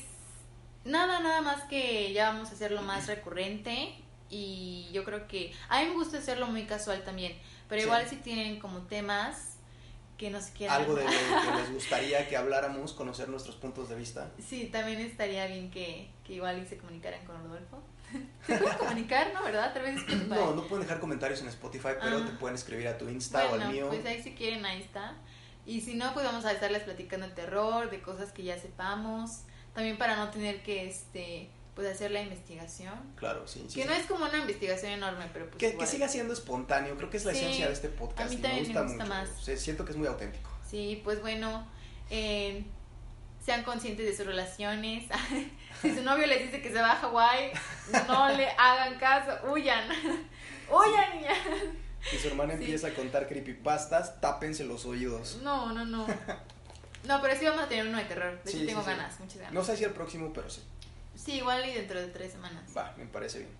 nada, 0.85 1.19
nada 1.19 1.41
más 1.41 1.63
que 1.63 2.13
ya 2.13 2.31
vamos 2.31 2.49
a 2.49 2.53
hacerlo 2.53 2.81
más 2.81 3.07
recurrente 3.07 3.95
y 4.29 4.87
yo 4.93 5.03
creo 5.03 5.27
que 5.27 5.53
a 5.69 5.81
mí 5.81 5.87
me 5.89 5.93
gusta 5.95 6.17
hacerlo 6.19 6.47
muy 6.47 6.65
casual 6.65 7.03
también, 7.03 7.33
pero 7.69 7.81
igual 7.83 8.07
si 8.09 8.17
tienen 8.17 8.59
como 8.59 8.79
temas 8.81 9.55
que 10.17 10.29
nos 10.29 10.45
quieran. 10.47 10.81
Algo 10.81 10.95
de 10.95 11.05
lo 11.05 11.09
que 11.09 11.57
les 11.61 11.71
gustaría 11.73 12.27
que 12.27 12.35
habláramos, 12.35 12.91
conocer 12.91 13.29
nuestros 13.29 13.55
puntos 13.55 13.87
de 13.87 13.95
vista. 13.95 14.29
Sí, 14.45 14.65
también 14.65 14.99
estaría 14.99 15.47
bien 15.47 15.71
que, 15.71 16.09
que 16.25 16.33
igual 16.33 16.61
y 16.61 16.65
se 16.65 16.77
comunicaran 16.77 17.25
con 17.25 17.41
Rodolfo. 17.43 17.81
Se 18.47 18.57
pueden 18.57 18.77
comunicar, 18.79 19.31
¿no? 19.35 19.43
¿Verdad? 19.43 19.71
Tal 19.71 19.83
vez 19.83 19.97
Spotify. 19.97 20.25
No, 20.29 20.55
no 20.55 20.63
pueden 20.67 20.83
dejar 20.85 20.99
comentarios 20.99 21.41
en 21.41 21.47
Spotify, 21.49 21.89
pero 22.01 22.17
Ah. 22.17 22.25
te 22.25 22.31
pueden 22.33 22.55
escribir 22.55 22.87
a 22.87 22.97
tu 22.97 23.07
Insta 23.07 23.45
o 23.45 23.49
Bueno, 23.49 23.65
al 23.67 23.71
mío. 23.71 23.87
pues 23.87 24.03
ahí 24.05 24.21
si 24.23 24.33
quieren, 24.33 24.65
ahí 24.65 24.81
está. 24.81 25.13
Y 25.67 25.81
si 25.81 25.93
no, 25.93 26.11
pues 26.15 26.25
vamos 26.25 26.43
a 26.45 26.51
estarles 26.51 26.81
platicando 26.83 27.27
de 27.27 27.33
terror, 27.35 27.91
de 27.91 28.01
cosas 28.01 28.31
que 28.31 28.41
ya 28.43 28.57
sepamos. 28.57 29.41
También 29.75 29.99
para 29.99 30.15
no 30.15 30.31
tener 30.31 30.63
que, 30.63 30.87
este, 30.87 31.49
pues 31.79 31.95
hacer 31.95 32.11
la 32.11 32.21
investigación. 32.21 32.93
Claro, 33.15 33.47
sí. 33.47 33.63
sí, 33.69 33.75
que 33.75 33.83
sí. 33.83 33.87
no 33.87 33.93
es 33.95 34.05
como 34.05 34.25
una 34.25 34.37
investigación 34.37 34.91
enorme, 34.91 35.29
pero 35.31 35.49
pues 35.49 35.57
Que, 35.73 35.85
siga 35.87 36.09
siendo 36.09 36.33
espontáneo, 36.33 36.97
creo 36.97 37.09
que 37.09 37.15
es 37.17 37.23
la 37.25 37.31
Sí, 37.31 37.39
esencia 37.39 37.67
de 37.67 37.73
este 37.73 37.87
podcast. 37.87 38.29
a 38.31 38.35
mí 38.35 38.41
también 38.41 38.67
me 38.67 38.73
me 38.73 38.81
gusta, 38.81 38.97
mucho. 39.05 39.07
más. 39.07 39.29
Sí, 39.41 39.55
siento 39.57 39.85
que 39.85 39.91
es 39.91 39.97
muy 39.97 40.07
auténtico. 40.07 40.49
Sí, 40.69 40.99
pues 41.05 41.21
bueno, 41.21 41.65
eh, 42.09 42.65
sean 43.45 43.63
conscientes 43.63 44.05
de 44.05 44.13
sus 44.15 44.25
relaciones. 44.25 45.05
si 45.81 45.95
su 45.95 46.03
novio 46.03 46.27
les 46.27 46.41
dice 46.43 46.61
que 46.61 46.67
se 46.69 46.81
va 46.81 46.91
a 46.91 46.95
Hawái, 46.97 47.51
no 48.09 48.29
le 48.29 48.49
hagan 48.49 48.99
caso, 48.99 49.31
huyan. 49.49 49.87
huyan 50.69 51.21
ya. 51.23 51.33
Si 52.11 52.17
su 52.17 52.27
hermana 52.27 52.55
Sí. 52.57 52.63
empieza 52.63 52.87
a 52.87 52.93
contar 52.93 53.27
creepypastas, 53.29 54.19
tápense 54.19 54.65
los 54.65 54.85
oídos. 54.85 55.39
No, 55.43 55.71
no, 55.73 55.85
no. 55.85 56.05
No, 57.05 57.21
pero 57.21 57.33
sí 57.39 57.45
vamos 57.45 57.63
a 57.63 57.67
tener 57.69 57.87
uno 57.87 57.97
de 57.97 58.03
terror. 58.03 58.43
De 58.43 58.51
Sí, 58.51 58.57
hecho, 58.57 58.67
tengo 58.67 58.81
sí, 58.81 58.89
sí. 58.89 58.91
ganas, 58.97 59.19
muchas 59.21 59.37
ganas. 59.37 59.53
No 59.53 59.63
sé 59.63 59.77
si 59.77 59.85
el 59.85 59.91
próximo, 59.91 60.33
pero 60.33 60.49
sí. 60.49 60.61
Sí, 61.23 61.33
igual 61.33 61.67
y 61.67 61.73
dentro 61.73 61.99
de 61.99 62.07
tres 62.07 62.31
semanas. 62.31 62.63
Va, 62.75 62.93
me 62.97 63.05
parece 63.05 63.39
bien. 63.39 63.51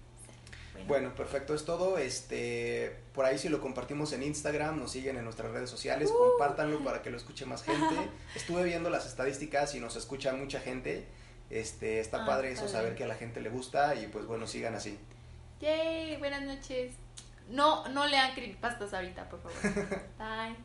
Bueno. 0.74 0.88
Bueno, 0.88 1.16
perfecto, 1.16 1.54
es 1.54 1.66
todo. 1.66 1.98
Este, 1.98 2.96
por 3.14 3.26
ahí 3.26 3.38
si 3.38 3.50
lo 3.50 3.60
compartimos 3.60 4.14
en 4.14 4.24
Instagram, 4.24 4.80
nos 4.80 4.92
siguen 4.92 5.18
en 5.18 5.26
nuestras 5.26 5.52
redes 5.52 5.70
sociales, 5.70 6.10
Uh. 6.10 6.18
compártanlo 6.18 6.82
para 6.84 7.02
que 7.02 7.10
lo 7.10 7.18
escuche 7.18 7.46
más 7.46 7.64
gente. 7.64 7.96
Estuve 8.36 8.64
viendo 8.64 8.90
las 8.90 9.06
estadísticas 9.06 9.76
y 9.76 9.80
nos 9.82 9.96
escucha 9.98 10.32
mucha 10.34 10.60
gente. 10.62 11.06
Este, 11.50 12.00
está 12.00 12.24
Ah, 12.24 12.26
padre 12.26 12.52
eso, 12.52 12.62
padre. 12.62 12.72
saber 12.74 12.96
que 12.96 13.04
a 13.04 13.08
la 13.08 13.16
gente 13.16 13.42
le 13.42 13.50
gusta 13.50 13.96
y 13.96 14.08
pues 14.08 14.26
bueno, 14.26 14.48
sigan 14.48 14.76
así. 14.76 14.98
Yay, 15.60 16.16
buenas 16.18 16.44
noches. 16.44 16.94
No, 17.50 17.86
no 17.90 18.06
lean 18.08 18.34
creepypastas 18.36 18.94
ahorita, 18.94 19.28
por 19.28 19.42
favor. 19.42 19.58
Bye. 20.18 20.56